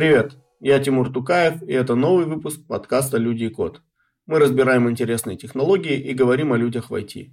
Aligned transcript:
Привет, 0.00 0.38
я 0.60 0.78
Тимур 0.78 1.12
Тукаев, 1.12 1.62
и 1.62 1.74
это 1.74 1.94
новый 1.94 2.24
выпуск 2.24 2.66
подкаста 2.66 3.18
«Люди 3.18 3.44
и 3.44 3.48
код». 3.50 3.82
Мы 4.24 4.38
разбираем 4.38 4.88
интересные 4.88 5.36
технологии 5.36 6.00
и 6.00 6.14
говорим 6.14 6.54
о 6.54 6.56
людях 6.56 6.88
в 6.88 6.94
IT. 6.94 7.32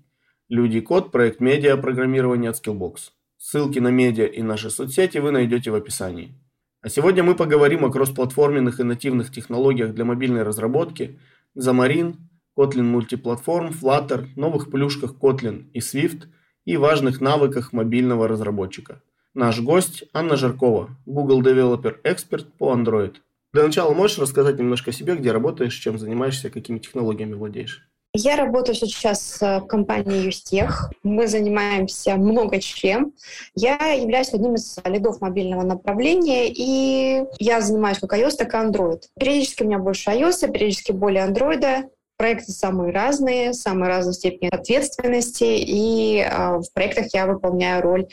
«Люди 0.50 0.80
и 0.80 0.82
код»– 0.82 1.10
проект 1.14 1.39
медиа 1.39 1.78
программирования 1.78 2.50
от 2.50 2.57
Skillbox. 2.57 3.11
Ссылки 3.38 3.80
на 3.80 3.88
медиа 3.88 4.25
и 4.25 4.42
наши 4.42 4.70
соцсети 4.70 5.20
вы 5.20 5.32
найдете 5.32 5.71
в 5.71 5.75
описании. 5.75 6.34
А 6.82 6.89
сегодня 6.89 7.24
мы 7.24 7.36
поговорим 7.36 7.86
о 7.86 7.89
кроссплатформенных 7.89 8.82
и 8.82 8.84
нативных 8.84 9.32
технологиях 9.32 9.93
для 9.93 10.04
мобильной 10.04 10.43
разработки, 10.43 11.21
Xamarin, 11.57 12.15
Kotlin 12.57 12.93
Multiplatform, 12.93 13.74
Flutter, 13.82 14.28
новых 14.36 14.70
плюшках 14.70 15.15
Kotlin 15.18 15.71
и 15.71 15.79
Swift 15.79 16.24
и 16.65 16.75
важных 16.75 17.21
навыках 17.21 17.71
мобильного 17.71 18.28
разработчика– 18.28 19.02
Наш 19.37 19.59
гость 19.59 20.04
Анна 20.14 20.36
Жаркова, 20.36 20.89
Google 21.05 21.43
Developer 21.43 22.01
Expert 22.04 22.47
по 22.57 22.73
Android. 22.73 23.18
Для 23.54 23.65
начала 23.65 23.93
можешь 23.93 24.18
рассказать 24.18 24.57
немножко 24.57 24.89
о 24.89 24.93
себе, 24.93 25.15
где 25.15 25.32
работаешь, 25.32 25.75
чем 25.75 26.00
занимаешься, 26.00 26.50
какими 26.50 26.79
технологиями 26.79 27.36
владеешь? 27.36 27.87
Я 28.15 28.36
работаю 28.36 28.73
сейчас 28.73 29.37
в 29.39 29.61
компании 29.68 30.25
Юстех. 30.25 30.91
Мы 31.04 31.27
занимаемся 31.27 32.16
много 32.16 32.59
чем. 32.59 33.13
Я 33.53 33.75
являюсь 33.91 34.33
одним 34.33 34.55
из 34.55 34.75
лидов 34.83 35.22
мобильного 35.22 35.61
направления, 35.61 36.52
и 36.52 37.23
я 37.38 37.61
занимаюсь 37.61 37.99
как 37.99 38.17
iOS, 38.17 38.38
так 38.39 38.52
и 38.55 38.58
Android. 38.58 39.02
Периодически 39.19 39.61
у 39.61 39.67
меня 39.67 39.77
больше 39.77 40.09
iOS, 40.09 40.52
периодически 40.52 40.94
более 40.94 41.27
Android. 41.27 41.83
Проекты 42.17 42.52
самые 42.52 42.91
разные, 42.91 43.53
самые 43.53 43.89
разные 43.89 44.16
степени 44.16 44.49
ответственности, 44.49 45.44
и 45.44 46.17
э, 46.27 46.57
в 46.57 46.73
проектах 46.73 47.13
я 47.13 47.27
выполняю 47.27 47.83
роль 47.83 48.07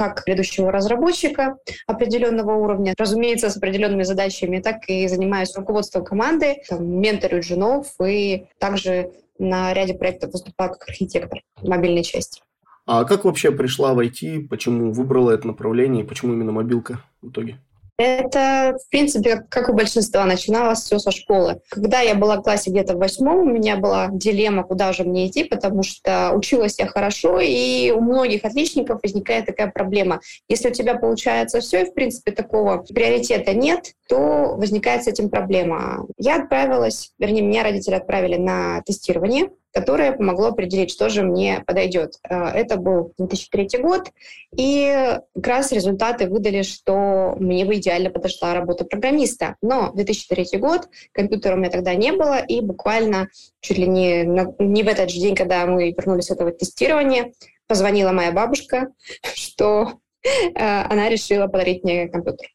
как 0.00 0.26
ведущего 0.26 0.72
разработчика 0.72 1.58
определенного 1.86 2.52
уровня, 2.54 2.94
разумеется, 2.96 3.50
с 3.50 3.58
определенными 3.58 4.02
задачами, 4.02 4.58
так 4.58 4.88
и 4.88 5.06
занимаюсь 5.06 5.54
руководством 5.54 6.06
команды, 6.06 6.62
там, 6.66 6.86
менторю 6.86 7.40
джунов 7.40 7.88
и 8.02 8.46
также 8.58 9.12
на 9.38 9.74
ряде 9.74 9.92
проектов 9.92 10.32
выступаю 10.32 10.70
как 10.70 10.88
архитектор 10.88 11.42
мобильной 11.62 12.02
части. 12.02 12.40
А 12.86 13.04
как 13.04 13.26
вообще 13.26 13.50
пришла 13.50 13.92
в 13.92 14.00
IT, 14.00 14.48
почему 14.48 14.90
выбрала 14.90 15.32
это 15.32 15.46
направление 15.46 16.02
и 16.02 16.06
почему 16.06 16.32
именно 16.32 16.52
мобилка 16.52 17.04
в 17.20 17.28
итоге? 17.28 17.58
Это, 18.00 18.78
в 18.82 18.88
принципе, 18.88 19.44
как 19.50 19.68
у 19.68 19.74
большинства, 19.74 20.24
начиналось 20.24 20.78
все 20.78 20.98
со 20.98 21.10
школы. 21.10 21.60
Когда 21.68 22.00
я 22.00 22.14
была 22.14 22.38
в 22.38 22.42
классе 22.42 22.70
где-то 22.70 22.94
в 22.94 22.98
восьмом, 22.98 23.40
у 23.40 23.44
меня 23.44 23.76
была 23.76 24.08
дилемма, 24.10 24.64
куда 24.64 24.94
же 24.94 25.04
мне 25.04 25.26
идти, 25.26 25.44
потому 25.44 25.82
что 25.82 26.32
училась 26.34 26.78
я 26.78 26.86
хорошо, 26.86 27.40
и 27.40 27.90
у 27.90 28.00
многих 28.00 28.46
отличников 28.46 29.00
возникает 29.02 29.44
такая 29.44 29.70
проблема. 29.70 30.22
Если 30.48 30.70
у 30.70 30.72
тебя 30.72 30.94
получается 30.94 31.60
все, 31.60 31.82
и, 31.82 31.90
в 31.90 31.92
принципе, 31.92 32.32
такого 32.32 32.78
приоритета 32.78 33.52
нет, 33.52 33.92
то 34.08 34.54
возникает 34.56 35.04
с 35.04 35.06
этим 35.06 35.28
проблема. 35.28 36.06
Я 36.16 36.36
отправилась, 36.36 37.12
вернее, 37.18 37.42
меня 37.42 37.62
родители 37.62 37.96
отправили 37.96 38.36
на 38.36 38.80
тестирование 38.80 39.50
которое 39.72 40.12
помогло 40.12 40.48
определить, 40.48 40.90
что 40.90 41.08
же 41.08 41.22
мне 41.22 41.62
подойдет. 41.66 42.14
Э, 42.28 42.46
это 42.46 42.76
был 42.76 43.12
2003 43.18 43.80
год, 43.80 44.10
и 44.56 45.18
как 45.34 45.46
раз 45.46 45.72
результаты 45.72 46.28
выдали, 46.28 46.62
что 46.62 47.34
мне 47.38 47.64
бы 47.64 47.76
идеально 47.76 48.10
подошла 48.10 48.54
работа 48.54 48.84
программиста. 48.84 49.56
Но 49.62 49.92
2003 49.92 50.58
год, 50.58 50.88
компьютера 51.12 51.54
у 51.54 51.58
меня 51.58 51.70
тогда 51.70 51.94
не 51.94 52.12
было, 52.12 52.38
и 52.38 52.60
буквально 52.60 53.28
чуть 53.60 53.78
ли 53.78 53.86
не, 53.86 54.24
не 54.58 54.82
в 54.82 54.88
этот 54.88 55.10
же 55.10 55.20
день, 55.20 55.34
когда 55.34 55.66
мы 55.66 55.92
вернулись 55.92 56.26
с 56.26 56.30
этого 56.30 56.50
тестирования, 56.50 57.32
позвонила 57.66 58.12
моя 58.12 58.32
бабушка, 58.32 58.88
что 59.34 59.94
э, 60.24 60.50
она 60.54 61.08
решила 61.08 61.46
подарить 61.46 61.84
мне 61.84 62.08
компьютер. 62.08 62.48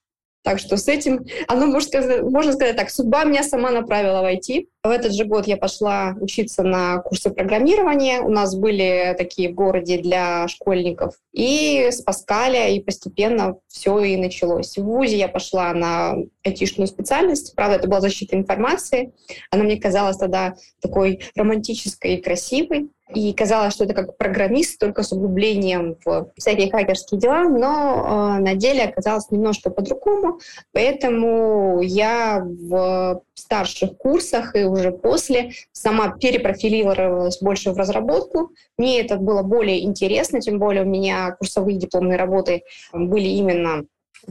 Так 0.45 0.59
что 0.59 0.77
с 0.77 0.87
этим, 0.87 1.25
оно, 1.47 1.65
можно 1.65 1.81
сказать, 1.81 2.21
можно 2.21 2.53
сказать 2.53 2.75
так, 2.75 2.91
судьба 2.91 3.23
меня 3.23 3.41
сама 3.41 3.71
направила 3.71 4.21
в 4.21 4.25
IT. 4.25 4.67
В 4.83 4.89
этот 4.91 5.11
же 5.11 5.25
год 5.25 5.47
я 5.47 5.57
пошла 5.57 6.15
учиться 6.21 6.61
на 6.61 6.99
курсы 6.99 7.31
программирования. 7.31 8.21
У 8.21 8.29
нас 8.29 8.55
были 8.55 9.15
такие 9.17 9.49
в 9.49 9.55
городе 9.55 9.97
для 9.97 10.47
школьников. 10.47 11.15
И 11.33 11.87
с 11.89 11.99
Паскаля, 12.03 12.69
и 12.69 12.79
постепенно 12.79 13.55
все 13.67 13.97
и 14.01 14.17
началось. 14.17 14.77
В 14.77 14.83
ВУЗе 14.83 15.17
я 15.17 15.29
пошла 15.29 15.73
на 15.73 16.13
айтишную 16.45 16.87
специальность. 16.87 17.55
Правда, 17.55 17.77
это 17.77 17.87
была 17.87 17.99
защита 17.99 18.35
информации. 18.35 19.13
Она 19.49 19.63
мне 19.63 19.81
казалась 19.81 20.17
тогда 20.17 20.53
такой 20.79 21.21
романтической 21.35 22.17
и 22.17 22.21
красивой. 22.21 22.91
И 23.13 23.33
казалось, 23.33 23.73
что 23.73 23.83
это 23.83 23.93
как 23.93 24.17
программист, 24.17 24.79
только 24.79 25.03
с 25.03 25.11
углублением 25.11 25.95
в 26.03 26.31
всякие 26.35 26.71
хакерские 26.71 27.19
дела, 27.19 27.43
но 27.43 28.37
э, 28.37 28.41
на 28.41 28.55
деле 28.55 28.83
оказалось 28.83 29.29
немножко 29.29 29.69
по-другому. 29.69 30.39
Поэтому 30.73 31.81
я 31.81 32.43
в 32.43 33.21
старших 33.35 33.97
курсах 33.97 34.55
и 34.55 34.63
уже 34.63 34.91
после 34.91 35.51
сама 35.71 36.17
перепрофилировалась 36.17 37.39
больше 37.39 37.71
в 37.71 37.77
разработку. 37.77 38.49
Мне 38.77 39.01
это 39.01 39.17
было 39.17 39.43
более 39.43 39.83
интересно, 39.83 40.41
тем 40.41 40.57
более 40.57 40.81
у 40.81 40.87
меня 40.87 41.31
курсовые 41.37 41.77
дипломные 41.77 42.17
работы 42.17 42.63
были 42.91 43.27
именно 43.27 43.85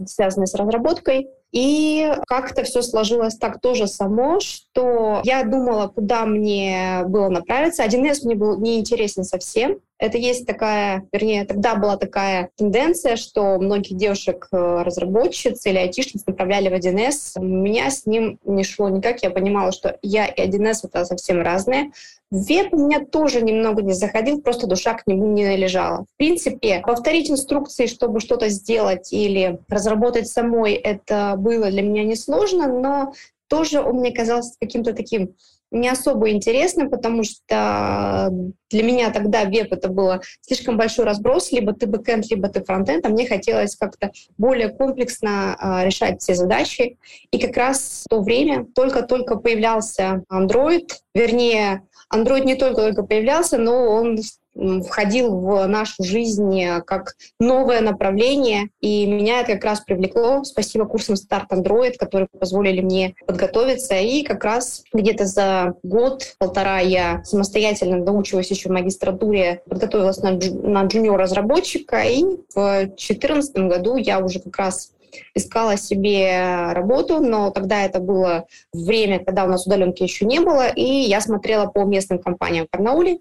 связанные 0.06 0.46
с 0.46 0.54
разработкой. 0.54 1.28
И 1.52 2.12
как-то 2.26 2.64
все 2.64 2.82
сложилось 2.82 3.36
так 3.36 3.60
тоже 3.60 3.86
само, 3.86 4.40
что 4.40 5.20
я 5.24 5.44
думала, 5.44 5.86
куда 5.86 6.26
мне 6.26 7.02
было 7.06 7.28
направиться. 7.28 7.84
1С 7.84 8.24
мне 8.24 8.34
был 8.34 8.58
неинтересен 8.58 9.22
совсем. 9.22 9.78
Это 9.98 10.18
есть 10.18 10.46
такая, 10.46 11.06
вернее, 11.12 11.44
тогда 11.44 11.76
была 11.76 11.96
такая 11.96 12.50
тенденция, 12.56 13.14
что 13.14 13.58
многих 13.58 13.96
девушек-разработчиц 13.96 15.64
э, 15.64 15.70
или 15.70 15.78
айтишниц 15.78 16.26
направляли 16.26 16.68
в 16.68 16.72
1С. 16.72 17.34
У 17.36 17.44
меня 17.44 17.88
с 17.88 18.04
ним 18.04 18.40
не 18.44 18.64
шло 18.64 18.88
никак. 18.88 19.22
Я 19.22 19.30
понимала, 19.30 19.70
что 19.70 19.96
я 20.02 20.26
и 20.26 20.48
1С— 20.48 20.80
это 20.82 21.04
совсем 21.04 21.40
разные. 21.40 21.92
Веб 22.34 22.74
у 22.74 22.86
меня 22.86 23.04
тоже 23.04 23.42
немного 23.42 23.80
не 23.80 23.92
заходил, 23.92 24.42
просто 24.42 24.66
душа 24.66 24.94
к 24.94 25.06
нему 25.06 25.26
не 25.26 25.56
лежала. 25.56 26.04
В 26.12 26.16
принципе, 26.16 26.82
повторить 26.84 27.30
инструкции, 27.30 27.86
чтобы 27.86 28.18
что-то 28.18 28.48
сделать 28.48 29.12
или 29.12 29.60
разработать 29.68 30.26
самой, 30.26 30.72
это 30.72 31.36
было 31.38 31.70
для 31.70 31.82
меня 31.82 32.02
несложно, 32.02 32.66
но 32.66 33.12
тоже 33.46 33.80
он 33.80 33.98
мне 33.98 34.10
казался 34.10 34.56
каким-то 34.60 34.94
таким 34.94 35.36
не 35.70 35.88
особо 35.88 36.30
интересным, 36.30 36.90
потому 36.90 37.22
что 37.22 38.32
для 38.68 38.82
меня 38.82 39.10
тогда 39.10 39.44
веб 39.44 39.72
это 39.72 39.88
было 39.88 40.20
слишком 40.40 40.76
большой 40.76 41.04
разброс, 41.04 41.52
либо 41.52 41.72
ты 41.72 41.86
бэкэнд, 41.86 42.28
либо 42.30 42.48
ты 42.48 42.64
фронтенд, 42.64 43.06
а 43.06 43.10
мне 43.10 43.28
хотелось 43.28 43.76
как-то 43.76 44.10
более 44.38 44.70
комплексно 44.70 45.56
э, 45.56 45.86
решать 45.86 46.20
все 46.20 46.34
задачи. 46.34 46.98
И 47.30 47.38
как 47.38 47.56
раз 47.56 48.02
в 48.04 48.08
то 48.08 48.20
время 48.22 48.66
только-только 48.74 49.36
появлялся 49.36 50.24
Android, 50.32 50.88
вернее, 51.14 51.82
Android 52.14 52.44
не 52.44 52.54
только-только 52.54 53.02
появлялся, 53.02 53.58
но 53.58 53.88
он 53.88 54.18
входил 54.54 55.36
в 55.36 55.66
нашу 55.66 56.02
жизнь 56.04 56.64
как 56.86 57.14
новое 57.40 57.80
направление, 57.80 58.68
и 58.80 59.06
меня 59.06 59.40
это 59.40 59.54
как 59.54 59.64
раз 59.64 59.80
привлекло. 59.80 60.44
Спасибо 60.44 60.86
курсам 60.86 61.16
Start 61.16 61.48
Android, 61.50 61.94
которые 61.98 62.28
позволили 62.38 62.80
мне 62.80 63.14
подготовиться, 63.26 63.96
и 63.96 64.22
как 64.22 64.44
раз 64.44 64.84
где-то 64.92 65.26
за 65.26 65.74
год-полтора 65.82 66.78
я 66.80 67.24
самостоятельно 67.24 68.04
доучилась 68.04 68.50
еще 68.50 68.68
в 68.68 68.72
магистратуре, 68.72 69.62
подготовилась 69.68 70.18
на, 70.18 70.32
на 70.32 70.84
джуниор-разработчика, 70.84 72.02
и 72.02 72.22
в 72.54 72.86
2014 72.86 73.56
году 73.56 73.96
я 73.96 74.20
уже 74.20 74.38
как 74.40 74.56
раз 74.56 74.92
искала 75.34 75.76
себе 75.76 76.72
работу, 76.72 77.20
но 77.20 77.50
тогда 77.50 77.82
это 77.82 78.00
было 78.00 78.46
время, 78.72 79.24
когда 79.24 79.44
у 79.44 79.48
нас 79.48 79.66
удаленки 79.66 80.02
еще 80.02 80.24
не 80.24 80.40
было, 80.40 80.68
и 80.68 80.82
я 80.82 81.20
смотрела 81.20 81.66
по 81.66 81.84
местным 81.84 82.18
компаниям 82.18 82.66
в 82.66 82.76
Барнауле, 82.76 83.18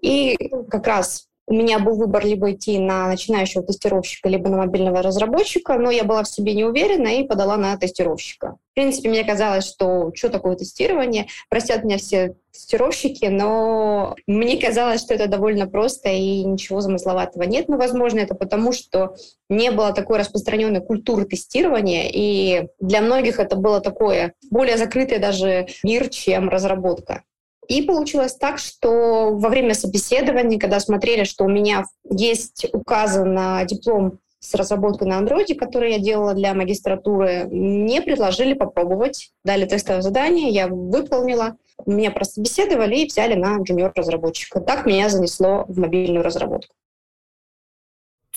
и 0.00 0.36
как 0.70 0.86
раз 0.86 1.28
у 1.46 1.54
меня 1.54 1.78
был 1.78 1.96
выбор 1.96 2.24
либо 2.24 2.52
идти 2.52 2.78
на 2.78 3.08
начинающего 3.08 3.62
тестировщика, 3.62 4.28
либо 4.28 4.48
на 4.48 4.58
мобильного 4.58 5.02
разработчика, 5.02 5.78
но 5.78 5.90
я 5.90 6.04
была 6.04 6.22
в 6.22 6.28
себе 6.28 6.54
не 6.54 6.64
уверена 6.64 7.08
и 7.08 7.26
подала 7.26 7.56
на 7.56 7.76
тестировщика. 7.76 8.56
В 8.72 8.74
принципе, 8.74 9.10
мне 9.10 9.24
казалось, 9.24 9.66
что 9.66 10.10
что 10.14 10.30
такое 10.30 10.56
тестирование, 10.56 11.26
простят 11.50 11.84
меня 11.84 11.98
все 11.98 12.34
тестировщики, 12.50 13.26
но 13.26 14.16
мне 14.26 14.60
казалось, 14.60 15.02
что 15.02 15.14
это 15.14 15.28
довольно 15.28 15.66
просто 15.66 16.08
и 16.08 16.42
ничего 16.44 16.80
замысловатого 16.80 17.42
нет. 17.42 17.68
Но, 17.68 17.76
возможно, 17.76 18.20
это 18.20 18.34
потому, 18.34 18.72
что 18.72 19.14
не 19.48 19.70
было 19.70 19.92
такой 19.92 20.18
распространенной 20.18 20.80
культуры 20.80 21.24
тестирования, 21.24 22.08
и 22.10 22.68
для 22.80 23.00
многих 23.00 23.38
это 23.38 23.56
было 23.56 23.80
такое 23.80 24.34
более 24.50 24.78
закрытый 24.78 25.18
даже 25.18 25.66
мир, 25.82 26.08
чем 26.08 26.48
разработка. 26.48 27.22
И 27.68 27.82
получилось 27.82 28.34
так, 28.34 28.58
что 28.58 29.30
во 29.32 29.48
время 29.48 29.74
собеседования, 29.74 30.58
когда 30.58 30.80
смотрели, 30.80 31.24
что 31.24 31.44
у 31.44 31.48
меня 31.48 31.84
есть 32.10 32.66
указан 32.72 33.66
диплом 33.66 34.18
с 34.40 34.54
разработкой 34.54 35.08
на 35.08 35.18
андроиде, 35.18 35.54
который 35.54 35.92
я 35.92 35.98
делала 35.98 36.34
для 36.34 36.52
магистратуры, 36.52 37.46
мне 37.50 38.02
предложили 38.02 38.52
попробовать. 38.52 39.30
Дали 39.44 39.64
тестовое 39.64 40.02
задание, 40.02 40.50
я 40.50 40.68
выполнила. 40.68 41.56
Меня 41.86 42.10
просто 42.10 42.42
беседовали 42.42 42.96
и 42.96 43.06
взяли 43.06 43.34
на 43.34 43.56
джуниор-разработчика. 43.56 44.60
Так 44.60 44.84
меня 44.84 45.08
занесло 45.08 45.64
в 45.66 45.78
мобильную 45.78 46.22
разработку. 46.22 46.74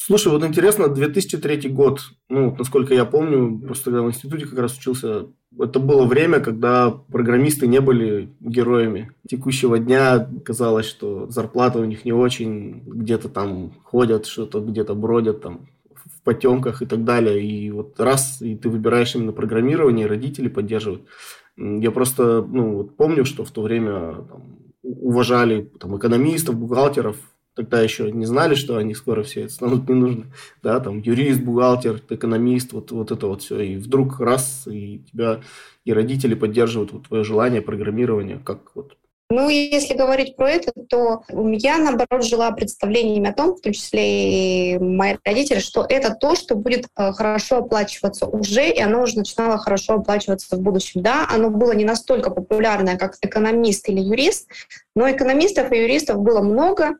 Слушай, 0.07 0.31
вот 0.31 0.41
интересно, 0.45 0.87
2003 0.87 1.69
год, 1.69 1.99
ну, 2.29 2.55
насколько 2.57 2.93
я 2.93 3.03
помню, 3.03 3.59
просто 3.59 3.91
когда 3.91 4.03
в 4.03 4.07
институте 4.07 4.45
как 4.45 4.57
раз 4.57 4.77
учился, 4.77 5.25
это 5.59 5.81
было 5.81 6.05
время, 6.05 6.39
когда 6.39 6.91
программисты 6.91 7.67
не 7.67 7.81
были 7.81 8.29
героями 8.39 9.11
текущего 9.27 9.77
дня. 9.77 10.25
Казалось, 10.45 10.85
что 10.85 11.27
зарплата 11.29 11.79
у 11.79 11.83
них 11.83 12.05
не 12.05 12.13
очень, 12.13 12.83
где-то 12.85 13.27
там 13.27 13.73
ходят, 13.83 14.27
что-то 14.27 14.61
где-то 14.61 14.95
бродят 14.95 15.41
там 15.41 15.67
в 15.93 16.21
потемках 16.21 16.81
и 16.81 16.85
так 16.85 17.03
далее. 17.03 17.45
И 17.45 17.69
вот 17.71 17.99
раз, 17.99 18.41
и 18.41 18.55
ты 18.55 18.69
выбираешь 18.69 19.13
именно 19.13 19.33
программирование, 19.33 20.07
родители 20.07 20.47
поддерживают. 20.47 21.01
Я 21.57 21.91
просто 21.91 22.47
ну, 22.49 22.75
вот 22.77 22.95
помню, 22.95 23.25
что 23.25 23.43
в 23.43 23.51
то 23.51 23.61
время 23.61 24.23
там, 24.29 24.43
уважали 24.83 25.69
там, 25.77 25.97
экономистов, 25.97 26.55
бухгалтеров, 26.55 27.17
тогда 27.57 27.81
еще 27.81 28.11
не 28.11 28.25
знали, 28.25 28.53
что 28.53 28.77
они 28.77 28.93
скоро 28.93 29.23
все 29.23 29.49
станут 29.49 29.89
не 29.89 29.95
нужны. 29.95 30.25
Да, 30.61 30.79
там 30.79 30.99
юрист, 30.99 31.41
бухгалтер, 31.41 32.01
экономист, 32.09 32.71
вот, 32.71 32.91
вот 32.91 33.11
это 33.11 33.27
вот 33.27 33.41
все. 33.41 33.59
И 33.59 33.77
вдруг 33.77 34.19
раз, 34.19 34.67
и 34.67 35.01
тебя 35.11 35.41
и 35.83 35.91
родители 35.91 36.35
поддерживают 36.35 36.91
вот 36.91 37.07
твое 37.07 37.23
желание 37.23 37.61
программирования, 37.61 38.39
как 38.43 38.75
вот 38.75 38.95
ну, 39.29 39.49
если 39.49 39.93
говорить 39.93 40.37
про 40.37 40.51
это, 40.51 40.71
то 40.89 41.23
я, 41.29 41.77
наоборот, 41.77 42.23
жила 42.23 42.51
представлениями 42.51 43.29
о 43.29 43.33
том, 43.33 43.55
в 43.55 43.61
том 43.61 43.73
числе 43.73 44.75
и 44.75 44.79
мои 44.79 45.17
родители, 45.25 45.59
что 45.59 45.85
это 45.87 46.15
то, 46.15 46.35
что 46.35 46.55
будет 46.55 46.85
э, 46.95 47.11
хорошо 47.11 47.57
оплачиваться 47.57 48.25
уже, 48.25 48.69
и 48.69 48.79
оно 48.79 49.01
уже 49.01 49.17
начинало 49.17 49.57
хорошо 49.57 49.95
оплачиваться 49.95 50.55
в 50.55 50.61
будущем. 50.61 51.01
Да, 51.01 51.27
оно 51.29 51.49
было 51.49 51.73
не 51.73 51.83
настолько 51.83 52.29
популярное, 52.29 52.97
как 52.97 53.15
экономист 53.21 53.89
или 53.89 53.99
юрист, 53.99 54.47
но 54.95 55.11
экономистов 55.11 55.73
и 55.73 55.77
юристов 55.77 56.19
было 56.19 56.41
много. 56.41 56.91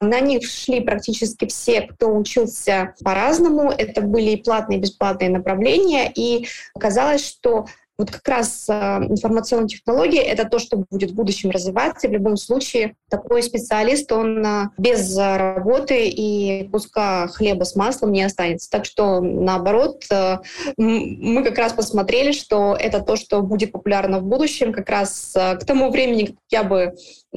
На 0.00 0.18
них 0.18 0.44
шли 0.44 0.80
практически 0.80 1.46
все, 1.46 1.82
кто 1.82 2.14
учился 2.14 2.94
по-разному. 3.04 3.70
Это 3.70 4.00
были 4.00 4.30
и 4.30 4.42
платные, 4.42 4.78
и 4.78 4.82
бесплатные 4.82 5.30
направления. 5.30 6.10
И 6.12 6.48
казалось, 6.78 7.24
что 7.24 7.66
вот 7.98 8.10
как 8.10 8.28
раз 8.28 8.66
а, 8.68 9.02
информационные 9.08 9.68
технологии— 9.68 10.20
это 10.22 10.44
то, 10.44 10.58
что 10.58 10.84
будет 10.90 11.12
в 11.12 11.14
будущем 11.14 11.50
развиваться. 11.50 12.06
И 12.06 12.10
в 12.10 12.12
любом 12.12 12.36
случае 12.36 12.94
такой 13.08 13.42
специалист, 13.42 14.10
он 14.12 14.44
а, 14.44 14.70
без 14.76 15.16
работы 15.16 16.08
и 16.08 16.68
куска 16.68 17.28
хлеба 17.28 17.64
с 17.64 17.74
маслом 17.74 18.12
не 18.12 18.22
останется. 18.22 18.70
Так 18.70 18.84
что, 18.84 19.20
наоборот, 19.20 20.04
а, 20.10 20.40
мы 20.76 21.42
как 21.42 21.56
раз 21.56 21.72
посмотрели, 21.72 22.32
что 22.32 22.76
это 22.78 23.00
то, 23.00 23.16
что 23.16 23.40
будет 23.40 23.72
популярно 23.72 24.20
в 24.20 24.24
будущем. 24.24 24.72
Как 24.72 24.90
раз 24.90 25.32
к 25.34 25.64
тому 25.64 25.90
времени, 25.90 26.26
как 26.26 26.36
я 26.50 26.64
бы 26.64 26.94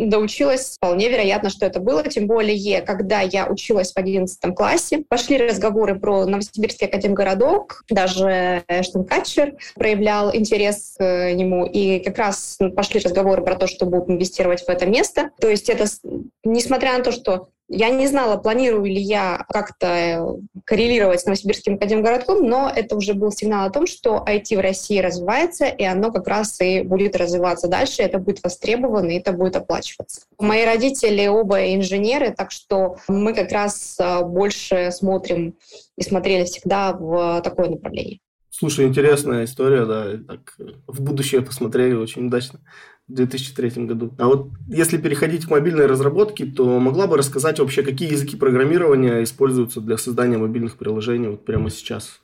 доучилась, 0.08 0.76
вполне 0.76 1.10
вероятно, 1.10 1.50
что 1.50 1.66
это 1.66 1.80
было. 1.80 2.04
Тем 2.04 2.28
более, 2.28 2.82
когда 2.82 3.22
я 3.22 3.48
училась 3.48 3.92
в 3.92 3.98
11 3.98 4.56
классе, 4.56 5.04
пошли 5.08 5.38
разговоры 5.38 6.00
про 6.00 6.26
Новосибирский 6.26 6.88
академгородок, 6.88 7.84
даже 7.90 8.64
Эштон 8.68 9.06
Катчер 9.06 9.56
проявлял 9.76 10.36
интерес 10.36 10.96
к 10.98 11.34
нему, 11.34 11.66
и 11.66 12.00
как 12.00 12.18
раз 12.18 12.58
пошли 12.76 13.00
разговоры 13.00 13.44
про 13.44 13.56
то, 13.56 13.68
что 13.68 13.86
будут 13.86 14.10
инвестировать 14.10 14.64
в 14.64 14.70
это 14.70 14.86
место. 14.86 15.32
То 15.40 15.50
есть 15.50 15.70
это, 15.70 15.86
несмотря 16.44 16.98
на 16.98 17.04
то, 17.04 17.12
что 17.12 17.50
я 17.70 17.90
не 17.90 18.08
знала, 18.08 18.38
планирую 18.38 18.86
ли 18.86 19.00
я 19.00 19.46
как-то 19.48 19.88
э, 19.88 20.20
коррелировать 20.66 21.22
с 21.22 21.26
Новосибирским 21.26 21.76
академгородком, 21.76 22.44
но 22.44 22.72
это 22.76 22.96
уже 22.96 23.14
был 23.14 23.32
сигнал 23.32 23.68
о 23.68 23.70
том, 23.70 23.86
что 23.86 24.26
IT 24.28 24.58
в 24.58 24.60
России 24.60 24.98
развивается, 25.00 25.66
и 25.66 25.84
оно 25.84 26.12
как 26.12 26.28
раз 26.28 26.60
и 26.62 26.82
будет 26.82 27.16
развиваться 27.16 27.68
дальше, 27.68 28.02
это 28.02 28.18
будет 28.18 28.44
востребовано, 28.44 29.12
и 29.12 29.20
это 29.20 29.34
будет 29.34 29.56
оплачиваться. 29.56 30.22
Мои 30.40 30.66
родители 30.66 31.28
оба 31.28 31.74
инженеры, 31.76 32.34
так 32.36 32.52
что 32.52 32.98
мы 33.08 33.34
как 33.36 33.52
раз 33.52 33.98
э, 34.00 34.24
больше 34.24 34.90
смотрим 34.92 35.56
и 35.96 36.02
смотрели 36.02 36.46
всегда 36.46 36.94
в 36.94 37.42
такое 37.44 37.70
направление. 37.70 38.20
Слушай, 38.50 38.88
интересная 38.88 39.46
история, 39.46 39.86
да, 39.86 40.18
так 40.28 40.56
в 40.88 41.02
будущее 41.02 41.42
посмотрели 41.42 41.94
очень 41.94 42.28
удачно 42.28 42.60
в 43.10 43.14
2003 43.14 43.86
году. 43.86 44.12
А 44.18 44.28
вот 44.28 44.50
если 44.68 44.98
переходить 44.98 45.46
к 45.46 45.50
мобильной 45.50 45.88
разработке, 45.88 46.46
то 46.46 46.80
могла 46.80 47.08
бы 47.08 47.18
рассказать 47.18 47.60
вообще, 47.60 47.84
какие 47.84 48.12
языки 48.12 48.36
программирования 48.36 49.24
используются 49.24 49.82
для 49.82 49.98
создания 49.98 50.38
мобильных 50.38 50.78
приложений 50.78 51.30
вот 51.30 51.46
прямо 51.46 51.70
сейчас? 51.70 52.22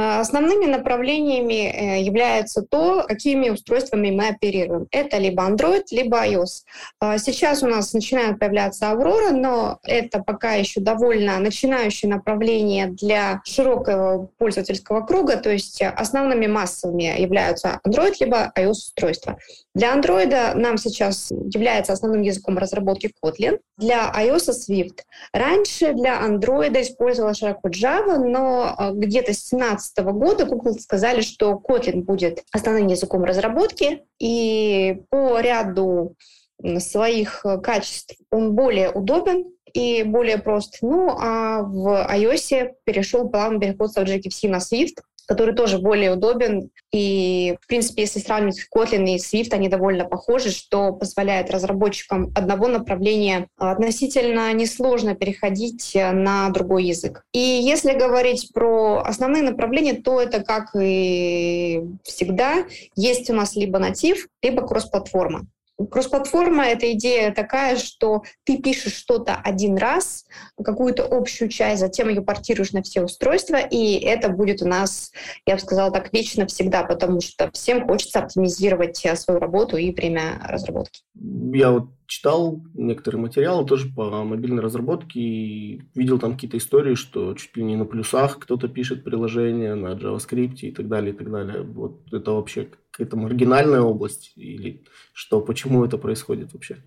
А, 0.00 0.20
основными 0.20 0.66
направлениями 0.66 1.98
э, 1.98 2.02
являются 2.02 2.62
то, 2.62 3.04
какими 3.08 3.50
устройствами 3.50 4.12
мы 4.12 4.28
оперируем. 4.28 4.86
Это 4.92 5.18
либо 5.18 5.42
Android, 5.42 5.82
либо 5.90 6.24
iOS. 6.24 6.62
А, 7.00 7.18
сейчас 7.18 7.64
у 7.64 7.66
нас 7.66 7.92
начинают 7.92 8.38
появляться 8.38 8.86
Aurora, 8.86 9.32
но 9.32 9.80
это 9.82 10.22
пока 10.22 10.52
еще 10.52 10.80
довольно 10.80 11.40
начинающее 11.40 12.08
направление 12.08 12.86
для 12.86 13.42
широкого 13.44 14.30
пользовательского 14.38 15.00
круга, 15.00 15.36
то 15.36 15.50
есть 15.50 15.82
основными 15.82 16.46
массовыми 16.46 17.20
являются 17.20 17.80
Android 17.84 18.14
либо 18.20 18.52
iOS-устройства. 18.56 19.38
Для 19.78 19.96
Android 19.96 20.54
нам 20.54 20.76
сейчас 20.76 21.30
является 21.30 21.92
основным 21.92 22.22
языком 22.22 22.58
разработки 22.58 23.12
Kotlin, 23.22 23.60
для 23.76 24.12
iOS 24.12 24.50
Swift. 24.50 25.02
Раньше 25.32 25.92
для 25.92 26.20
Android 26.20 26.82
использовала 26.82 27.32
широко 27.32 27.68
Java, 27.68 28.16
но 28.16 28.74
а, 28.76 28.90
где-то 28.90 29.32
с 29.32 29.50
2017 29.50 29.98
года 29.98 30.46
Google 30.46 30.74
сказали, 30.80 31.20
что 31.20 31.52
Kotlin 31.52 32.02
будет 32.02 32.42
основным 32.50 32.88
языком 32.88 33.22
разработки, 33.22 34.02
и 34.18 35.02
по 35.10 35.38
ряду 35.38 36.16
своих 36.80 37.46
качеств 37.62 38.16
он 38.32 38.56
более 38.56 38.90
удобен 38.90 39.44
и 39.72 40.02
более 40.02 40.38
прост. 40.38 40.78
Ну, 40.82 41.16
а 41.20 41.62
в 41.62 41.86
iOS 42.12 42.72
перешел 42.82 43.28
плавно 43.28 43.60
переход 43.60 43.92
с 43.92 43.96
Objective-C 43.96 44.48
на 44.48 44.56
Swift, 44.56 45.02
который 45.28 45.54
тоже 45.54 45.78
более 45.78 46.12
удобен. 46.12 46.70
И, 46.90 47.56
в 47.60 47.66
принципе, 47.68 48.02
если 48.02 48.18
сравнивать 48.18 48.66
Kotlin 48.74 49.04
и 49.06 49.16
Swift, 49.18 49.52
они 49.52 49.68
довольно 49.68 50.06
похожи, 50.06 50.50
что 50.50 50.92
позволяет 50.92 51.50
разработчикам 51.50 52.32
одного 52.34 52.66
направления 52.66 53.48
относительно 53.58 54.50
несложно 54.54 55.14
переходить 55.14 55.92
на 55.94 56.48
другой 56.48 56.84
язык. 56.84 57.24
И 57.32 57.38
если 57.38 57.92
говорить 57.92 58.50
про 58.54 59.02
основные 59.04 59.42
направления, 59.42 59.94
то 59.94 60.20
это, 60.20 60.42
как 60.42 60.70
и 60.74 61.82
всегда, 62.04 62.64
есть 62.96 63.28
у 63.28 63.34
нас 63.34 63.54
либо 63.54 63.78
натив, 63.78 64.28
либо 64.42 64.66
кросс-платформа. 64.66 65.46
Кроссплатформа— 65.90 66.64
это 66.66 66.92
идея 66.92 67.32
такая, 67.32 67.76
что 67.76 68.22
ты 68.44 68.58
пишешь 68.58 68.94
что-то 68.94 69.36
один 69.36 69.76
раз, 69.76 70.26
какую-то 70.62 71.06
общую 71.08 71.48
часть, 71.48 71.80
затем 71.80 72.08
ее 72.08 72.20
портируешь 72.20 72.72
на 72.72 72.82
все 72.82 73.02
устройства, 73.02 73.56
и 73.56 73.94
это 73.94 74.28
будет 74.28 74.60
у 74.60 74.66
нас, 74.66 75.12
я 75.46 75.54
бы 75.54 75.60
сказала 75.60 75.92
так, 75.92 76.12
вечно 76.12 76.46
всегда, 76.46 76.82
потому 76.82 77.20
что 77.20 77.50
всем 77.52 77.86
хочется 77.86 78.18
оптимизировать 78.20 79.04
э, 79.06 79.14
свою 79.14 79.38
работу 79.38 79.76
и 79.76 79.92
время 79.92 80.40
разработки. 80.44 81.02
Я 81.52 81.70
вот 81.70 81.90
читал 82.08 82.60
некоторые 82.74 83.20
материалы 83.20 83.64
тоже 83.64 83.88
по 83.94 84.24
мобильной 84.24 84.62
разработке 84.62 85.20
и 85.20 85.82
видел 85.94 86.18
там 86.18 86.32
какие-то 86.32 86.56
истории, 86.56 86.94
что 86.94 87.34
чуть 87.34 87.56
ли 87.56 87.62
не 87.62 87.76
на 87.76 87.84
плюсах 87.84 88.38
кто-то 88.40 88.66
пишет 88.66 89.04
приложение 89.04 89.74
на 89.74 89.92
JavaScript 89.92 90.56
и 90.62 90.72
так 90.72 90.88
далее, 90.88 91.12
и 91.12 91.16
так 91.16 91.30
далее. 91.30 91.62
Вот 91.62 92.12
это 92.12 92.32
вообще 92.32 92.68
какая-то 92.98 93.16
маргинальная 93.16 93.80
область 93.80 94.32
или 94.34 94.82
что, 95.12 95.40
почему 95.40 95.84
это 95.84 95.98
происходит 95.98 96.52
вообще? 96.52 96.78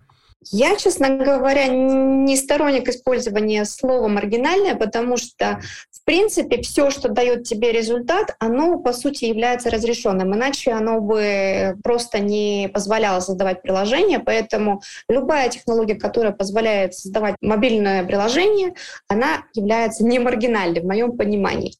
Я, 0.49 0.75
честно 0.75 1.17
говоря, 1.17 1.67
не 1.67 2.35
сторонник 2.35 2.89
использования 2.89 3.63
слова 3.63 4.07
маргинальное, 4.07 4.75
потому 4.75 5.15
что, 5.15 5.61
в 5.91 6.03
принципе, 6.03 6.61
все, 6.63 6.89
что 6.89 7.09
дает 7.09 7.43
тебе 7.43 7.71
результат, 7.71 8.35
оно, 8.39 8.79
по 8.79 8.91
сути, 8.91 9.25
является 9.25 9.69
разрешенным. 9.69 10.33
Иначе 10.35 10.71
оно 10.71 10.99
бы 10.99 11.77
просто 11.83 12.19
не 12.19 12.71
позволяло 12.73 13.19
создавать 13.19 13.61
приложение. 13.61 14.17
Поэтому 14.19 14.81
любая 15.07 15.47
технология, 15.49 15.95
которая 15.95 16.33
позволяет 16.33 16.95
создавать 16.95 17.35
мобильное 17.39 18.03
приложение, 18.03 18.73
она 19.07 19.43
является 19.53 20.03
не 20.03 20.17
маргинальной 20.17 20.81
в 20.81 20.85
моем 20.85 21.15
понимании. 21.15 21.75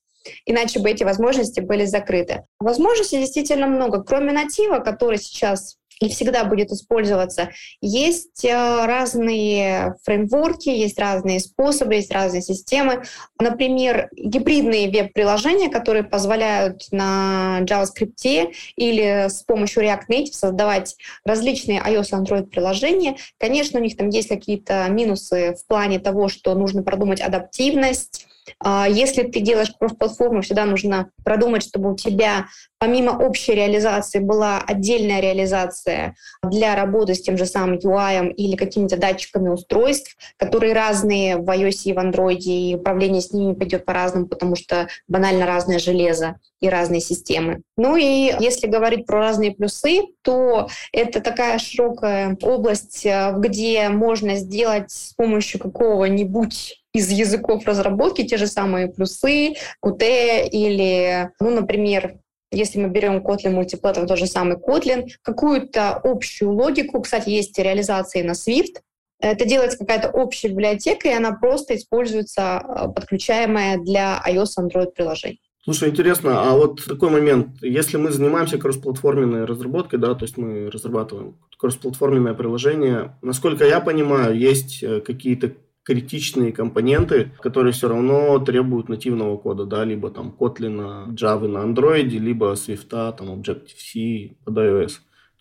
Иначе 0.46 0.80
бы 0.80 0.90
эти 0.90 1.04
возможности 1.04 1.60
были 1.60 1.86
закрыты. 1.86 2.46
Возможностей 2.60 3.20
действительно 3.20 3.68
много. 3.68 4.04
Кроме 4.04 4.32
натива, 4.32 4.80
который 4.80 5.18
сейчас 5.18 5.78
и 6.02 6.10
всегда 6.10 6.44
будет 6.44 6.72
использоваться. 6.72 7.52
Есть 7.80 8.44
э, 8.44 8.86
разные 8.86 9.96
фреймворки, 10.04 10.70
есть 10.70 11.00
разные 11.00 11.40
способы, 11.40 11.96
есть 11.96 12.12
разные 12.12 12.42
системы. 12.42 13.04
Например, 13.40 14.10
гибридные 14.16 14.90
веб-приложения, 14.90 15.70
которые 15.70 16.04
позволяют 16.04 16.88
на 16.92 17.60
JavaScript 17.62 18.52
или 18.76 19.28
с 19.30 19.44
помощью 19.44 19.84
React 19.84 20.08
Native 20.10 20.34
создавать 20.34 20.96
различные 21.24 21.80
iOS 21.80 22.10
и 22.10 22.16
Android 22.16 22.48
приложения. 22.48 23.16
Конечно, 23.40 23.80
у 23.80 23.84
них 23.84 23.96
там 23.96 24.10
есть 24.10 24.30
какие-то 24.30 24.88
минусы 24.90 25.56
в 25.56 25.68
плане 25.68 26.00
того, 26.00 26.30
что 26.30 26.56
нужно 26.56 26.82
продумать 26.82 27.22
адаптивность, 27.22 28.26
если 28.64 29.24
ты 29.24 29.40
делаешь 29.40 29.72
кросс-платформу, 29.78 30.42
всегда 30.42 30.66
нужно 30.66 31.10
продумать, 31.24 31.64
чтобы 31.64 31.94
у 31.94 31.96
тебя 31.96 32.46
помимо 32.80 33.12
общей 33.12 33.54
реализации 33.54 34.20
была 34.20 34.60
отдельная 34.60 35.20
реализация 35.20 36.16
для 36.44 36.76
работы 36.76 37.14
с 37.14 37.22
тем 37.22 37.38
же 37.38 37.46
самым 37.46 37.78
UI 37.78 38.34
или 38.34 38.56
какими-то 38.56 38.98
датчиками 38.98 39.50
устройств, 39.50 40.18
которые 40.38 40.74
разные 40.74 41.38
в 41.38 41.48
iOS 41.48 41.82
и 41.86 41.94
в 41.94 41.98
Android, 41.98 42.40
и 42.40 42.76
управление 42.76 43.22
с 43.22 43.32
ними 43.32 43.54
пойдет 43.54 43.86
по-разному, 43.86 44.28
потому 44.28 44.56
что 44.56 44.88
банально 45.08 45.46
разное 45.46 45.78
железо 45.78 46.38
и 46.60 46.70
разные 46.70 47.02
системы. 47.02 47.62
Ну 47.78 47.96
и 47.96 48.34
если 48.40 48.68
говорить 48.68 49.06
про 49.06 49.20
разные 49.20 49.52
плюсы, 49.52 50.02
то 50.22 50.68
это 50.92 51.22
такая 51.22 51.60
широкая 51.60 52.38
область, 52.42 53.06
э, 53.06 53.34
где 53.38 53.90
можно 53.90 54.36
сделать 54.36 54.92
с 54.92 55.14
помощью 55.14 55.60
какого-нибудь 55.60 56.81
из 56.94 57.10
языков 57.10 57.66
разработки 57.66 58.24
те 58.24 58.38
же 58.38 58.48
самые 58.48 58.88
плюсы, 58.88 59.54
Qt 59.84 60.48
или, 60.50 61.32
ну, 61.40 61.52
например, 61.52 62.16
если 62.52 62.80
мы 62.80 62.90
берем 62.90 63.26
Kotlin 63.26 63.58
Multiplatter, 63.58 64.06
тот 64.06 64.20
же 64.20 64.28
самый 64.28 64.58
Kotlin, 64.58 65.08
какую-то 65.22 65.94
общую 66.04 66.52
логику, 66.52 67.02
кстати, 67.02 67.30
есть 67.30 67.58
реализации 67.58 68.22
на 68.24 68.32
Swift, 68.32 68.82
это 69.22 69.46
делается 69.46 69.78
какая-то 69.78 70.10
общая 70.10 70.50
библиотека, 70.50 71.08
и 71.08 71.14
она 71.14 71.32
просто 71.32 71.76
используется, 71.76 72.62
э, 72.64 72.88
подключаемая 72.94 73.78
для 73.78 74.22
iOS 74.28 74.58
Android 74.60 74.92
приложений. 74.96 75.40
Слушай, 75.64 75.90
интересно, 75.90 76.42
а 76.42 76.56
вот 76.56 76.84
такой 76.84 77.12
момент, 77.12 77.62
если 77.62 77.98
мы 77.98 78.12
занимаемся 78.12 78.58
кроссплатформенной 78.58 79.46
разработкой, 79.46 80.00
да, 80.00 80.16
то 80.16 80.26
есть 80.26 80.36
мы 80.36 80.72
разрабатываем 80.72 81.38
кроссплатформенное 81.60 82.34
приложение, 82.34 83.16
насколько 83.22 83.64
я 83.64 83.80
понимаю, 83.80 84.36
есть 84.36 84.82
э, 84.82 85.02
какие-то 85.02 85.52
критичные 85.84 86.52
компоненты, 86.52 87.32
которые 87.40 87.74
все 87.74 87.90
равно 87.90 88.38
требуют 88.40 88.90
нативного 88.90 89.38
кода, 89.38 89.66
да, 89.66 89.84
либо 89.84 90.12
там 90.12 90.36
Kotlin, 90.38 91.08
Java 91.16 91.48
на 91.48 91.60
Android, 91.60 92.04
либо 92.04 92.54
Swift, 92.54 92.90
там 92.90 93.32
Objective-C 93.32 94.36
под 94.46 94.58
iOS. 94.58 94.92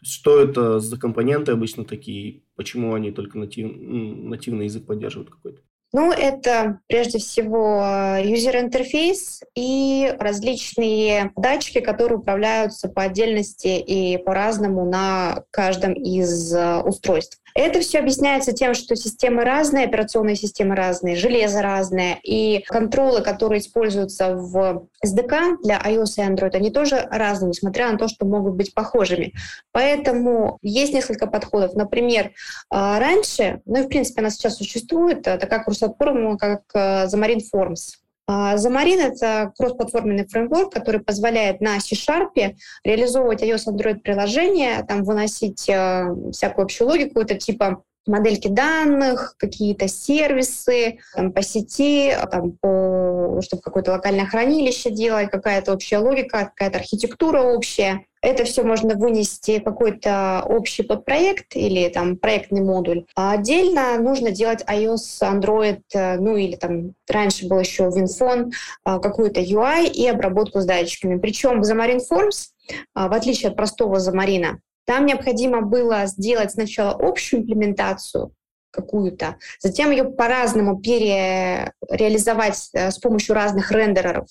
Что 0.03 0.41
это 0.41 0.81
за 0.81 0.99
компоненты 0.99 1.53
обычно 1.53 1.85
такие, 1.85 2.43
почему 2.57 2.95
они 2.95 3.11
только 3.13 3.39
натив, 3.39 3.71
нативный 3.77 4.65
язык 4.65 4.87
поддерживают 4.87 5.31
какой-то? 5.31 5.61
Ну, 5.93 6.13
это 6.13 6.79
прежде 6.87 7.19
всего 7.19 7.83
юзер-интерфейс 8.23 9.43
и 9.57 10.15
различные 10.21 11.33
датчики, 11.37 11.81
которые 11.81 12.19
управляются 12.19 12.89
по 12.89 13.03
отдельности 13.03 13.79
и 13.81 14.17
по-разному 14.19 14.89
на 14.89 15.43
каждом 15.51 15.95
из 15.95 16.55
э, 16.55 16.77
устройств. 16.83 17.40
Это 17.55 17.81
все 17.81 17.99
объясняется 17.99 18.53
тем, 18.53 18.75
что 18.75 18.97
системы 18.97 19.45
разные, 19.45 19.87
операционные 19.87 20.37
системы 20.37 20.75
разные, 20.75 21.17
железо 21.17 21.63
разное, 21.63 22.19
и 22.23 22.63
контролы, 22.67 23.23
которые 23.23 23.61
используются 23.61 24.35
в 24.35 24.87
SDK 25.05 25.59
для 25.63 25.79
iOS 25.79 26.15
и 26.17 26.21
Android, 26.21 26.55
они 26.55 26.71
тоже 26.71 27.07
разные, 27.11 27.51
несмотря 27.51 27.91
на 27.91 27.99
то, 27.99 28.09
что 28.09 28.27
могут 28.27 28.55
быть 28.55 28.75
похожими. 28.75 29.35
Поэтому 29.73 30.59
есть 30.63 30.93
несколько 30.93 31.27
подходов. 31.27 31.75
Например, 31.75 32.33
а, 32.71 32.99
раньше, 32.99 33.61
ну 33.65 33.81
и 33.81 33.85
в 33.85 33.89
принципе 33.89 34.21
она 34.21 34.31
сейчас 34.31 34.57
существует, 34.57 35.23
такая 35.23 35.63
кросс-платформа, 35.63 36.39
как 36.39 36.63
Xamarin 36.75 37.41
Forms. 37.55 38.00
Xamarin— 38.31 39.01
это 39.01 39.53
кроссплатформенный 39.57 40.27
фреймворк, 40.27 40.73
который 40.73 41.01
позволяет 41.01 41.61
на 41.61 41.81
C-Sharp 41.81 42.55
реализовывать 42.85 43.43
iOS 43.43 43.67
Android 43.69 44.01
приложения, 44.01 44.85
там 44.87 45.05
выносить 45.05 45.69
э, 45.69 46.15
всякую 46.33 46.65
общую 46.65 46.89
логику, 46.89 47.21
это 47.21 47.37
типа 47.37 47.83
модельки 48.07 48.49
данных, 48.49 49.35
какие-то 49.39 49.89
сервисы 49.89 50.99
там, 51.15 51.33
по 51.33 51.43
сети, 51.43 52.15
там, 52.31 52.53
по, 52.53 53.41
чтобы 53.43 53.63
какое-то 53.63 53.93
локальное 53.93 54.27
хранилище 54.27 54.91
делать, 54.91 55.31
какая-то 55.31 55.73
общая 55.73 55.99
логика, 55.99 56.47
какая-то 56.47 56.79
архитектура 56.79 57.43
общая. 57.43 58.05
Это 58.23 58.45
все 58.45 58.63
можно 58.65 58.97
вынести 58.97 59.61
какой-то 59.61 60.45
общий 60.47 60.83
подпроект 60.83 61.57
или 61.57 61.89
там 61.89 62.19
проектный 62.19 62.61
модуль. 62.61 63.07
А 63.17 63.33
отдельно 63.33 63.99
нужно 63.99 64.31
делать 64.31 64.63
iOS, 64.69 65.23
Android, 65.23 65.81
э, 65.95 66.17
ну 66.19 66.37
или 66.37 66.57
там 66.57 66.93
раньше 67.09 67.49
был 67.49 67.61
еще 67.61 67.85
WinFone, 67.85 68.51
а, 68.85 68.99
какую-то 68.99 69.41
UI 69.41 69.87
и 69.91 70.07
обработку 70.07 70.61
с 70.61 70.67
датчиками. 70.67 71.19
Причем 71.19 71.63
в 71.63 71.65
Xamarin 71.65 72.01
Forms, 72.11 72.49
а, 72.95 73.09
в 73.09 73.15
отличие 73.15 73.51
от 73.51 73.57
простого 73.57 73.97
Xamarin, 73.97 74.59
там 74.87 75.07
необходимо 75.07 75.63
было 75.63 76.07
сделать 76.07 76.53
сначала 76.53 76.97
общую 76.99 77.43
имплементацию, 77.43 78.33
какую-то, 78.71 79.37
затем 79.59 79.91
ее 79.91 80.05
по-разному 80.05 80.81
перереализовать 80.81 82.71
э, 82.73 82.91
с 82.91 82.99
помощью 82.99 83.35
разных 83.35 83.73
рендереров 83.73 84.29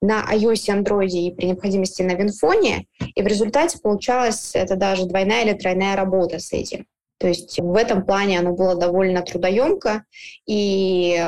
на 0.00 0.24
iOS, 0.32 0.82
Android 0.82 1.08
и 1.08 1.34
при 1.34 1.46
необходимости 1.46 2.02
на 2.02 2.14
Винфоне, 2.14 2.86
и 3.14 3.22
в 3.22 3.26
результате 3.26 3.78
получалась 3.78 4.52
это 4.54 4.76
даже 4.76 5.06
двойная 5.06 5.44
или 5.44 5.52
тройная 5.52 5.96
работа 5.96 6.38
с 6.38 6.52
этим. 6.52 6.86
То 7.22 7.28
есть 7.28 7.60
в 7.60 7.76
этом 7.76 8.04
плане 8.04 8.40
оно 8.40 8.52
было 8.52 8.74
довольно 8.74 9.22
трудоемко, 9.22 10.02
и 10.44 11.24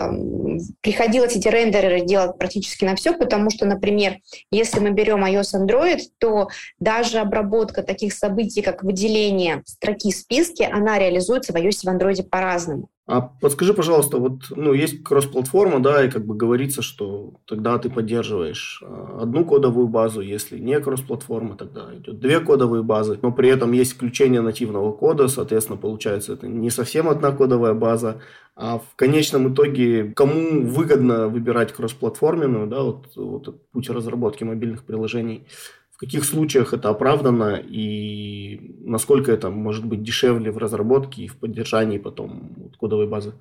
приходилось 0.81 1.37
эти 1.37 1.47
рендеры 1.47 2.01
делать 2.01 2.37
практически 2.37 2.85
на 2.85 2.97
все, 2.97 3.17
потому 3.17 3.49
что, 3.51 3.65
например, 3.65 4.17
если 4.51 4.81
мы 4.81 4.91
берем 4.91 5.25
iOS 5.25 5.55
Android, 5.55 6.01
то 6.19 6.49
даже 6.81 7.21
обработка 7.21 7.85
таких 7.85 8.13
событий, 8.13 8.61
как 8.61 8.83
выделение 8.83 9.63
строки 9.67 10.11
в 10.11 10.17
списке, 10.17 10.67
она 10.67 10.99
реализуется 10.99 11.53
в 11.53 11.57
iOS 11.57 11.85
и 11.85 11.87
в 11.87 11.95
Android 11.95 12.25
по-разному. 12.25 12.89
А 13.07 13.21
подскажи, 13.21 13.75
пожалуйста, 13.75 14.17
вот 14.17 14.45
ну, 14.49 14.73
есть 14.73 15.03
кросс-платформа, 15.03 15.79
да, 15.81 16.03
и 16.03 16.11
как 16.11 16.25
бы 16.25 16.35
говорится, 16.35 16.81
что 16.81 17.35
тогда 17.47 17.77
ты 17.79 17.91
поддерживаешь 17.91 18.83
а, 18.83 19.19
одну 19.21 19.45
кодовую 19.45 19.89
базу, 19.89 20.23
если 20.23 20.59
не 20.59 20.81
кросс-платформа, 20.81 21.55
тогда 21.57 21.95
идет 21.95 22.19
две 22.19 22.41
кодовые 22.41 22.83
базы, 22.83 23.19
но 23.21 23.31
при 23.31 23.51
этом 23.51 23.73
есть 23.73 23.93
включение 23.93 24.41
нативного 24.41 24.91
кода, 24.93 25.29
соответственно, 25.29 25.77
получается, 25.77 26.33
это 26.33 26.49
не 26.49 26.71
совсем 26.71 27.11
одна 27.11 27.33
кодовая 27.33 27.75
база, 27.75 28.23
а 28.57 28.79
в 28.79 28.97
конечном 28.97 29.53
итоге 29.53 30.13
кому 30.17 30.63
выгодно 30.67 31.29
выбирать 31.29 31.75
кроссплатформенную, 31.75 32.67
да, 32.69 32.83
вот, 32.85 33.09
вот 33.17 33.71
путь 33.71 33.91
разработки 33.91 34.45
мобильных 34.45 34.83
приложений, 34.83 35.47
в 35.95 35.97
каких 35.97 36.25
случаях 36.25 36.75
это 36.75 36.89
оправдано 36.89 37.63
и 37.65 38.59
насколько 38.81 39.31
это 39.31 39.51
может 39.51 39.85
быть 39.85 40.03
дешевле 40.03 40.51
в 40.51 40.59
разработке 40.59 41.23
и 41.23 41.29
в 41.29 41.39
поддержании 41.39 41.99
потом 41.99 42.73
кодовой 42.79 43.07
базы? 43.07 43.33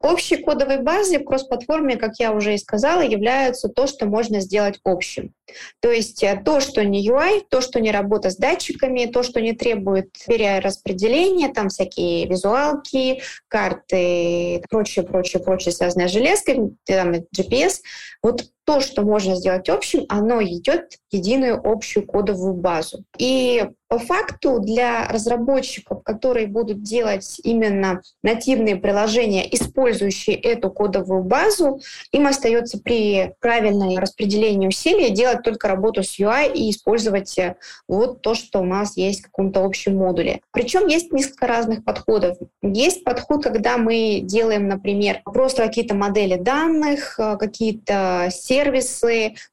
Общей 0.00 0.36
кодовой 0.36 0.80
базе 0.80 1.20
в 1.20 1.24
кросс-платформе, 1.24 1.96
как 1.96 2.18
я 2.18 2.32
уже 2.32 2.54
и 2.54 2.58
сказала, 2.58 3.02
являются 3.02 3.68
то, 3.68 3.86
что 3.86 4.06
можно 4.06 4.40
сделать 4.40 4.80
общим. 4.84 5.32
То 5.80 5.92
есть 5.92 6.24
э, 6.24 6.40
то, 6.44 6.60
что 6.60 6.84
не 6.84 7.08
UI, 7.08 7.42
то, 7.48 7.60
что 7.60 7.80
не 7.80 7.92
работа 7.92 8.30
с 8.30 8.36
датчиками, 8.36 9.06
то, 9.06 9.22
что 9.22 9.40
не 9.40 9.52
требует 9.52 10.10
перераспределения, 10.26 11.52
там 11.52 11.68
всякие 11.68 12.26
визуалки, 12.26 13.22
карты, 13.46 14.62
прочее, 14.68 15.04
прочее, 15.04 15.40
прочее, 15.40 15.72
связанное 15.72 16.08
с 16.08 16.12
железкой, 16.12 16.76
там, 16.84 17.12
GPS. 17.36 17.74
Вот 18.24 18.46
то, 18.64 18.80
что 18.80 19.02
можно 19.02 19.36
сделать 19.36 19.68
общим, 19.68 20.04
оно 20.08 20.42
идет 20.42 20.98
в 21.10 21.14
единую 21.14 21.60
общую 21.62 22.06
кодовую 22.06 22.54
базу. 22.54 23.04
И 23.18 23.66
по 23.92 23.98
факту 23.98 24.58
для 24.58 25.06
разработчиков, 25.08 26.02
которые 26.02 26.46
будут 26.46 26.82
делать 26.82 27.38
именно 27.44 28.00
нативные 28.22 28.76
приложения, 28.76 29.46
использующие 29.54 30.34
эту 30.34 30.70
кодовую 30.70 31.24
базу, 31.24 31.78
им 32.10 32.26
остается 32.26 32.78
при 32.78 33.34
правильном 33.40 33.98
распределении 33.98 34.66
усилий 34.66 35.10
делать 35.10 35.42
только 35.42 35.68
работу 35.68 36.02
с 36.02 36.18
UI 36.18 36.54
и 36.54 36.70
использовать 36.70 37.38
э, 37.38 37.56
вот 37.86 38.22
то, 38.22 38.34
что 38.34 38.60
у 38.60 38.64
нас 38.64 38.96
есть 38.96 39.20
в 39.20 39.24
каком-то 39.24 39.62
общем 39.62 39.98
модуле. 39.98 40.40
Причем 40.52 40.86
есть 40.86 41.12
несколько 41.12 41.46
разных 41.46 41.84
подходов. 41.84 42.38
Есть 42.62 43.04
подход, 43.04 43.42
когда 43.42 43.76
мы 43.76 44.20
делаем, 44.22 44.68
например, 44.68 45.20
просто 45.24 45.66
какие-то 45.66 45.94
модели 45.94 46.36
данных, 46.36 47.16
э, 47.18 47.36
какие-то 47.36 48.30
сервисы, 48.30 48.61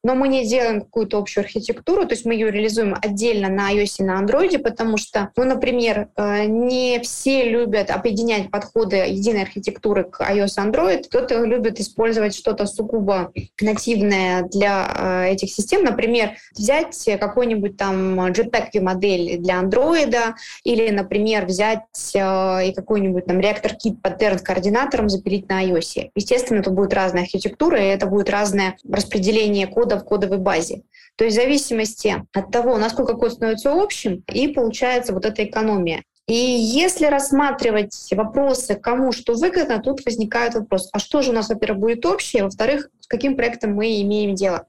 но 0.04 0.16
мы 0.16 0.28
не 0.28 0.46
делаем 0.46 0.82
какую-то 0.82 1.18
общую 1.18 1.44
архитектуру, 1.44 2.06
то 2.06 2.14
есть 2.14 2.26
мы 2.26 2.34
ее 2.34 2.52
реализуем 2.52 2.96
отдельно 3.02 3.50
на 3.50 3.74
iOS 3.74 3.96
и 4.00 4.04
на 4.04 4.22
Android, 4.22 4.58
потому 4.60 4.98
что, 4.98 5.30
ну, 5.36 5.46
например, 5.46 6.10
э, 6.16 6.46
не 6.46 7.00
все 7.02 7.50
любят 7.50 7.92
объединять 7.92 8.52
подходы 8.52 8.98
единой 8.98 9.44
архитектуры 9.44 10.04
к 10.04 10.22
iOS 10.22 10.54
и 10.58 10.70
Android, 10.70 11.04
кто-то 11.06 11.44
любит 11.44 11.80
использовать 11.80 12.36
что-то 12.36 12.66
сугубо 12.66 13.32
нативное 13.62 14.44
для 14.44 14.94
э, 14.96 15.34
этих 15.34 15.52
систем, 15.52 15.84
например, 15.84 16.32
взять 16.56 17.10
какой-нибудь 17.20 17.78
там 17.78 18.20
JPEG 18.20 18.82
модель 18.82 19.38
для 19.38 19.62
Android 19.62 20.16
или, 20.64 20.90
например, 20.90 21.46
взять 21.46 21.80
э, 22.14 22.68
и 22.68 22.74
какой-нибудь 22.74 23.26
там 23.26 23.40
реактор 23.40 23.76
кит 23.76 24.02
паттерн 24.02 24.40
координатором 24.40 25.10
запилить 25.10 25.50
на 25.50 25.64
iOS. 25.64 26.10
Естественно, 26.16 26.60
это 26.60 26.72
будет 26.72 26.94
разная 26.94 27.24
архитектура, 27.24 27.80
и 27.80 27.88
это 27.88 28.06
будет 28.06 28.30
разное 28.30 28.78
распределение 28.92 29.68
кода 29.68 29.98
в 29.98 30.04
кодовой 30.04 30.38
базе. 30.38 30.84
То 31.16 31.26
есть 31.26 31.38
в 31.38 31.42
зависимости 31.42 32.24
от 32.34 32.52
того, 32.52 32.78
насколько 32.78 33.14
код 33.14 33.34
становится 33.34 33.72
общим, 33.74 34.24
и 34.34 34.48
получается 34.48 35.14
вот 35.14 35.26
эта 35.26 35.44
экономия. 35.44 36.04
И 36.28 36.34
если 36.34 37.08
рассматривать 37.08 37.96
вопросы, 38.12 38.76
кому 38.76 39.12
что 39.12 39.34
выгодно, 39.34 39.80
тут 39.80 40.06
возникает 40.06 40.54
вопрос, 40.54 40.90
а 40.94 41.00
что 41.00 41.22
же 41.22 41.32
у 41.32 41.34
нас, 41.34 41.50
во-первых, 41.50 41.80
будет 41.80 42.06
общее, 42.06 42.44
во-вторых, 42.44 42.90
каким 43.10 43.36
проектом 43.36 43.74
мы 43.74 44.02
имеем 44.02 44.36
дело. 44.36 44.68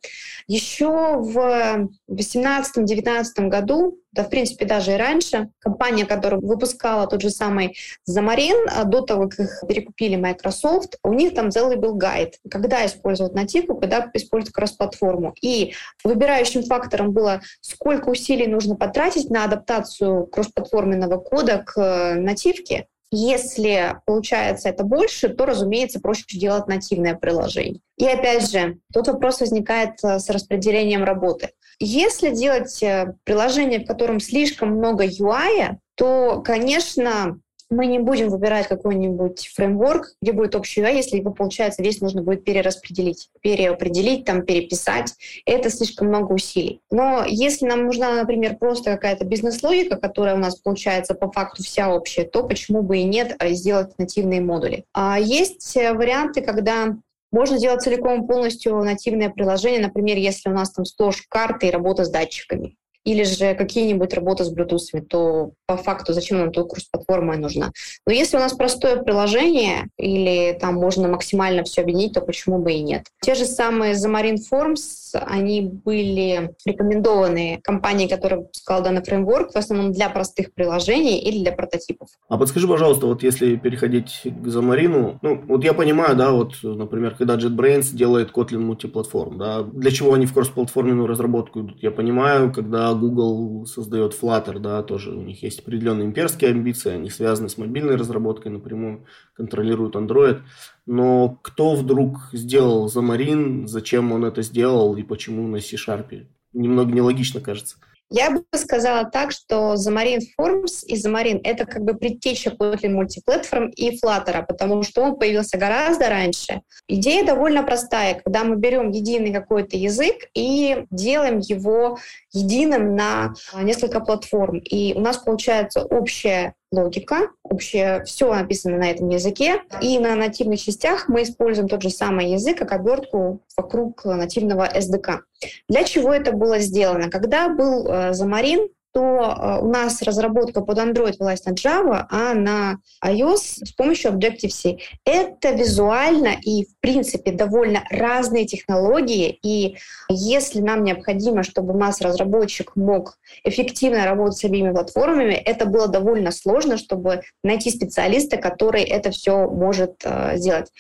Еще 0.49 0.88
в 0.88 1.88
2018-2019 2.11 3.49
году, 3.49 3.99
да, 4.12 4.25
в 4.25 4.30
принципе, 4.30 4.64
даже 4.64 4.94
и 4.94 4.97
раньше, 4.97 5.50
компания, 5.61 6.04
которая 6.04 6.40
выпускала 6.40 7.06
тот 7.06 7.20
же 7.20 7.30
самый 7.30 7.76
Замарин, 8.04 8.66
а 8.75 8.85
до 8.85 9.02
того, 9.02 9.28
как 9.28 9.40
их 9.40 9.62
перекупили 9.68 10.16
Microsoft, 10.16 10.97
у 11.04 11.12
них 11.12 11.35
там 11.35 11.50
целый 11.50 11.76
был 11.76 11.94
гайд, 11.94 12.38
когда 12.50 12.85
использовать 12.87 13.35
нативку, 13.35 13.76
когда 13.76 14.11
использовать 14.14 14.52
кросс-платформу. 14.52 15.35
И 15.42 15.75
выбирающим 16.02 16.64
фактором 16.64 17.12
было, 17.12 17.42
сколько 17.61 18.09
усилий 18.09 18.49
нужно 18.49 18.75
потратить 18.75 19.30
на 19.30 19.44
адаптацию 19.44 20.26
кроссплатформенного 20.26 21.18
кода 21.18 21.62
к 21.64 21.80
э, 21.80 22.14
нативке, 22.14 22.87
если 23.11 23.97
получается 24.07 24.69
это 24.69 24.85
больше, 24.85 25.29
то, 25.29 25.47
разумеется, 25.47 26.00
проще 26.00 26.38
делать 26.38 26.69
нативное 26.69 27.14
приложение. 27.14 27.81
И 27.97 28.07
опять 28.07 28.50
же, 28.50 28.79
тут 28.93 29.09
вопрос 29.09 29.40
возникает 29.40 30.02
э, 30.05 30.19
с 30.19 30.31
распределением 30.31 31.05
работы. 31.05 31.50
Если 31.81 32.31
делать 32.31 32.83
э, 32.83 33.14
приложение, 33.25 33.81
в 33.81 33.87
котором 33.87 34.21
слишком 34.21 34.71
много 34.76 35.07
UI, 35.07 35.76
то, 35.97 36.40
конечно, 36.43 37.40
мы 37.70 37.86
не 37.86 38.00
будем 38.00 38.28
выбирать 38.28 38.66
какой-нибудь 38.66 39.48
фреймворк, 39.54 40.14
где 40.20 40.32
будет 40.32 40.56
общий 40.56 40.82
UI, 40.82 40.96
если 40.96 41.18
его, 41.18 41.30
получается, 41.30 41.82
весь 41.82 42.00
нужно 42.00 42.22
будет 42.22 42.44
перераспределить, 42.44 43.30
переопределить, 43.40 44.24
там, 44.24 44.42
переписать. 44.42 45.14
Это 45.46 45.70
слишком 45.70 46.08
много 46.08 46.32
усилий. 46.32 46.80
Но 46.90 47.24
если 47.26 47.66
нам 47.66 47.84
нужна, 47.84 48.12
например, 48.14 48.56
просто 48.56 48.90
какая-то 48.90 49.24
бизнес-логика, 49.24 49.96
которая 49.96 50.34
у 50.34 50.38
нас 50.38 50.56
получается 50.56 51.14
по 51.14 51.30
факту 51.30 51.62
вся 51.62 51.94
общая, 51.94 52.24
то 52.24 52.42
почему 52.42 52.82
бы 52.82 52.98
и 52.98 53.04
нет 53.04 53.36
а 53.38 53.50
сделать 53.50 53.96
нативные 53.98 54.40
модули. 54.40 54.84
А 54.92 55.18
есть 55.18 55.76
э, 55.76 55.92
варианты, 55.92 56.40
когда 56.42 56.96
можно 57.30 57.58
делать 57.58 57.82
целиком 57.82 58.26
полностью 58.26 58.82
нативное 58.82 59.30
приложение, 59.30 59.80
например, 59.80 60.16
если 60.16 60.50
у 60.50 60.52
нас 60.52 60.72
там 60.72 60.84
сплошь 60.84 61.24
карты 61.28 61.68
и 61.68 61.70
работа 61.70 62.04
с 62.04 62.10
датчиками 62.10 62.76
или 63.04 63.23
же 63.25 63.54
какие-нибудь 63.54 64.14
работы 64.14 64.45
с 64.45 64.52
Bluetooth, 64.52 65.00
то 65.09 65.52
по 65.66 65.76
факту 65.76 66.12
зачем 66.12 66.38
нам 66.38 66.52
тут 66.52 66.69
курс-платформа 66.69 67.37
нужна. 67.37 67.73
Но 68.07 68.12
если 68.12 68.37
у 68.37 68.40
нас 68.40 68.52
простое 68.52 68.97
приложение 69.02 69.88
или 69.97 70.57
там 70.61 70.75
можно 70.75 71.09
максимально 71.09 71.64
все 71.64 71.83
объединить, 71.83 72.12
то 72.12 72.21
почему 72.21 72.59
бы 72.59 72.73
и 72.73 72.80
нет. 72.80 73.07
Те 73.23 73.35
же 73.35 73.45
самые 73.45 73.95
Xamarin 73.95 74.38
Forms, 74.50 75.14
они 75.14 75.62
были 75.62 76.54
рекомендованы 76.64 77.61
компанией, 77.62 78.09
которая 78.09 78.40
выпускала 78.40 78.83
данный 78.83 79.02
фреймворк, 79.02 79.52
в 79.52 79.57
основном 79.57 79.92
для 79.92 80.11
простых 80.11 80.52
приложений 80.52 81.21
или 81.21 81.42
для 81.42 81.52
прототипов. 81.52 82.09
А 82.28 82.37
подскажи, 82.37 82.69
пожалуйста, 82.69 83.07
вот 83.07 83.23
если 83.23 83.57
переходить 83.57 84.21
к 84.25 84.47
Xamarin, 84.47 85.19
ну, 85.23 85.42
вот 85.47 85.64
я 85.64 85.73
понимаю, 85.73 86.16
да, 86.16 86.33
вот, 86.33 86.54
например, 86.62 87.14
когда 87.16 87.37
JetBrains 87.37 87.95
делает 87.95 88.30
Kotlin 88.33 88.59
мультиплатформ, 88.59 89.38
да, 89.38 89.62
для 89.62 89.90
чего 89.90 90.14
они 90.14 90.26
в 90.26 90.35
кросс-платформенную 90.35 91.07
разработку 91.07 91.61
идут, 91.61 91.83
я 91.83 91.90
понимаю, 91.90 92.52
когда 92.52 92.89
Google 92.94 93.66
создает 93.66 94.14
Flutter, 94.14 94.59
да, 94.59 94.82
тоже 94.82 95.12
у 95.12 95.23
них 95.23 95.42
есть 95.42 95.61
определенные 95.61 96.06
имперские 96.06 96.50
амбиции, 96.50 96.92
они 96.92 97.11
связаны 97.11 97.49
с 97.49 97.59
мобильной 97.59 97.97
разработкой 97.97 98.52
напрямую, 98.52 99.04
контролируют 99.35 99.97
Android. 99.97 100.42
Но 100.87 101.38
кто 101.42 101.75
вдруг 101.75 102.30
сделал 102.32 102.87
Xamarin, 102.87 103.66
зачем 103.66 104.12
он 104.12 104.25
это 104.25 104.42
сделал 104.42 104.97
и 104.97 105.02
почему 105.02 105.47
на 105.49 105.61
C-Sharp? 105.61 106.26
Немного 106.52 106.92
нелогично 106.92 107.40
кажется. 107.40 107.76
Я 108.12 108.33
бы 108.33 108.45
сказала 108.57 109.05
так, 109.05 109.31
что 109.31 109.75
Xamarin 109.75 110.19
Forms 110.37 110.85
и 110.85 110.97
Xamarin— 110.97 111.40
это 111.45 111.64
как 111.64 111.85
бы 111.85 111.95
предтеча 111.95 112.50
Kotlin 112.50 113.00
Multiplatform 113.00 113.71
и 113.71 113.97
Flutter, 113.97 114.45
потому 114.47 114.83
что 114.83 115.02
он 115.02 115.17
появился 115.17 115.57
гораздо 115.59 116.09
раньше. 116.09 116.62
Идея 116.88 117.25
довольно 117.25 117.62
простая, 117.62 118.14
когда 118.17 118.43
мы 118.43 118.57
берем 118.57 118.90
единый 118.90 119.33
какой-то 119.33 119.76
язык 119.76 120.29
и 120.35 120.87
делаем 120.90 121.38
его 121.38 121.99
единым 122.33 122.97
на 122.97 123.33
несколько 123.55 124.00
платформ. 124.00 124.59
И 124.59 124.93
у 124.95 125.00
нас 125.00 125.19
получается 125.19 125.83
общая 125.83 126.55
логика, 126.72 127.30
общее 127.42 128.04
все 128.04 128.32
написано 128.32 128.78
на 128.78 128.90
этом 128.90 129.08
языке. 129.08 129.62
И 129.80 129.98
на 129.98 130.14
нативных 130.14 130.61
частях 130.61 131.09
мы 131.09 131.22
используем 131.22 131.68
тот 131.68 131.83
же 131.83 131.90
самый 131.90 132.30
язык, 132.30 132.59
как 132.59 132.72
обертку 132.72 133.40
вокруг 133.56 134.04
нативного 134.04 134.68
SDK. 134.68 135.20
Для 135.68 135.85
чего 135.85 136.12
это 136.12 136.33
было 136.33 136.59
сделано? 136.59 137.11
Когда 137.11 137.48
был 137.48 137.87
э, 137.87 138.12
Замарин, 138.12 138.68
то 138.92 139.00
э, 139.00 139.64
у 139.64 139.68
нас 139.68 140.03
разработка 140.03 140.61
под 140.61 140.79
Android 140.79 141.16
велась 141.18 141.44
на 141.44 141.53
Java, 141.53 142.07
а 142.11 142.35
на 142.35 142.79
iOS 143.05 143.64
с 143.64 143.72
помощью 143.72 144.12
Objective-C. 144.12 144.79
Это 145.05 145.50
визуально 145.50 146.37
и, 146.40 146.64
в 146.64 146.79
принципе, 146.81 147.33
довольно 147.33 147.85
разные 147.90 148.46
технологии, 148.46 149.38
и 149.42 149.76
если 150.09 150.61
нам 150.61 150.85
необходимо, 150.85 151.42
чтобы 151.42 151.74
у 151.74 151.79
нас 151.79 152.00
разработчик 152.00 152.76
мог 152.76 153.18
эффективно 153.44 154.05
работать 154.05 154.38
с 154.38 154.44
обеими 154.44 154.72
платформами, 154.72 155.35
это 155.35 155.66
было 155.66 155.88
довольно 155.88 156.31
сложно, 156.33 156.79
чтобы 156.79 157.22
найти 157.44 157.70
специалиста, 157.70 158.37
который 158.37 158.83
это 158.83 159.11
все 159.11 159.46
может 159.48 160.05
uh, 160.05 160.37
сделать. 160.37 160.70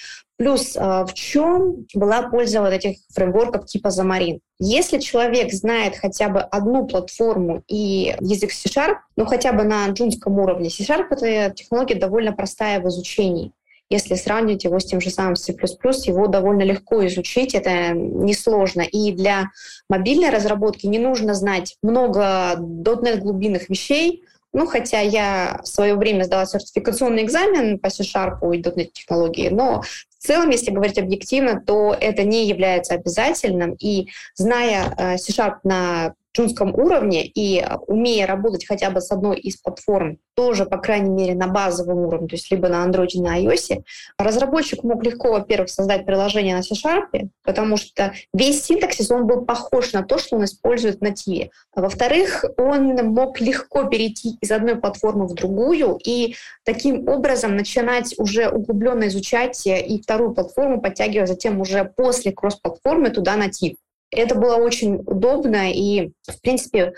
Плюс 0.40 0.74
а, 0.74 1.04
в 1.04 1.12
чем 1.12 1.84
была 1.92 2.22
польза 2.22 2.62
вот 2.62 2.72
этих 2.72 2.96
фреймворков 3.12 3.66
типа 3.66 3.88
Xamarin? 3.88 4.38
Если 4.58 4.98
человек 4.98 5.52
знает 5.52 5.96
хотя 5.96 6.30
бы 6.30 6.40
одну 6.40 6.86
платформу 6.86 7.62
и 7.68 8.16
язык 8.20 8.50
C-Sharp, 8.50 8.96
ну 9.16 9.26
хотя 9.26 9.52
бы 9.52 9.64
на 9.64 9.86
джунском 9.88 10.38
уровне, 10.38 10.70
C-Sharp— 10.70 11.08
это 11.10 11.54
технология 11.54 11.96
довольно 11.96 12.32
простая 12.32 12.80
в 12.80 12.88
изучении. 12.88 13.52
Если 13.90 14.14
сравнивать 14.14 14.64
его 14.64 14.78
с 14.78 14.86
тем 14.86 15.02
же 15.02 15.10
самым 15.10 15.36
C++, 15.36 15.52
его 15.52 16.26
довольно 16.26 16.62
легко 16.62 17.06
изучить, 17.06 17.54
это 17.54 17.90
несложно. 17.90 18.80
И 18.80 19.12
для 19.12 19.50
мобильной 19.90 20.30
разработки 20.30 20.86
не 20.86 20.98
нужно 20.98 21.34
знать 21.34 21.76
много 21.82 22.56
.NET 22.58 23.18
глубинных 23.18 23.68
вещей, 23.68 24.24
ну, 24.52 24.66
хотя 24.66 25.00
я 25.00 25.60
в 25.62 25.66
свое 25.66 25.94
время 25.94 26.24
сдала 26.24 26.46
сертификационный 26.46 27.22
экзамен 27.22 27.78
по 27.78 27.90
C-Sharp 27.90 28.38
и 28.54 28.86
технологии, 28.86 29.48
но 29.48 29.82
в 29.82 30.26
целом, 30.26 30.50
если 30.50 30.70
говорить 30.70 30.98
объективно, 30.98 31.60
то 31.60 31.96
это 31.98 32.24
не 32.24 32.46
является 32.46 32.94
обязательным. 32.94 33.74
И 33.80 34.08
зная 34.34 34.94
э, 34.96 35.16
C-Sharp 35.18 35.60
на 35.64 36.14
джунском 36.36 36.74
уровне 36.74 37.26
и 37.26 37.64
умея 37.86 38.26
работать 38.26 38.66
хотя 38.66 38.90
бы 38.90 39.00
с 39.00 39.10
одной 39.10 39.38
из 39.38 39.56
платформ, 39.56 40.18
тоже, 40.34 40.64
по 40.64 40.78
крайней 40.78 41.10
мере, 41.10 41.34
на 41.34 41.48
базовом 41.48 41.98
уровне, 41.98 42.28
то 42.28 42.36
есть 42.36 42.50
либо 42.50 42.68
на 42.68 42.86
Android, 42.86 43.08
на 43.20 43.40
iOS, 43.40 43.82
разработчик 44.16 44.84
мог 44.84 45.04
легко, 45.04 45.32
во-первых, 45.32 45.68
создать 45.68 46.06
приложение 46.06 46.54
на 46.54 46.62
C-Sharp, 46.62 47.28
потому 47.42 47.76
что 47.76 48.14
весь 48.32 48.64
синтаксис, 48.64 49.10
он 49.10 49.26
был 49.26 49.44
похож 49.44 49.92
на 49.92 50.02
то, 50.02 50.18
что 50.18 50.36
он 50.36 50.44
использует 50.44 50.98
в 50.98 51.02
нативе. 51.02 51.50
Во-вторых, 51.74 52.44
он 52.56 52.94
мог 53.12 53.40
легко 53.40 53.84
перейти 53.84 54.36
из 54.40 54.50
одной 54.50 54.76
платформы 54.76 55.26
в 55.26 55.34
другую 55.34 55.98
и 56.04 56.36
таким 56.64 57.08
образом 57.08 57.56
начинать 57.56 58.14
уже 58.18 58.48
углубленно 58.48 59.08
изучать 59.08 59.66
и 59.66 60.00
вторую 60.00 60.34
платформу, 60.34 60.80
подтягивая 60.80 61.26
затем 61.26 61.60
уже 61.60 61.84
после 61.84 62.32
кросс-платформы 62.32 63.10
туда 63.10 63.36
натив. 63.36 63.76
Это 64.10 64.34
было 64.34 64.56
очень 64.56 64.96
удобно, 64.96 65.70
и, 65.72 66.12
в 66.26 66.40
принципе, 66.42 66.94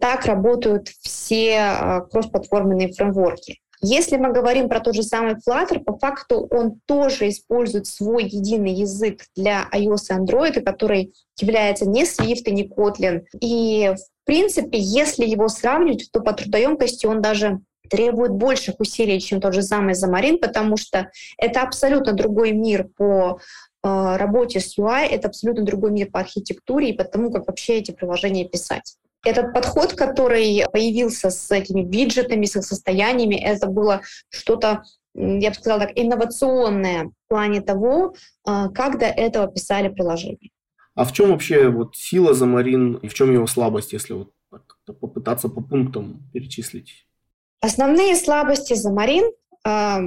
так 0.00 0.24
работают 0.24 0.88
все 0.88 1.58
а, 1.58 2.00
кроссплатформенные 2.00 2.92
фреймворки. 2.92 3.60
Если 3.86 4.16
мы 4.16 4.32
говорим 4.32 4.70
про 4.70 4.80
тот 4.80 4.94
же 4.94 5.02
самый 5.02 5.34
Flutter, 5.34 5.80
по 5.80 5.98
факту 5.98 6.48
он 6.50 6.80
тоже 6.86 7.28
использует 7.28 7.86
свой 7.86 8.24
единый 8.24 8.72
язык 8.72 9.24
для 9.36 9.68
iOS 9.74 10.06
и 10.08 10.12
Android, 10.14 10.62
который 10.62 11.12
является 11.38 11.86
не 11.86 12.04
Swift 12.04 12.44
и 12.46 12.52
не 12.52 12.66
Kotlin. 12.66 13.24
И, 13.40 13.94
в 13.94 14.26
принципе, 14.26 14.78
если 14.78 15.26
его 15.26 15.48
сравнивать, 15.48 16.08
то 16.12 16.20
по 16.20 16.32
трудоемкости 16.32 17.04
он 17.04 17.20
даже 17.20 17.60
требует 17.90 18.32
больших 18.32 18.76
усилий, 18.80 19.20
чем 19.20 19.42
тот 19.42 19.52
же 19.52 19.62
самый 19.62 19.92
Xamarin, 19.92 20.38
потому 20.38 20.78
что 20.78 21.10
это 21.36 21.60
абсолютно 21.60 22.14
другой 22.14 22.52
мир 22.52 22.88
по 22.96 23.38
работе 23.84 24.60
с 24.60 24.78
UI— 24.78 25.06
это 25.10 25.28
абсолютно 25.28 25.64
другой 25.64 25.90
мир 25.90 26.10
по 26.10 26.20
архитектуре 26.20 26.90
и 26.90 26.96
по 26.96 27.04
тому, 27.04 27.30
как 27.30 27.46
вообще 27.46 27.74
эти 27.74 27.90
приложения 27.90 28.48
писать. 28.48 28.96
Этот 29.24 29.54
подход, 29.54 29.94
который 29.94 30.64
появился 30.72 31.30
с 31.30 31.50
этими 31.50 31.82
виджетами, 31.82 32.44
с 32.44 32.56
их 32.56 32.64
состояниями, 32.64 33.36
это 33.36 33.66
было 33.66 34.02
что-то, 34.28 34.82
я 35.14 35.50
бы 35.50 35.54
сказала 35.54 35.80
так, 35.80 35.92
инновационное 35.94 37.06
в 37.06 37.28
плане 37.28 37.62
того, 37.62 38.14
а, 38.44 38.68
как 38.68 38.98
до 38.98 39.06
этого 39.06 39.48
писали 39.48 39.88
приложения. 39.88 40.50
А 40.94 41.04
в 41.04 41.12
чем 41.12 41.30
вообще 41.30 41.68
вот 41.68 41.96
сила 41.96 42.34
Замарин 42.34 42.94
и 42.94 43.08
в 43.08 43.14
чем 43.14 43.32
его 43.32 43.46
слабость, 43.46 43.92
если 43.92 44.12
вот 44.12 44.30
попытаться 45.00 45.48
по 45.48 45.60
пунктам 45.62 46.22
перечислить? 46.32 47.06
Основные 47.60 48.14
слабости 48.14 48.74
Замарин 48.74 49.24
а, 49.64 50.02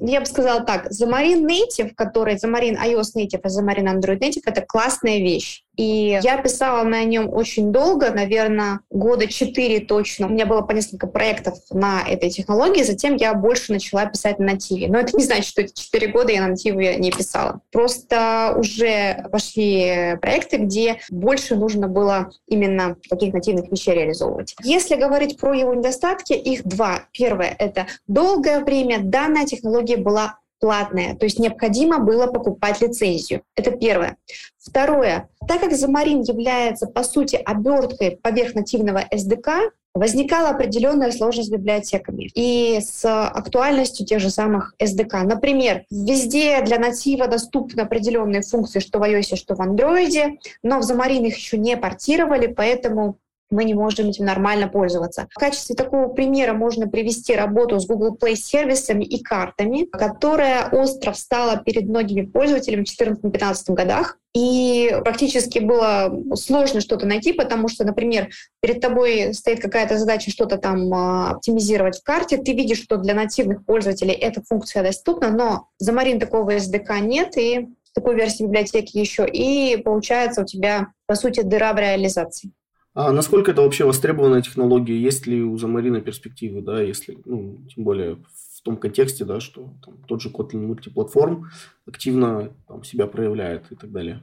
я 0.00 0.20
бы 0.20 0.26
сказала 0.26 0.62
так, 0.62 0.90
Xamarin 0.90 1.44
Native, 1.44 1.94
который 1.94 2.36
Xamarin 2.36 2.76
iOS 2.76 3.16
Native, 3.16 3.40
а 3.42 3.48
Xamarin 3.48 3.86
Android 3.86 4.20
Native— 4.20 4.42
это 4.46 4.62
классная 4.62 5.18
вещь. 5.18 5.63
И 5.76 6.18
я 6.22 6.36
писала 6.38 6.84
на 6.84 7.04
нем 7.04 7.32
очень 7.32 7.72
долго, 7.72 8.10
наверное, 8.10 8.80
года 8.90 9.26
четыре 9.26 9.80
точно. 9.80 10.26
У 10.26 10.30
меня 10.30 10.46
было 10.46 10.62
по 10.62 10.72
несколько 10.72 11.06
проектов 11.06 11.54
на 11.70 12.02
этой 12.06 12.30
технологии, 12.30 12.82
затем 12.82 13.16
я 13.16 13.34
больше 13.34 13.72
начала 13.72 14.06
писать 14.06 14.38
на 14.38 14.52
нативе. 14.52 14.88
Но 14.88 14.98
это 14.98 15.16
не 15.16 15.24
значит, 15.24 15.46
что 15.46 15.62
эти 15.62 15.72
четыре 15.74 16.08
года 16.08 16.32
я 16.32 16.42
на 16.42 16.48
нативе 16.48 16.96
не 16.96 17.10
писала. 17.10 17.60
Просто 17.72 18.54
уже 18.56 19.26
пошли 19.30 20.16
проекты, 20.20 20.58
где 20.58 21.00
больше 21.10 21.56
нужно 21.56 21.88
было 21.88 22.30
именно 22.46 22.96
таких 23.08 23.34
нативных 23.34 23.70
вещей 23.70 23.94
реализовывать. 23.94 24.54
Если 24.62 24.94
говорить 24.94 25.38
про 25.38 25.54
его 25.54 25.74
недостатки, 25.74 26.32
их 26.32 26.64
два. 26.64 27.04
Первое— 27.12 27.54
это 27.58 27.86
долгое 28.06 28.60
время 28.60 29.00
данная 29.00 29.44
технология 29.44 29.96
была 29.96 30.38
платная, 30.60 31.14
то 31.14 31.24
есть 31.24 31.38
необходимо 31.38 31.98
было 31.98 32.26
покупать 32.26 32.80
лицензию. 32.80 33.42
Это 33.54 33.72
первое. 33.72 34.16
Второе. 34.58 35.28
Так 35.46 35.60
как 35.60 35.72
Замарин 35.72 36.22
является, 36.22 36.86
по 36.86 37.02
сути, 37.02 37.36
оберткой 37.36 38.18
поверх 38.22 38.54
нативного 38.54 39.04
SDK, 39.12 39.70
возникала 39.94 40.48
определенная 40.48 41.12
сложность 41.12 41.48
с 41.48 41.52
библиотеками 41.52 42.28
и 42.34 42.80
с 42.80 43.04
актуальностью 43.04 44.04
тех 44.04 44.20
же 44.20 44.28
самых 44.28 44.74
SDK. 44.82 45.22
Например, 45.22 45.84
везде 45.90 46.60
для 46.62 46.78
натива 46.78 47.28
доступны 47.28 47.82
определенные 47.82 48.42
функции, 48.42 48.80
что 48.80 48.98
в 48.98 49.02
iOS, 49.02 49.36
что 49.36 49.54
в 49.54 49.60
Android, 49.60 50.38
но 50.62 50.80
в 50.80 50.90
Xamarin 50.90 51.26
их 51.26 51.36
еще 51.36 51.58
не 51.58 51.76
портировали, 51.76 52.48
поэтому 52.48 53.18
мы 53.54 53.64
не 53.64 53.74
можем 53.74 54.08
этим 54.08 54.24
нормально 54.24 54.68
пользоваться. 54.68 55.28
В 55.30 55.38
качестве 55.38 55.74
такого 55.76 56.08
примера 56.08 56.52
можно 56.52 56.88
привести 56.88 57.34
работу 57.34 57.78
с 57.78 57.86
Google 57.86 58.16
Play 58.20 58.34
сервисами 58.34 59.04
и 59.04 59.22
картами, 59.22 59.84
которая 59.84 60.68
остро 60.70 61.12
встала 61.12 61.56
перед 61.56 61.88
многими 61.88 62.22
пользователями 62.22 62.84
в 62.84 63.00
2014-2015 63.00 63.74
годах. 63.74 64.18
И 64.34 64.90
практически 65.04 65.60
было 65.60 66.12
сложно 66.34 66.80
что-то 66.80 67.06
найти, 67.06 67.32
потому 67.32 67.68
что, 67.68 67.84
например, 67.84 68.30
перед 68.60 68.80
тобой 68.80 69.32
стоит 69.32 69.60
какая-то 69.60 69.96
задача 69.96 70.32
что-то 70.32 70.58
там 70.58 70.92
а, 70.92 71.30
оптимизировать 71.30 72.00
в 72.00 72.02
карте, 72.02 72.38
ты 72.38 72.52
видишь, 72.52 72.82
что 72.82 72.96
для 72.96 73.14
нативных 73.14 73.64
пользователей 73.64 74.12
эта 74.12 74.42
функция 74.42 74.82
доступна, 74.82 75.30
но 75.30 75.68
за 75.78 75.92
Марин 75.92 76.18
такого 76.18 76.56
SDK 76.56 77.00
нет, 77.02 77.36
и 77.36 77.68
такой 77.94 78.16
версии 78.16 78.42
библиотеки 78.42 78.98
еще, 78.98 79.24
и 79.26 79.76
получается 79.76 80.42
у 80.42 80.44
тебя, 80.44 80.88
по 81.06 81.14
сути, 81.14 81.42
дыра 81.42 81.72
в 81.72 81.78
реализации. 81.78 82.50
А 82.94 83.10
насколько 83.12 83.50
это 83.50 83.62
вообще 83.62 83.84
востребованная 83.84 84.40
технология? 84.40 84.96
Есть 84.96 85.26
ли 85.26 85.42
у 85.42 85.58
Замарина 85.58 86.00
перспективы, 86.00 86.62
да, 86.62 86.80
если, 86.80 87.18
ну, 87.24 87.66
тем 87.74 87.82
более 87.82 88.16
в 88.54 88.62
том 88.62 88.76
контексте, 88.76 89.24
да, 89.24 89.40
что 89.40 89.74
там, 89.84 89.98
тот 90.06 90.22
же 90.22 90.30
Kotlin 90.30 90.64
мультиплатформ 90.66 91.50
активно 91.86 92.52
там, 92.68 92.84
себя 92.84 93.08
проявляет 93.08 93.70
и 93.72 93.74
так 93.74 93.90
далее? 93.90 94.22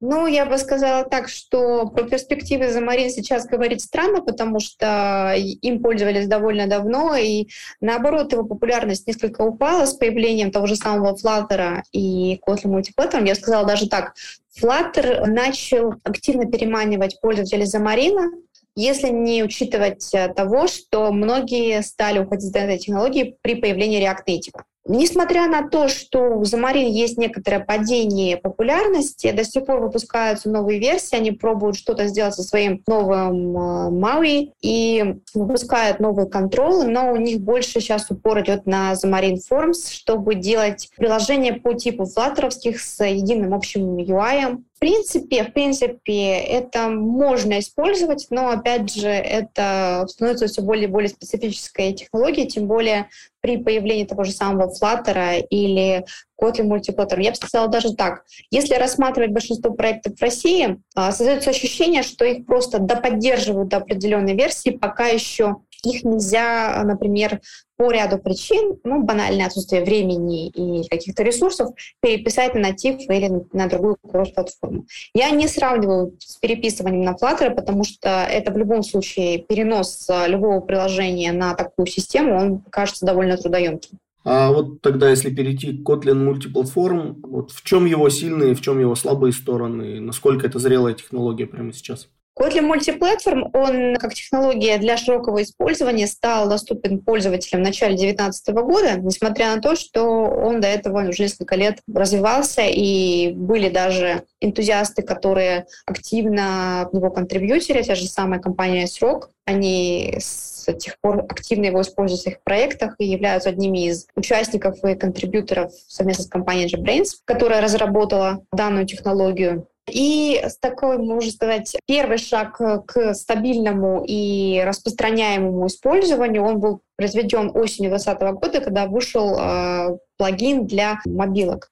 Ну, 0.00 0.28
я 0.28 0.46
бы 0.46 0.58
сказала 0.58 1.04
так, 1.04 1.28
что 1.28 1.88
про 1.88 2.04
перспективы 2.04 2.66
Xamarin 2.66 3.08
сейчас 3.08 3.46
говорить 3.46 3.82
странно, 3.82 4.22
потому 4.22 4.60
что 4.60 5.34
им 5.36 5.82
пользовались 5.82 6.28
довольно 6.28 6.68
давно, 6.68 7.16
и 7.16 7.48
наоборот, 7.80 8.32
его 8.32 8.44
популярность 8.44 9.08
несколько 9.08 9.42
упала 9.42 9.86
с 9.86 9.94
появлением 9.94 10.52
того 10.52 10.66
же 10.68 10.76
самого 10.76 11.16
Flutter 11.16 11.82
и 11.90 12.38
Kotlin 12.46 12.80
Multiplatform. 12.80 13.26
Я 13.26 13.34
сказала 13.34 13.66
даже 13.66 13.88
так, 13.88 14.14
Flutter 14.60 15.26
начал 15.26 15.94
активно 16.04 16.46
переманивать 16.46 17.20
пользователей 17.20 17.64
Xamarin, 17.64 18.44
если 18.76 19.08
не 19.08 19.42
учитывать 19.42 20.08
того, 20.36 20.68
что 20.68 21.10
многие 21.10 21.82
стали 21.82 22.20
уходить 22.20 22.50
из 22.50 22.54
этой 22.54 22.78
технологии 22.78 23.36
при 23.42 23.56
появлении 23.56 24.00
React 24.00 24.24
Native. 24.28 24.62
Несмотря 24.88 25.48
на 25.48 25.68
то, 25.68 25.86
что 25.88 26.38
у 26.38 26.44
Замарин 26.44 26.88
есть 26.90 27.18
некоторое 27.18 27.60
падение 27.60 28.38
популярности, 28.38 29.30
до 29.32 29.44
сих 29.44 29.66
пор 29.66 29.80
выпускаются 29.80 30.48
новые 30.48 30.80
версии, 30.80 31.14
они 31.14 31.30
пробуют 31.30 31.76
что-то 31.76 32.06
сделать 32.08 32.34
со 32.34 32.42
своим 32.42 32.82
новым 32.86 33.56
э, 33.56 33.90
Maui 33.90 34.52
и 34.62 35.16
выпускают 35.34 36.00
новые 36.00 36.26
контролы, 36.26 36.86
но 36.86 37.12
у 37.12 37.16
них 37.16 37.40
больше 37.40 37.80
сейчас 37.80 38.10
упор 38.10 38.40
идет 38.40 38.64
на 38.64 38.92
Xamarin 38.94 39.36
Forms, 39.50 39.90
чтобы 39.90 40.34
делать 40.34 40.88
приложения 40.96 41.52
по 41.52 41.74
типу 41.74 42.06
флаттеровских 42.06 42.80
с 42.80 43.04
единым 43.04 43.52
общим 43.52 43.98
UI, 43.98 44.56
в 44.78 44.80
принципе, 44.80 45.42
в 45.42 45.52
принципе, 45.52 46.34
это 46.34 46.88
можно 46.88 47.58
использовать, 47.58 48.28
но, 48.30 48.50
опять 48.50 48.94
же, 48.94 49.08
это 49.08 50.06
становится 50.06 50.46
все 50.46 50.62
более 50.62 50.84
и 50.84 50.90
более 50.90 51.08
специфической 51.08 51.92
технологией, 51.94 52.46
тем 52.46 52.68
более 52.68 53.08
при 53.40 53.56
появлении 53.56 54.04
того 54.04 54.22
же 54.22 54.30
самого 54.30 54.70
Flutter 54.70 55.40
или 55.50 56.04
Kotlin 56.40 56.68
Multiplayer. 56.68 57.20
Я 57.20 57.30
бы 57.30 57.36
сказала 57.36 57.66
даже 57.66 57.96
так. 57.96 58.22
Если 58.52 58.74
рассматривать 58.74 59.32
большинство 59.32 59.72
проектов 59.72 60.16
в 60.16 60.22
России, 60.22 60.78
а, 60.94 61.10
создается 61.10 61.50
ощущение, 61.50 62.04
что 62.04 62.24
их 62.24 62.46
просто 62.46 62.78
доподдерживают 62.78 63.70
до 63.70 63.78
определенной 63.78 64.36
версии, 64.36 64.70
пока 64.70 65.08
еще 65.08 65.56
их 65.84 66.04
нельзя, 66.04 66.82
например, 66.84 67.40
по 67.76 67.90
ряду 67.90 68.18
причин, 68.18 68.78
ну, 68.82 69.02
банальное 69.02 69.46
отсутствие 69.46 69.84
времени 69.84 70.48
и 70.48 70.88
каких-то 70.88 71.22
ресурсов, 71.22 71.70
переписать 72.00 72.54
на 72.54 72.60
натив 72.60 73.00
или 73.08 73.46
на 73.52 73.68
другую 73.68 73.96
кросс-платформу. 74.02 74.86
Я 75.14 75.30
не 75.30 75.46
сравниваю 75.46 76.16
с 76.18 76.36
переписыванием 76.36 77.04
на 77.04 77.12
Flutter, 77.12 77.54
потому 77.54 77.84
что 77.84 78.08
это 78.08 78.52
в 78.52 78.58
любом 78.58 78.82
случае 78.82 79.38
перенос 79.38 80.08
любого 80.26 80.60
приложения 80.60 81.32
на 81.32 81.54
такую 81.54 81.86
систему, 81.86 82.36
он 82.36 82.60
кажется 82.70 83.06
довольно 83.06 83.36
трудоемким. 83.36 83.98
А 84.24 84.50
вот 84.50 84.82
тогда, 84.82 85.08
если 85.08 85.30
перейти 85.30 85.72
к 85.72 85.88
Kotlin 85.88 86.24
мультиплатформ, 86.24 87.18
вот 87.22 87.52
в 87.52 87.62
чем 87.62 87.86
его 87.86 88.10
сильные, 88.10 88.54
в 88.54 88.60
чем 88.60 88.78
его 88.78 88.94
слабые 88.94 89.32
стороны, 89.32 90.00
насколько 90.00 90.46
это 90.46 90.58
зрелая 90.58 90.94
технология 90.94 91.46
прямо 91.46 91.72
сейчас? 91.72 92.08
Kotlin 92.38 92.72
Multiplatform, 92.72 93.50
он 93.52 93.96
как 93.96 94.14
технология 94.14 94.78
для 94.78 94.96
широкого 94.96 95.42
использования 95.42 96.06
стал 96.06 96.48
доступен 96.48 97.00
пользователям 97.00 97.62
в 97.62 97.64
начале 97.64 97.96
2019 97.96 98.48
года, 98.54 98.96
несмотря 98.98 99.54
на 99.54 99.60
то, 99.60 99.74
что 99.74 100.02
он 100.04 100.60
до 100.60 100.68
этого 100.68 101.08
уже 101.08 101.24
несколько 101.24 101.56
лет 101.56 101.80
развивался, 101.92 102.62
и 102.62 103.32
были 103.32 103.68
даже 103.68 104.22
энтузиасты, 104.40 105.02
которые 105.02 105.66
активно 105.84 106.88
в 106.92 106.94
него 106.94 107.10
контрибьютили, 107.10 107.82
та 107.82 107.96
же 107.96 108.06
самая 108.06 108.38
компания 108.38 108.86
Срок, 108.86 109.30
они 109.44 110.16
с 110.18 110.72
тех 110.74 110.98
пор 111.00 111.24
активно 111.28 111.66
его 111.66 111.80
используют 111.80 112.20
в 112.20 112.22
своих 112.22 112.42
проектах 112.42 112.94
и 112.98 113.06
являются 113.06 113.48
одними 113.48 113.88
из 113.88 114.06
участников 114.14 114.84
и 114.84 114.94
контрибьюторов 114.94 115.72
совместно 115.88 116.24
с 116.24 116.28
компанией 116.28 116.72
JetBrains, 116.72 117.22
которая 117.24 117.62
разработала 117.62 118.44
данную 118.52 118.86
технологию. 118.86 119.66
И 119.90 120.40
с 120.42 120.58
такой, 120.58 120.98
можно 120.98 121.30
сказать, 121.30 121.76
первый 121.86 122.18
шаг 122.18 122.56
к 122.86 123.14
стабильному 123.14 124.04
и 124.06 124.62
распространяемому 124.64 125.66
использованию, 125.66 126.42
он 126.42 126.60
был 126.60 126.80
произведен 126.96 127.50
осенью 127.54 127.90
2020 127.90 128.20
года, 128.40 128.60
когда 128.60 128.86
вышел 128.86 129.36
э, 129.38 129.98
плагин 130.16 130.66
для 130.66 131.00
мобилок. 131.04 131.70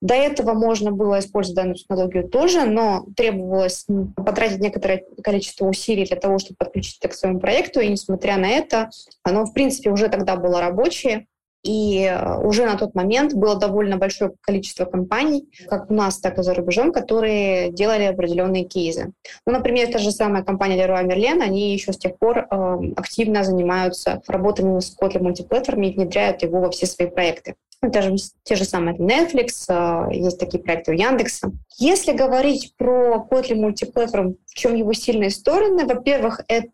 До 0.00 0.14
этого 0.14 0.54
можно 0.54 0.92
было 0.92 1.18
использовать 1.18 1.56
данную 1.56 1.74
технологию 1.74 2.28
тоже, 2.28 2.64
но 2.64 3.04
требовалось 3.16 3.84
потратить 4.14 4.60
некоторое 4.60 5.04
количество 5.22 5.66
усилий 5.66 6.06
для 6.06 6.16
того, 6.16 6.38
чтобы 6.38 6.56
подключить 6.58 6.98
это 7.00 7.08
к 7.08 7.14
своему 7.14 7.40
проекту, 7.40 7.80
и 7.80 7.88
несмотря 7.88 8.36
на 8.36 8.48
это, 8.48 8.90
оно, 9.24 9.44
в 9.44 9.52
принципе, 9.52 9.90
уже 9.90 10.08
тогда 10.08 10.36
было 10.36 10.60
рабочее, 10.60 11.26
и 11.62 12.04
э, 12.04 12.38
уже 12.38 12.64
на 12.64 12.76
тот 12.76 12.94
момент 12.94 13.34
было 13.34 13.56
довольно 13.56 13.96
большое 13.96 14.32
количество 14.40 14.84
компаний, 14.84 15.48
как 15.68 15.90
у 15.90 15.94
нас, 15.94 16.18
так 16.18 16.38
и 16.38 16.42
за 16.42 16.54
рубежом, 16.54 16.92
которые 16.92 17.70
делали 17.72 18.04
определенные 18.04 18.64
кейсы. 18.64 19.12
Ну, 19.46 19.52
например, 19.52 19.90
та 19.92 19.98
же 19.98 20.10
самая 20.12 20.42
компания 20.42 20.76
Leroy 20.76 21.06
Merlin, 21.06 21.42
они 21.42 21.72
еще 21.72 21.92
с 21.92 21.98
тех 21.98 22.18
пор 22.18 22.38
э, 22.38 22.78
активно 22.96 23.44
занимаются 23.44 24.22
работами 24.28 24.78
с 24.80 24.96
Kotlin 25.00 25.22
мультиплатформ 25.22 25.82
и 25.82 25.92
внедряют 25.92 26.42
его 26.42 26.60
во 26.60 26.70
все 26.70 26.86
свои 26.86 27.08
проекты. 27.08 27.54
Даже 27.80 28.16
те 28.42 28.56
же 28.56 28.64
самые 28.64 28.96
Netflix, 28.96 29.66
э, 29.68 30.14
есть 30.14 30.38
такие 30.38 30.62
проекты 30.62 30.92
у 30.92 30.94
Яндекса. 30.94 31.52
Если 31.78 32.12
говорить 32.12 32.74
про 32.76 33.26
Kotlin 33.30 33.56
мультиплатформ, 33.56 34.36
в 34.46 34.54
чем 34.54 34.74
его 34.74 34.92
сильные 34.92 35.30
стороны, 35.30 35.86
во-первых, 35.86 36.40
это 36.48 36.68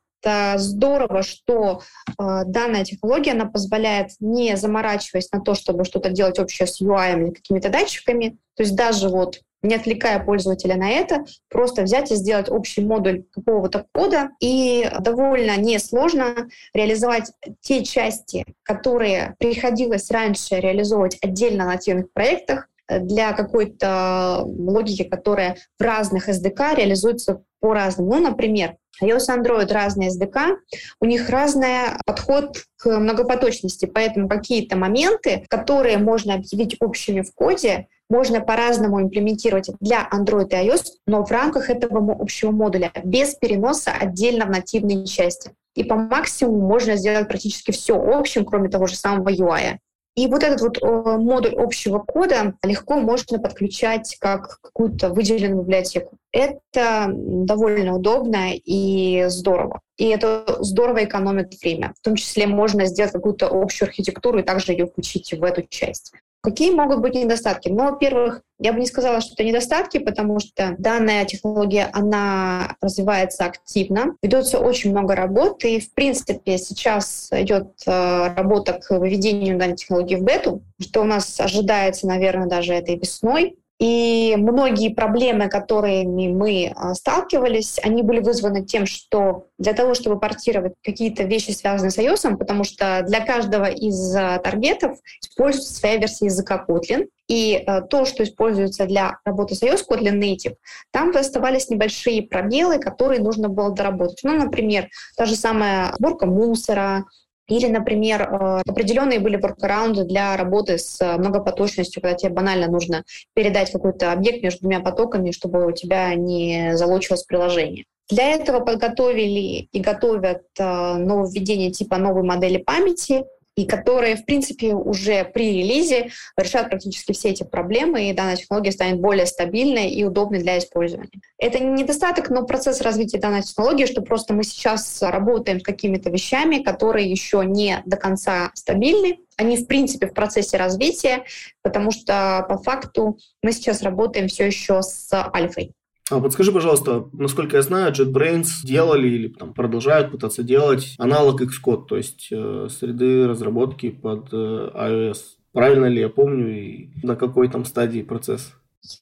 здорово, 0.57 1.23
что 1.23 1.83
э, 2.09 2.43
данная 2.47 2.85
технология, 2.85 3.33
она 3.33 3.47
позволяет, 3.47 4.11
не 4.21 4.57
заморачиваясь 4.57 5.31
на 5.33 5.41
то, 5.41 5.55
чтобы 5.55 5.85
что-то 5.85 6.11
делать 6.11 6.39
общее 6.39 6.67
с 6.67 6.81
UI 6.81 7.23
или 7.23 7.31
какими-то 7.31 7.71
датчиками, 7.71 8.39
то 8.57 8.63
есть 8.63 8.77
даже 8.77 9.09
вот 9.09 9.41
не 9.65 9.75
отвлекая 9.75 10.23
пользователя 10.23 10.77
на 10.77 10.91
это, 10.91 11.25
просто 11.49 11.83
взять 11.83 12.13
и 12.13 12.17
сделать 12.17 12.51
общий 12.51 12.83
модуль 12.83 13.25
какого-то 13.33 13.87
кода, 13.93 14.31
и 14.41 14.89
довольно 15.01 15.57
несложно 15.57 16.49
реализовать 16.75 17.33
те 17.61 17.83
части, 17.83 18.45
которые 18.63 19.35
приходилось 19.39 20.11
раньше 20.11 20.57
реализовывать 20.57 21.17
отдельно 21.23 21.65
на 21.65 21.73
нативных 21.73 22.13
проектах, 22.13 22.69
для 22.89 23.33
какой-то 23.33 24.43
логики, 24.45 25.05
которая 25.05 25.57
в 25.79 25.83
разных 25.83 26.29
SDK 26.29 26.77
реализуется 26.77 27.43
по-разному. 27.61 28.15
Ну, 28.15 28.21
например, 28.21 28.77
iOS 29.03 29.25
и 29.29 29.39
Android 29.39 29.73
разные 29.73 30.11
SDK, 30.11 30.57
у 31.01 31.07
них 31.07 31.29
разный 31.29 31.99
подход 32.05 32.59
к 32.77 32.99
многопоточности, 32.99 33.87
поэтому 33.87 34.29
какие-то 34.29 34.77
моменты, 34.77 35.45
которые 35.49 35.99
можно 35.99 36.35
объявить 36.35 36.77
общими 36.81 37.23
в 37.23 37.33
коде, 37.35 37.89
можно 38.11 38.41
по-разному 38.41 39.01
имплементировать 39.01 39.71
для 39.81 40.09
Android 40.13 40.49
и 40.51 40.69
iOS, 40.69 40.85
но 41.07 41.25
в 41.25 41.31
рамках 41.31 41.71
этого 41.71 42.13
общего 42.21 42.51
модуля, 42.51 42.93
без 43.03 43.35
переноса 43.35 43.93
отдельно 43.99 44.45
в 44.45 44.51
нативные 44.51 45.07
части. 45.07 45.53
И 45.75 45.85
по 45.85 45.97
максимуму 45.97 46.67
можно 46.67 46.97
сделать 46.97 47.27
практически 47.27 47.73
все 47.73 47.95
общим, 47.97 48.45
кроме 48.45 48.69
того 48.69 48.87
же 48.87 48.95
самого 48.95 49.31
UI. 49.31 49.79
И 50.17 50.29
вот 50.29 50.45
этот 50.45 50.61
вот 50.61 50.79
э, 50.81 51.19
модуль 51.19 51.55
общего 51.57 51.99
кода 51.99 52.55
легко 52.63 52.95
можно 52.97 53.41
подключать 53.41 54.17
как 54.21 54.61
какую-то 54.61 55.09
выделенную 55.11 55.63
библиотеку. 55.63 56.17
Это 56.31 57.09
довольно 57.13 57.97
удобно 57.97 58.53
и 58.55 59.25
здорово. 59.29 59.81
И 59.97 60.07
это 60.07 60.45
здорово 60.61 61.05
экономит 61.05 61.55
время. 61.61 61.95
В 61.99 62.05
том 62.05 62.15
числе 62.15 62.47
можно 62.47 62.87
сделать 62.87 63.13
какую-то 63.13 63.49
общую 63.49 63.89
архитектуру 63.89 64.39
и 64.39 64.45
также 64.45 64.73
ее 64.73 64.87
включить 64.87 65.33
в 65.33 65.43
эту 65.43 65.63
часть. 65.63 66.13
Какие 66.45 66.73
могут 66.73 67.01
быть 67.01 67.15
недостатки? 67.15 67.71
Ну, 67.71 67.91
во-первых, 67.91 68.43
я 68.59 68.75
бы 68.75 68.79
не 68.79 68.85
сказала, 68.85 69.23
что 69.23 69.33
это 69.33 69.45
недостатки, 69.45 69.97
потому 69.97 70.41
что 70.41 70.75
данная 70.77 71.25
технология, 71.25 71.89
она 71.95 72.77
развивается 72.83 73.47
активно, 73.47 74.15
ведется 74.21 74.59
очень 74.59 74.91
много 74.91 75.15
работы, 75.15 75.77
и, 75.77 75.81
в 75.81 75.95
принципе, 75.95 76.59
сейчас 76.59 77.31
идет 77.33 77.69
э, 77.87 78.35
работа 78.37 78.75
к 78.75 78.91
выведению 78.91 79.59
данной 79.59 79.77
технологии 79.77 80.17
в 80.17 80.23
бету, 80.23 80.61
что 80.79 81.01
у 81.01 81.05
нас 81.05 81.41
ожидается, 81.41 82.07
наверное, 82.07 82.47
даже 82.47 82.75
этой 82.75 82.99
весной. 82.99 83.57
И 83.85 84.35
многие 84.39 84.95
проблемы, 84.95 85.51
которыми 85.51 86.29
мы 86.29 86.73
а, 86.75 86.95
сталкивались, 86.95 87.79
они 87.83 88.03
были 88.03 88.21
вызваны 88.21 88.65
тем, 88.65 88.87
что 88.87 89.49
для 89.59 89.75
того, 89.75 89.93
чтобы 89.93 90.19
портировать 90.19 90.73
какие-то 90.83 91.25
вещи, 91.25 91.51
связанные 91.51 91.91
с 91.91 91.99
iOS, 91.99 92.39
потому 92.39 92.65
что 92.65 93.05
для 93.07 93.21
каждого 93.21 93.67
из 93.67 94.17
а, 94.17 94.39
таргетов 94.39 94.97
используется 95.21 95.75
своя 95.75 95.99
версия 95.99 96.25
языка 96.25 96.65
Kotlin, 96.67 97.09
и 97.29 97.63
а, 97.67 97.83
то, 97.83 98.07
что 98.07 98.25
используется 98.25 98.87
для 98.87 99.19
работы 99.23 99.55
с 99.55 99.63
iOS 99.63 99.83
Kotlin 99.87 100.19
Native, 100.19 100.55
там 100.91 101.15
оставались 101.15 101.69
небольшие 101.69 102.23
пробелы, 102.23 102.79
которые 102.79 103.21
нужно 103.21 103.51
было 103.51 103.71
доработать. 103.71 104.21
Ну, 104.23 104.33
например, 104.33 104.89
та 105.15 105.27
же 105.27 105.37
самая 105.37 105.93
сборка 105.99 106.25
мусора, 106.25 107.05
или, 107.49 107.67
например, 107.67 108.23
э, 108.23 108.63
определенные 108.67 109.21
были 109.21 109.37
воркараунды 109.37 110.05
для 110.05 110.37
работы 110.37 110.79
с 110.79 111.01
э, 111.01 111.17
многопоточностью, 111.19 112.01
когда 112.01 112.17
тебе 112.17 112.33
банально 112.33 112.69
нужно 112.69 113.05
передать 113.35 113.71
какой-то 113.71 114.13
объект 114.13 114.43
между 114.43 114.61
двумя 114.61 114.81
потоками, 114.81 115.31
чтобы 115.31 115.67
у 115.67 115.73
тебя 115.73 116.15
не 116.15 116.77
залочилось 116.77 117.25
приложение. 117.25 117.85
Для 118.11 118.33
этого 118.33 118.61
подготовили 118.61 119.69
и 119.73 119.81
готовят 119.81 120.43
э, 120.59 120.95
нововведение 120.97 121.71
типа 121.71 121.99
новой 121.99 122.23
модели 122.23 122.59
памяти, 122.59 123.25
и 123.57 123.67
которые, 123.67 124.17
в 124.17 124.25
принципе, 124.25 124.75
уже 124.75 125.25
при 125.25 125.59
релизе 125.59 126.11
решают 126.37 126.71
практически 126.71 127.13
все 127.13 127.31
эти 127.31 127.45
проблемы, 127.45 128.11
и 128.11 128.13
данная 128.13 128.37
технология 128.37 128.73
станет 128.73 129.01
более 129.01 129.27
стабильной 129.27 129.91
и 129.91 130.05
удобной 130.05 130.41
для 130.41 130.59
использования. 130.59 131.21
Это 131.39 131.59
не 131.61 131.83
недостаток, 131.83 132.31
но 132.31 132.45
процесс 132.45 132.81
развития 132.81 133.19
данной 133.19 133.43
технологии, 133.43 133.87
что 133.87 134.03
просто 134.03 134.35
мы 134.35 134.43
сейчас 134.43 135.03
работаем 135.03 135.61
с 135.61 135.63
какими-то 135.63 136.11
вещами, 136.11 136.63
которые 136.63 137.11
еще 137.11 137.43
не 137.45 137.83
до 137.85 137.97
конца 137.97 138.51
стабильны, 138.55 139.19
они, 139.37 139.57
в 139.57 139.67
принципе, 139.67 140.07
в 140.07 140.15
процессе 140.15 140.57
развития, 140.57 141.25
потому 141.63 141.91
что 141.91 142.45
по 142.49 142.59
факту 142.59 143.19
мы 143.43 143.53
сейчас 143.53 143.83
работаем 143.83 144.29
все 144.29 144.47
еще 144.47 144.83
с 144.83 145.13
альфой. 145.13 145.73
А 146.11 146.21
подскажи, 146.21 146.53
пожалуйста, 146.53 147.09
насколько 147.13 147.57
я 147.57 147.63
знаю, 147.63 147.93
JetBrains 147.93 148.49
делали 148.63 149.09
или 149.09 149.29
там, 149.29 149.55
продолжают 149.55 150.11
пытаться 150.11 150.43
делать 150.43 150.95
аналог 150.99 151.41
Xcode, 151.41 151.87
то 151.87 151.97
есть 151.97 152.29
э, 152.31 152.69
среды 152.71 153.27
разработки 153.27 153.91
под 153.91 154.29
э, 154.33 154.37
iOS. 154.37 155.17
Правильно 155.53 155.87
ли 155.87 156.01
я 156.01 156.11
помню 156.11 156.51
и 156.55 156.89
на 157.03 157.17
какой 157.17 157.49
там 157.49 157.65
стадии 157.65 158.03
процесс? 158.03 158.53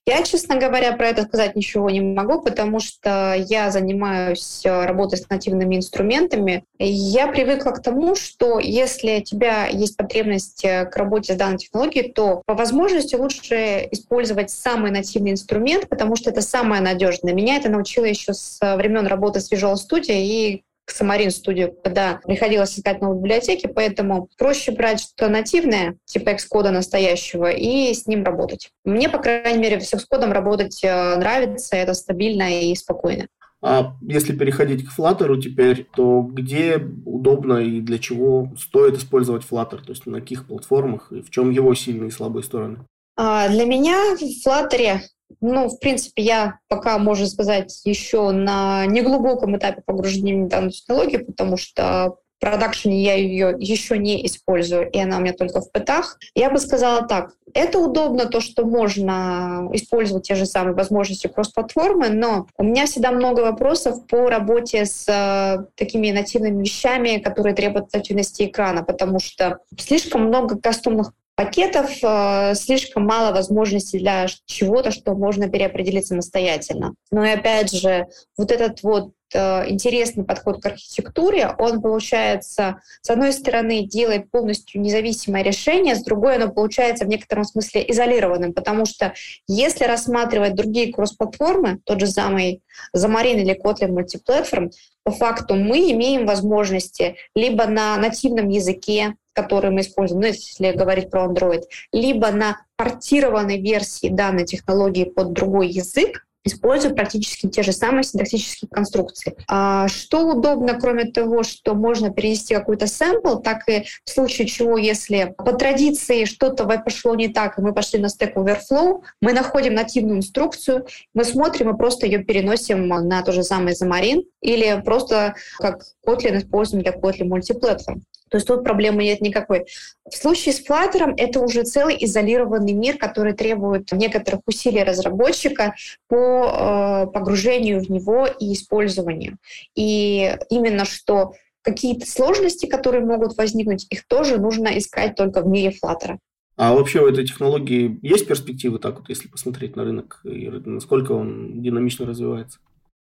Я, 0.07 0.23
честно 0.23 0.57
говоря, 0.57 0.93
про 0.93 1.09
это 1.09 1.23
сказать 1.23 1.57
ничего 1.57 1.91
не 1.91 2.01
могу, 2.01 2.41
потому 2.41 2.81
что 2.81 3.35
я 3.49 3.71
занимаюсь 3.71 4.65
э, 4.65 4.85
работой 4.85 5.19
с 5.19 5.29
нативными 5.29 5.77
инструментами. 5.77 6.65
Я 6.79 7.27
привыкла 7.29 7.71
к 7.71 7.83
тому, 7.83 8.15
что 8.15 8.59
если 8.59 9.19
у 9.19 9.23
тебя 9.23 9.67
есть 9.67 9.97
потребность 9.97 10.65
э, 10.65 10.87
к 10.87 10.97
работе 10.97 11.35
с 11.35 11.37
данной 11.37 11.59
технологией, 11.59 12.13
то 12.13 12.43
по 12.47 12.55
возможности 12.55 13.17
лучше 13.17 13.89
использовать 13.91 14.51
самый 14.51 14.91
нативный 14.91 15.33
инструмент, 15.33 15.89
потому 15.89 16.17
что 16.17 16.31
это 16.31 16.43
самое 16.43 16.83
надежное. 16.83 17.33
Меня 17.33 17.57
это 17.57 17.69
научило 17.69 18.05
еще 18.05 18.35
с 18.35 18.59
времен 18.77 19.07
работы 19.07 19.41
с 19.41 19.51
Visual 19.53 19.75
Studio, 19.75 20.15
и 20.15 20.63
Самарин 20.93 21.31
студию, 21.31 21.75
когда 21.83 22.21
приходилось 22.25 22.79
искать 22.79 23.01
новые 23.01 23.21
библиотеки, 23.21 23.67
поэтому 23.67 24.29
проще 24.39 24.73
брать 24.73 25.01
что-то 25.01 25.29
нативное, 25.29 25.97
типа 26.05 26.31
Xcode 26.31 26.71
настоящего, 26.71 27.51
и 27.51 27.93
с 27.93 28.07
ним 28.07 28.25
работать. 28.25 28.71
Мне, 28.85 29.09
по 29.09 29.19
крайней 29.19 29.61
мере, 29.61 29.81
с 29.81 29.93
Xcode 29.93 30.31
работать 30.31 30.83
э, 30.83 31.17
нравится, 31.17 31.77
это 31.77 31.95
стабильно 31.95 32.63
и 32.63 32.75
спокойно. 32.75 33.27
А 33.65 33.95
если 34.03 34.37
переходить 34.37 34.85
к 34.85 34.99
Flutter 34.99 35.41
теперь, 35.41 35.87
то 35.95 36.23
где 36.23 36.79
удобно 37.07 37.59
и 37.59 37.81
для 37.81 37.99
чего 37.99 38.53
стоит 38.59 38.97
использовать 38.97 39.45
Flutter? 39.49 39.79
То 39.85 39.91
есть 39.91 40.05
на 40.05 40.21
каких 40.21 40.47
платформах 40.47 41.13
и 41.13 41.23
в 41.23 41.31
чем 41.31 41.51
его 41.51 41.73
сильные 41.75 42.09
и 42.09 42.13
слабые 42.13 42.43
стороны? 42.43 42.79
А, 43.17 43.49
для 43.49 43.65
меня 43.65 44.17
в 44.17 44.21
Flutter 44.21 44.99
ну, 45.41 45.69
в 45.69 45.79
принципе, 45.79 46.23
я 46.23 46.59
пока, 46.69 46.99
можно 46.99 47.27
сказать, 47.27 47.81
еще 47.85 48.31
на 48.31 48.87
неглубоком 48.87 49.57
этапе 49.57 49.83
погружения 49.85 50.45
в 50.45 50.49
данную 50.49 50.73
технологию, 50.73 51.27
потому 51.27 51.57
что 51.57 52.17
в 52.39 52.41
продакшене 52.41 53.03
я 53.03 53.15
ее 53.15 53.55
еще 53.59 53.99
не 53.99 54.27
использую, 54.27 54.91
и 54.91 54.99
она 54.99 55.19
у 55.19 55.21
меня 55.21 55.33
только 55.33 55.61
в 55.61 55.71
пытах. 55.71 56.19
Я 56.35 56.51
бы 56.51 56.59
сказала 56.59 57.07
так, 57.07 57.35
это 57.55 57.79
удобно, 57.79 58.27
то, 58.27 58.41
что 58.41 58.65
можно 58.65 59.69
использовать 59.73 60.27
те 60.27 60.35
же 60.35 60.47
самые 60.47 60.75
возможности 60.75 61.29
кросс-платформы, 61.29 62.09
но 62.09 62.47
у 62.57 62.65
меня 62.65 62.87
всегда 62.87 63.13
много 63.13 63.41
вопросов 63.41 64.07
по 64.07 64.29
работе 64.29 64.87
с 64.87 65.07
э, 65.09 65.67
такими 65.77 66.11
нативными 66.11 66.63
вещами, 66.63 67.19
которые 67.19 67.55
требуют 67.55 67.95
активности 67.95 68.45
экрана, 68.45 68.83
потому 68.83 69.21
что 69.21 69.59
слишком 69.79 70.23
много 70.27 70.59
кастомных 70.59 71.13
пакетов 71.35 71.91
э, 72.03 72.55
слишком 72.55 73.05
мало 73.05 73.33
возможностей 73.33 73.99
для 73.99 74.27
чего-то, 74.47 74.91
что 74.91 75.15
можно 75.15 75.49
переопределить 75.49 76.07
самостоятельно. 76.07 76.95
Но 77.11 77.25
и 77.25 77.31
опять 77.31 77.73
же, 77.73 78.07
вот 78.37 78.51
этот 78.53 78.83
вот 78.83 79.13
интересный 79.39 80.25
подход 80.25 80.63
к 80.63 80.67
архитектуре, 80.67 81.55
он, 81.59 81.81
получается, 81.81 82.81
с 83.01 83.11
одной 83.11 83.33
стороны, 83.33 83.87
делает 83.87 84.31
полностью 84.31 84.81
независимое 84.81 85.43
решение, 85.43 85.95
с 85.95 86.03
другой 86.03 86.37
оно 86.37 86.51
получается 86.51 87.05
в 87.05 87.09
некотором 87.09 87.45
смысле 87.45 87.85
изолированным, 87.91 88.53
потому 88.53 88.87
что 88.87 89.15
если 89.47 89.85
рассматривать 89.85 90.55
другие 90.55 90.93
кросс-платформы, 90.93 91.81
тот 91.85 92.01
же 92.01 92.07
самый 92.07 92.63
Xamarin 92.97 93.41
или 93.41 93.59
Kotlin 93.59 93.91
Multiplatform, 93.91 94.71
по 95.05 95.11
факту 95.11 95.55
мы 95.55 95.91
имеем 95.93 96.27
возможности 96.27 97.17
либо 97.35 97.67
на 97.67 97.97
нативном 97.97 98.49
языке 98.49 99.15
которые 99.35 99.71
мы 99.71 99.81
используем, 99.81 100.21
ну, 100.21 100.27
если 100.27 100.73
говорить 100.73 101.11
про 101.11 101.25
Android, 101.25 101.63
либо 101.93 102.31
на 102.31 102.59
портированной 102.77 103.61
версии 103.61 104.09
данной 104.09 104.45
технологии 104.45 105.05
под 105.05 105.33
другой 105.33 105.69
язык, 105.69 106.27
используют 106.45 106.97
практически 106.97 107.49
те 107.49 107.63
же 107.63 107.73
самые 107.73 108.05
синтаксические 108.05 108.69
конструкции. 108.69 109.35
А 109.49 109.89
что 109.89 110.27
удобно, 110.27 110.79
кроме 110.79 111.05
того, 111.05 111.43
что 111.43 111.75
можно 111.75 112.11
перенести 112.11 112.55
какой-то 112.55 112.87
сэмпл, 112.87 113.39
так 113.39 113.69
и 113.69 113.85
в 114.05 114.11
случае 114.11 114.47
чего, 114.47 114.77
если 114.77 115.35
по 115.37 115.53
традиции 115.53 116.25
что-то 116.25 116.65
пошло 116.65 117.15
не 117.15 117.29
так, 117.29 117.59
и 117.59 117.63
мы 117.63 117.73
пошли 117.73 117.99
на 117.99 118.07
Stack 118.07 118.35
Overflow, 118.35 119.03
мы 119.21 119.33
находим 119.33 119.75
нативную 119.75 120.19
инструкцию, 120.19 120.87
мы 121.15 121.25
смотрим 121.25 121.75
и 121.75 121.79
просто 121.79 122.07
ее 122.07 122.25
переносим 122.25 122.89
на 122.89 123.23
то 123.23 123.33
же 123.33 123.43
самое 123.43 123.75
Xamarin 123.75 124.23
или 124.41 124.81
просто 124.85 125.35
как 125.59 125.83
Kotlin 126.07 126.39
используем 126.39 126.83
для 126.83 126.93
Kotlin 126.93 127.29
Multiplatform. 127.29 128.03
То 128.33 128.39
есть 128.39 128.49
тут 128.49 128.65
проблемы 128.65 129.05
нет 129.05 129.21
никакой. 129.21 129.67
В 130.11 130.17
случае 130.17 130.55
с 130.55 130.67
Flutter 130.67 131.13
это 131.19 131.39
уже 131.39 131.65
целый 131.65 131.99
изолированный 132.01 132.73
мир, 132.73 132.97
который 132.97 133.35
требует 133.35 133.93
некоторых 133.93 134.41
усилий 134.47 134.83
разработчика 134.83 135.75
по 136.09 136.17
э, 136.17 137.13
погружению 137.13 137.81
в 137.81 137.91
него 137.91 138.27
и 138.27 138.55
использованию. 138.55 139.37
И 139.77 140.35
именно 140.49 140.87
что 140.87 141.35
какие-то 141.61 142.07
сложности, 142.07 142.65
которые 142.65 143.05
могут 143.05 143.37
возникнуть, 143.37 143.87
их 143.91 144.07
тоже 144.07 144.39
нужно 144.39 144.79
искать 144.79 145.15
только 145.15 145.43
в 145.43 145.47
мире 145.47 145.71
Flutter. 145.85 146.17
А 146.57 146.75
вообще 146.75 147.01
у 147.01 147.09
этой 147.09 147.27
технологии 147.27 147.99
есть 148.01 148.27
перспективы, 148.27 148.79
так 148.79 148.99
вот, 148.99 149.11
если 149.11 149.29
посмотреть 149.29 149.77
на 149.77 149.85
рынок, 149.85 150.21
и 150.25 150.49
насколько 150.49 151.13
он 151.13 151.61
динамично 151.63 152.07
развивается? 152.07 152.61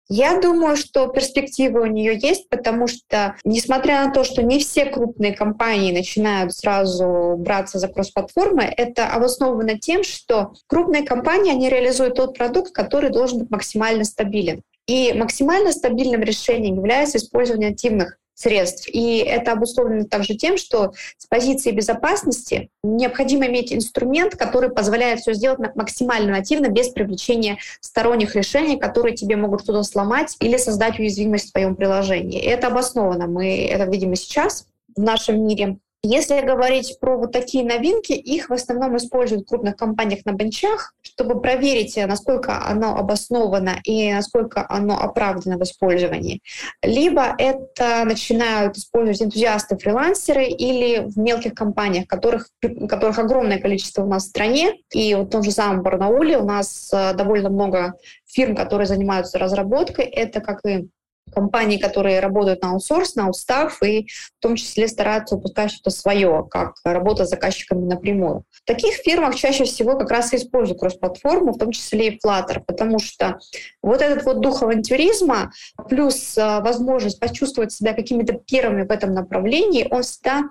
Я 0.09 0.39
думаю, 0.39 0.77
что 0.77 1.07
перспективы 1.09 1.81
у 1.81 1.87
нее 1.87 2.19
есть, 2.21 2.49
потому 2.51 2.87
что, 2.87 3.37
несмотря 3.45 4.05
на 4.05 4.13
то, 4.13 4.23
что 4.23 4.43
не 4.43 4.59
все 4.59 4.85
крупные 4.85 5.35
компании 5.35 5.93
начинают 5.93 6.55
сразу 6.55 7.37
браться 7.39 7.79
за 7.79 7.89
кросс-платформы, 7.89 8.65
это 8.65 9.07
обосновано 9.09 9.79
тем, 9.79 10.05
что 10.05 10.53
крупные 10.67 11.05
компании, 11.05 11.53
они 11.53 11.71
реализуют 11.71 12.17
тот 12.17 12.37
продукт, 12.37 12.73
который 12.73 13.11
должен 13.11 13.39
быть 13.41 13.51
максимально 13.51 14.05
стабилен. 14.05 14.63
И 14.87 15.15
максимально 15.15 15.73
стабильным 15.73 16.21
решением 16.21 16.77
является 16.77 17.17
использование 17.17 17.71
нативных 17.71 18.19
средств. 18.35 18.89
И 18.89 19.19
это 19.19 19.53
обусловлено 19.53 20.05
также 20.05 20.35
тем, 20.35 20.57
что 20.57 20.93
с 21.19 21.27
позиции 21.27 21.71
безопасности 21.71 22.71
необходимо 22.83 23.47
иметь 23.47 23.73
инструмент, 23.73 24.37
который 24.37 24.71
позволяет 24.71 25.21
все 25.21 25.35
сделать 25.35 25.59
максимально 25.75 26.33
нативно, 26.33 26.69
без 26.69 26.89
привлечения 26.89 27.59
сторонних 27.81 28.35
решений, 28.37 28.79
которые 28.79 29.15
тебе 29.15 29.37
могут 29.37 29.63
что-то 29.63 29.83
сломать 29.83 30.37
или 30.41 30.57
создать 30.57 30.99
уязвимость 30.99 31.49
в 31.49 31.53
твоем 31.53 31.77
приложении. 31.77 32.41
И 32.41 32.47
это 32.47 32.69
обосновано. 32.69 33.27
Мы 33.27 33.67
это 33.67 33.85
видим 33.85 34.13
и 34.13 34.17
сейчас 34.17 34.67
в 34.97 35.01
нашем 35.01 35.47
мире. 35.47 35.79
Если 36.07 36.39
говорить 36.43 36.99
про 37.01 37.17
вот 37.17 37.33
такие 37.33 37.65
новинки, 37.65 38.13
их 38.13 38.51
в 38.51 38.53
основном 38.53 38.95
используют 38.99 39.45
в 39.45 39.49
крупных 39.49 39.75
компаниях 39.75 40.27
на 40.27 40.33
бенчах, 40.33 40.93
чтобы 41.01 41.41
проверить, 41.41 41.97
насколько 41.97 42.63
оно 42.63 42.99
обосновано 42.99 43.81
и 43.85 44.13
насколько 44.13 44.67
оно 44.69 45.01
оправдано 45.01 45.57
в 45.57 45.63
использовании. 45.63 46.43
Либо 46.83 47.35
это 47.39 48.05
начинают 48.05 48.77
использовать 48.77 49.23
энтузиасты-фрилансеры 49.23 50.45
или 50.45 51.07
в 51.07 51.19
мелких 51.19 51.55
компаниях, 51.55 52.07
которых, 52.07 52.51
которых 52.61 53.19
огромное 53.19 53.59
количество 53.59 54.03
у 54.03 54.07
нас 54.07 54.25
в 54.25 54.29
стране. 54.29 54.75
И 54.93 55.15
вот 55.15 55.29
в 55.29 55.31
том 55.31 55.43
же 55.43 55.53
самом 55.53 55.83
Барнауле 55.83 56.37
у 56.37 56.45
нас 56.45 56.93
э, 56.93 57.15
довольно 57.15 57.49
много 57.49 57.95
фирм, 58.27 58.55
которые 58.55 58.87
занимаются 58.87 59.39
разработкой. 59.39 60.05
Это 60.05 60.43
как 60.43 60.61
и 60.67 60.87
компании, 61.35 61.79
которые 61.79 62.21
работают 62.21 62.63
на 62.63 62.71
аутсорс, 62.71 63.15
на 63.17 63.29
устав 63.29 63.83
и 63.83 64.07
в 64.07 64.41
том 64.41 64.57
числе 64.57 64.89
стараются 64.89 65.37
выпускать 65.37 65.73
что-то 65.73 65.91
свое, 65.91 66.47
как 66.51 66.75
работа 66.85 67.27
с 67.27 67.31
заказчиками 67.31 67.85
напрямую. 67.85 68.45
В 68.51 68.65
таких 68.65 68.95
фирмах 68.95 69.35
чаще 69.35 69.65
всего 69.65 69.99
как 69.99 70.11
раз 70.11 70.33
и 70.33 70.37
используют 70.37 70.81
кросс-платформу, 70.81 71.53
в 71.53 71.59
том 71.59 71.73
числе 71.73 72.09
и 72.09 72.19
Flutter, 72.19 72.63
потому 72.67 72.99
что 72.99 73.39
вот 73.83 74.01
этот 74.01 74.25
вот 74.25 74.41
дух 74.41 74.63
авантюризма 74.63 75.53
плюс 75.89 76.39
а, 76.39 76.61
возможность 76.61 77.21
почувствовать 77.21 77.73
себя 77.73 77.93
какими-то 77.93 78.35
первыми 78.35 78.83
в 78.83 78.91
этом 78.91 79.13
направлении, 79.13 79.87
он 79.91 80.03
всегда 80.03 80.45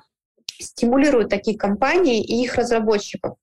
стимулирует 0.60 1.30
такие 1.30 1.58
компании 1.58 2.24
и 2.24 2.44
их 2.44 2.56
разработчиков. 2.56 3.36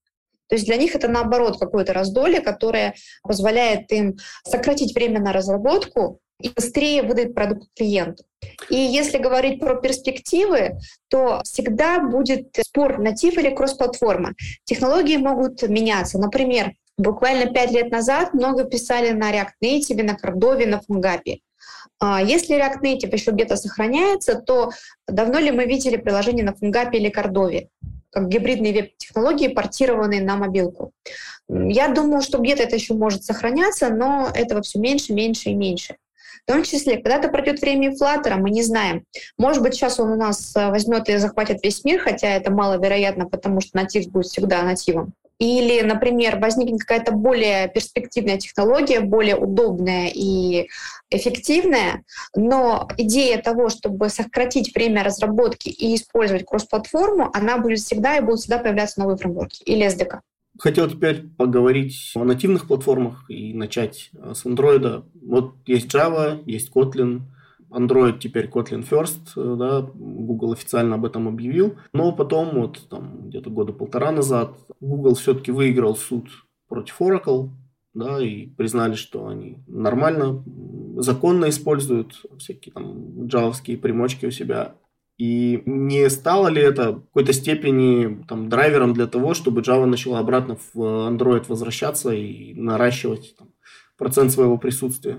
То 0.50 0.57
есть 0.57 0.66
для 0.66 0.76
них 0.76 0.96
это 0.96 1.07
наоборот 1.07 1.61
какое-то 1.61 1.92
раздолье, 1.92 2.40
которое 2.40 2.94
позволяет 3.22 3.90
им 3.92 4.16
сократить 4.44 4.94
время 4.94 5.20
на 5.20 5.33
разработку, 5.33 6.18
и 6.42 6.50
быстрее 6.50 7.03
выдать 7.03 7.35
продукт 7.35 7.68
клиенту. 7.76 8.24
И 8.70 8.76
если 8.76 9.18
говорить 9.18 9.61
про 9.61 9.76
перспективы, 9.76 10.79
то 11.09 11.42
всегда 11.44 12.00
будет 12.00 12.48
спор, 12.61 12.98
натив 12.98 13.37
или 13.38 13.55
кросс-платформа. 13.55 14.33
Технологии 14.64 15.16
могут 15.16 15.62
меняться. 15.62 16.18
Например, 16.18 16.72
буквально 16.96 17.53
пять 17.53 17.70
лет 17.70 17.90
назад 17.90 18.35
много 18.35 18.64
писали 18.64 19.11
на 19.11 19.33
React 19.33 19.53
Native, 19.62 20.03
на 20.03 20.16
Cordova, 20.16 20.66
на 20.66 20.81
Fungapi. 20.88 21.40
А 21.98 22.22
если 22.22 22.57
React 22.57 22.83
Native 22.83 23.12
еще 23.12 23.31
где-то 23.33 23.57
сохраняется, 23.57 24.37
то 24.37 24.70
давно 25.07 25.38
ли 25.38 25.50
мы 25.50 25.66
видели 25.66 25.96
приложение 25.96 26.44
на 26.44 26.50
Fungapi 26.53 26.94
или 26.94 27.11
Cordova? 27.11 27.68
как 28.11 28.29
гибридные 28.29 28.72
веб-технологии, 28.72 29.48
портированные 29.48 30.20
на 30.20 30.37
мобилку. 30.37 30.92
Я 31.48 31.88
думаю, 31.88 32.22
что 32.22 32.38
где-то 32.38 32.64
это 32.64 32.76
еще 32.76 32.94
может 32.94 33.24
сохраняться, 33.24 33.90
но 33.90 34.29
этого 34.35 34.62
все 34.62 34.79
меньше, 34.79 35.12
меньше 35.12 35.50
и 35.50 35.55
меньше. 35.55 35.96
В 36.47 36.53
том 36.53 36.62
числе, 36.62 36.97
когда-то 36.97 37.29
пройдет 37.29 37.61
время 37.61 37.93
Flutter, 37.93 38.37
мы 38.37 38.51
не 38.51 38.62
знаем. 38.62 39.05
Может 39.38 39.62
быть, 39.62 39.75
сейчас 39.75 40.01
он 40.01 40.11
у 40.11 40.16
нас 40.16 40.55
э, 40.57 40.71
возьмет 40.71 41.09
и 41.09 41.16
захватит 41.16 41.62
весь 41.62 41.85
мир, 41.85 42.01
хотя 42.01 42.29
это 42.29 42.51
маловероятно, 42.53 43.29
потому 43.29 43.61
что 43.61 43.77
натив 43.77 44.09
будет 44.11 44.27
всегда 44.27 44.62
нативом. 44.62 45.14
Или, 45.40 45.81
например, 45.81 46.38
возникнет 46.38 46.81
какая-то 46.81 47.12
более 47.12 47.69
перспективная 47.69 48.37
технология, 48.37 49.01
более 49.01 49.37
удобная 49.37 50.11
и 50.14 50.69
эффективная, 51.09 52.05
но 52.37 52.87
идея 52.99 53.40
того, 53.40 53.71
чтобы 53.71 54.11
сократить 54.11 54.75
время 54.75 55.03
разработки 55.03 55.71
и 55.71 55.95
использовать 55.95 56.45
кросс-платформу, 56.45 57.31
она 57.33 57.57
будет 57.57 57.79
всегда 57.79 58.19
и 58.19 58.21
будут 58.21 58.40
всегда 58.40 58.59
появляться 58.59 59.01
новые 59.01 59.16
фреймворки 59.16 59.62
или 59.62 59.87
SDK. 59.87 60.21
Хотел 60.61 60.90
теперь 60.90 61.27
поговорить 61.38 62.12
о 62.14 62.25
нативных 62.25 62.66
платформах 62.66 63.25
и 63.31 63.55
начать 63.55 64.11
э, 64.12 64.35
с 64.35 64.44
Android. 64.44 65.05
Вот 65.23 65.55
есть 65.64 65.94
Java, 65.94 66.42
есть 66.44 66.70
Kotlin, 66.70 67.23
Android 67.70 68.18
теперь 68.18 68.46
Kotlin 68.46 68.87
First, 68.87 69.33
э, 69.37 69.57
да, 69.57 69.81
Google 69.94 70.53
официально 70.53 70.96
об 70.96 71.07
этом 71.07 71.29
объявил. 71.29 71.77
Но 71.94 72.12
потом, 72.12 72.61
вот 72.61 72.79
там 72.90 73.31
где-то 73.31 73.49
года 73.49 73.73
полтора 73.73 74.12
назад, 74.12 74.55
Google 74.81 75.14
все-таки 75.14 75.51
выиграл 75.51 75.96
суд 75.96 76.29
против 76.68 77.01
Oracle, 77.01 77.49
да, 77.94 78.23
и 78.23 78.44
признали, 78.44 78.96
что 78.96 79.29
они 79.29 79.57
нормально, 79.66 80.44
законно 80.99 81.49
используют 81.49 82.20
всякие 82.37 82.75
там 82.75 83.27
джавовские 83.27 83.79
примочки 83.79 84.27
у 84.27 84.31
себя. 84.31 84.75
И 85.20 85.62
не 85.66 86.09
стало 86.09 86.48
ли 86.48 86.62
это 86.62 86.92
в 86.92 87.04
какой-то 87.09 87.35
степени 87.35 88.24
там, 88.26 88.48
драйвером 88.48 88.94
для 88.94 89.06
того, 89.06 89.35
чтобы 89.35 89.61
Java 89.61 89.85
начала 89.85 90.18
обратно 90.18 90.56
в 90.72 90.80
Android 90.80 91.44
возвращаться 91.46 92.09
и 92.09 92.54
наращивать 92.54 93.37
там, 93.37 93.52
процент 93.98 94.33
своего 94.33 94.56
присутствия? 94.56 95.18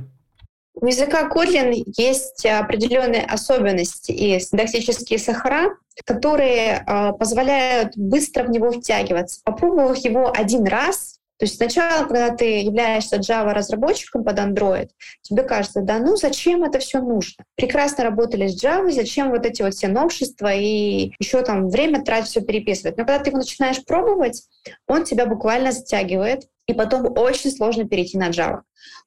У 0.74 0.88
языка 0.88 1.30
Kotlin 1.30 1.84
есть 1.98 2.44
определенные 2.48 3.22
особенности 3.22 4.12
и 4.12 4.40
синтаксические 4.40 5.20
сахара, 5.20 5.78
которые 6.04 6.84
э, 6.84 7.12
позволяют 7.20 7.96
быстро 7.96 8.46
в 8.46 8.50
него 8.50 8.72
втягиваться. 8.72 9.42
Попробовав 9.46 9.98
его 9.98 10.34
один 10.36 10.66
раз, 10.66 11.20
то 11.42 11.46
есть 11.46 11.56
сначала, 11.56 12.06
когда 12.06 12.30
ты 12.30 12.62
являешься 12.62 13.16
Java 13.16 13.52
разработчиком 13.52 14.24
под 14.24 14.38
Android, 14.38 14.90
тебе 15.24 15.42
кажется, 15.42 15.82
да 15.82 15.98
ну 15.98 16.16
зачем 16.16 16.64
это 16.64 16.78
все 16.78 17.02
нужно? 17.02 17.46
Прекрасно 17.56 18.04
работали 18.04 18.46
с 18.46 18.64
Java, 18.64 18.92
зачем 18.92 19.32
вот 19.32 19.44
эти 19.44 19.64
вот 19.64 19.74
все 19.74 19.88
новшества 19.88 20.54
и 20.54 21.14
еще 21.18 21.42
там 21.42 21.68
время 21.68 22.04
тратить 22.04 22.30
все 22.30 22.42
переписывать. 22.42 22.96
Но 22.96 23.06
когда 23.06 23.24
ты 23.24 23.32
его 23.32 23.40
начинаешь 23.40 23.84
пробовать, 23.84 24.44
он 24.86 25.04
тебя 25.04 25.26
буквально 25.26 25.72
затягивает, 25.72 26.44
и 26.68 26.74
потом 26.74 27.18
очень 27.18 27.52
сложно 27.52 27.88
перейти 27.88 28.18
на 28.18 28.30
Java. 28.30 28.62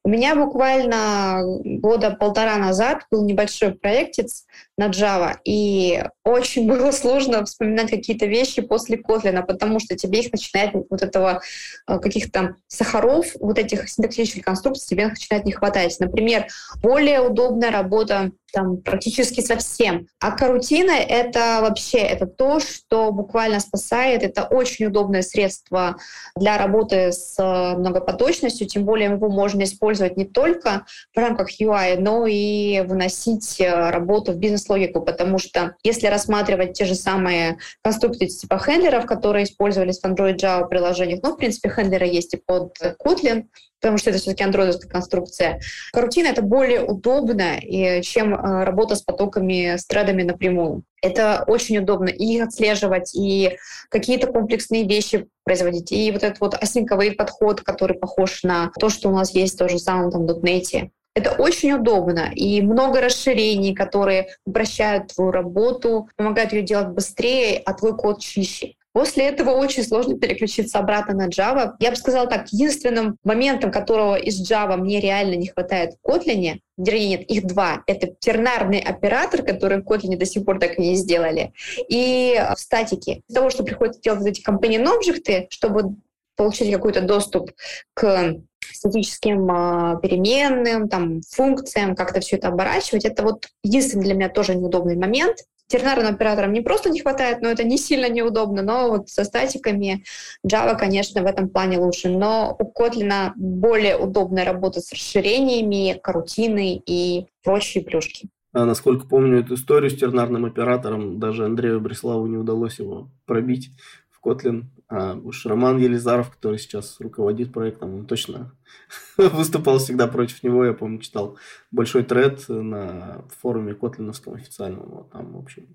У 0.04 0.08
меня 0.08 0.34
буквально 0.34 1.40
года 1.64 2.10
полтора 2.10 2.56
назад 2.56 3.06
был 3.10 3.24
небольшой 3.24 3.74
проектец 3.74 4.44
на 4.76 4.88
Java, 4.88 5.36
и 5.44 6.04
очень 6.24 6.68
было 6.68 6.90
сложно 6.90 7.44
вспоминать 7.44 7.90
какие-то 7.90 8.26
вещи 8.26 8.60
после 8.60 8.98
Kotlin, 8.98 9.42
потому 9.46 9.80
что 9.80 9.96
тебе 9.96 10.20
их 10.20 10.32
начинает 10.32 10.74
вот 10.90 11.02
этого 11.02 11.40
э, 11.88 11.98
каких-то 11.98 12.56
сахаров, 12.68 13.26
вот 13.40 13.58
этих 13.58 13.88
синтаксических 13.88 14.44
конструкций 14.44 14.86
тебе 14.88 15.08
начинает 15.08 15.46
не 15.46 15.52
хватать. 15.52 15.98
Например, 15.98 16.46
более 16.82 17.20
удобная 17.20 17.70
работа 17.70 18.30
там 18.54 18.76
практически 18.78 19.40
совсем. 19.40 20.06
А 20.20 20.30
карутина— 20.30 20.92
это 21.08 21.58
вообще 21.60 21.98
это 21.98 22.26
то, 22.26 22.60
что 22.60 23.10
буквально 23.10 23.60
спасает. 23.60 24.22
Это 24.22 24.44
очень 24.44 24.86
удобное 24.86 25.22
средство 25.22 25.96
для 26.36 26.56
работы 26.56 27.12
с 27.12 27.34
э, 27.38 27.76
многопоточностью, 27.76 28.68
тем 28.68 28.84
более 28.84 29.10
его 29.10 29.28
можно 29.28 29.64
использовать 29.64 30.16
не 30.16 30.24
только 30.24 30.86
в 31.14 31.18
рамках 31.18 31.60
UI, 31.60 31.98
но 31.98 32.26
и 32.26 32.82
выносить 32.86 33.60
э, 33.60 33.90
работу 33.90 34.32
в 34.32 34.36
бизнес-логику, 34.36 35.00
потому 35.00 35.38
что 35.38 35.74
если 35.82 36.06
рассматривать 36.06 36.74
те 36.74 36.84
же 36.84 36.94
самые 36.94 37.58
конструкции 37.82 38.26
типа 38.26 38.58
хендлеров, 38.58 39.06
которые 39.06 39.44
использовались 39.44 40.00
в 40.00 40.04
Android 40.04 40.36
Java 40.36 40.68
приложениях, 40.68 41.20
ну, 41.22 41.32
в 41.32 41.36
принципе, 41.36 41.70
хендлеры 41.70 42.06
есть 42.06 42.34
и 42.34 42.36
под 42.36 42.76
Kotlin, 43.04 43.46
потому 43.84 43.98
что 43.98 44.08
это 44.08 44.18
все-таки 44.18 44.42
андроидовская 44.42 44.90
конструкция. 44.90 45.60
Карутина— 45.92 46.28
это 46.28 46.40
более 46.40 46.82
удобно, 46.82 47.60
чем 48.00 48.34
э, 48.34 48.64
работа 48.64 48.96
с 48.96 49.02
потоками, 49.02 49.76
с 49.76 49.84
тредами 49.84 50.22
напрямую. 50.22 50.84
Это 51.02 51.44
очень 51.46 51.76
удобно 51.76 52.08
и 52.08 52.40
отслеживать, 52.40 53.14
и 53.14 53.58
какие-то 53.90 54.28
комплексные 54.28 54.88
вещи 54.88 55.26
производить. 55.44 55.92
И 55.92 56.10
вот 56.12 56.22
этот 56.22 56.40
вот 56.40 56.54
async 56.54 57.12
подход, 57.12 57.60
который 57.60 57.98
похож 57.98 58.42
на 58.42 58.70
то, 58.80 58.88
что 58.88 59.10
у 59.10 59.12
нас 59.12 59.34
есть 59.34 59.56
в 59.56 59.58
том 59.58 59.68
же 59.68 59.78
самом 59.78 60.10
там, 60.10 60.24
.NET. 60.24 60.88
Это 61.14 61.32
очень 61.32 61.72
удобно 61.72 62.30
и 62.34 62.62
много 62.62 63.02
расширений, 63.02 63.74
которые 63.74 64.28
упрощают 64.46 65.12
твою 65.14 65.30
работу, 65.30 66.08
помогают 66.16 66.54
ее 66.54 66.62
делать 66.62 66.88
быстрее, 66.88 67.60
а 67.66 67.74
твой 67.74 67.94
код 67.94 68.20
чище. 68.20 68.76
После 68.94 69.24
этого 69.24 69.50
очень 69.50 69.82
сложно 69.82 70.16
переключиться 70.16 70.78
обратно 70.78 71.14
на 71.14 71.28
Java. 71.28 71.72
Я 71.80 71.90
бы 71.90 71.96
сказала 71.96 72.28
так, 72.28 72.52
единственным 72.52 73.18
моментом, 73.24 73.72
которого 73.72 74.14
из 74.14 74.40
Java 74.48 74.76
мне 74.76 75.00
реально 75.00 75.34
не 75.34 75.48
хватает 75.48 75.94
в 75.94 76.08
Kotlin, 76.08 76.60
вернее, 76.76 77.08
нет, 77.08 77.22
их 77.28 77.44
два. 77.44 77.82
Это 77.88 78.14
тернарный 78.20 78.78
оператор, 78.78 79.42
который 79.42 79.82
в 79.82 79.84
Kotlin 79.84 80.16
до 80.16 80.24
сих 80.24 80.44
пор 80.44 80.60
так 80.60 80.78
и 80.78 80.82
не 80.82 80.94
сделали, 80.94 81.52
и 81.88 82.40
в 82.54 82.60
статике. 82.60 83.22
Из 83.28 83.34
того, 83.34 83.50
что 83.50 83.64
приходится 83.64 84.00
делать 84.00 84.20
вот 84.20 84.28
эти 84.28 84.42
objects, 84.46 85.46
чтобы 85.50 85.96
получить 86.36 86.72
какой-то 86.72 87.00
доступ 87.00 87.50
к 87.94 88.36
статическим 88.72 89.50
э, 89.50 90.00
переменным, 90.02 90.88
там, 90.88 91.20
функциям, 91.22 91.96
как-то 91.96 92.20
все 92.20 92.36
это 92.36 92.48
оборачивать. 92.48 93.04
Это 93.04 93.24
вот 93.24 93.48
единственный 93.64 94.04
для 94.04 94.14
меня 94.14 94.28
тоже 94.28 94.54
неудобный 94.54 94.96
момент. 94.96 95.38
Тернарным 95.66 96.14
операторам 96.14 96.52
не 96.52 96.60
просто 96.60 96.90
не 96.90 97.00
хватает, 97.00 97.40
но 97.40 97.48
это 97.48 97.64
не 97.64 97.78
сильно 97.78 98.08
неудобно, 98.08 98.62
но 98.62 98.90
вот 98.90 99.08
со 99.08 99.24
статиками 99.24 100.04
Java, 100.46 100.78
конечно, 100.78 101.22
в 101.22 101.26
этом 101.26 101.48
плане 101.48 101.78
лучше. 101.78 102.10
Но 102.10 102.56
у 102.58 102.64
Kotlin 102.64 103.32
более 103.36 103.96
удобная 103.96 104.44
работа 104.44 104.80
с 104.80 104.92
расширениями, 104.92 105.98
карутиной 106.02 106.82
и 106.86 107.26
прочие 107.42 107.82
плюшки. 107.82 108.28
А, 108.52 108.66
насколько 108.66 109.06
помню 109.06 109.40
эту 109.40 109.54
историю 109.54 109.90
с 109.90 109.96
тернарным 109.96 110.44
оператором, 110.44 111.18
даже 111.18 111.44
Андрею 111.44 111.80
Бреславу 111.80 112.26
не 112.26 112.36
удалось 112.36 112.78
его 112.78 113.10
пробить 113.26 113.70
в 114.10 114.24
Kotlin. 114.24 114.66
А 114.88 115.14
уж 115.14 115.46
Роман 115.46 115.78
Елизаров, 115.78 116.30
который 116.30 116.58
сейчас 116.58 117.00
руководит 117.00 117.52
проектом, 117.52 117.94
он 117.94 118.06
точно 118.06 118.54
выступал 119.16 119.78
всегда 119.78 120.06
против 120.06 120.42
него. 120.42 120.64
Я 120.64 120.74
помню, 120.74 121.00
читал 121.00 121.38
большой 121.70 122.04
тред 122.04 122.48
на 122.48 123.24
форуме 123.40 123.74
Котлиновском 123.74 124.34
официальном. 124.34 125.08
Там, 125.10 125.32
в 125.32 125.38
общем, 125.38 125.68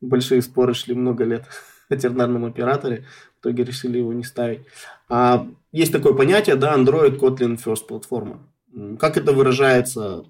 большие 0.00 0.42
споры 0.42 0.74
шли 0.74 0.94
много 0.94 1.24
лет 1.24 1.46
о 1.88 1.96
тернарном 1.96 2.44
операторе. 2.44 3.06
В 3.36 3.40
итоге 3.40 3.64
решили 3.64 3.98
его 3.98 4.12
не 4.12 4.24
ставить. 4.24 4.66
А 5.08 5.46
есть 5.72 5.92
такое 5.92 6.12
понятие, 6.14 6.56
да, 6.56 6.76
Android 6.76 7.18
Kotlin 7.18 7.56
First 7.56 7.86
платформа. 7.86 8.49
Как 8.98 9.16
это 9.16 9.32
выражается, 9.32 10.24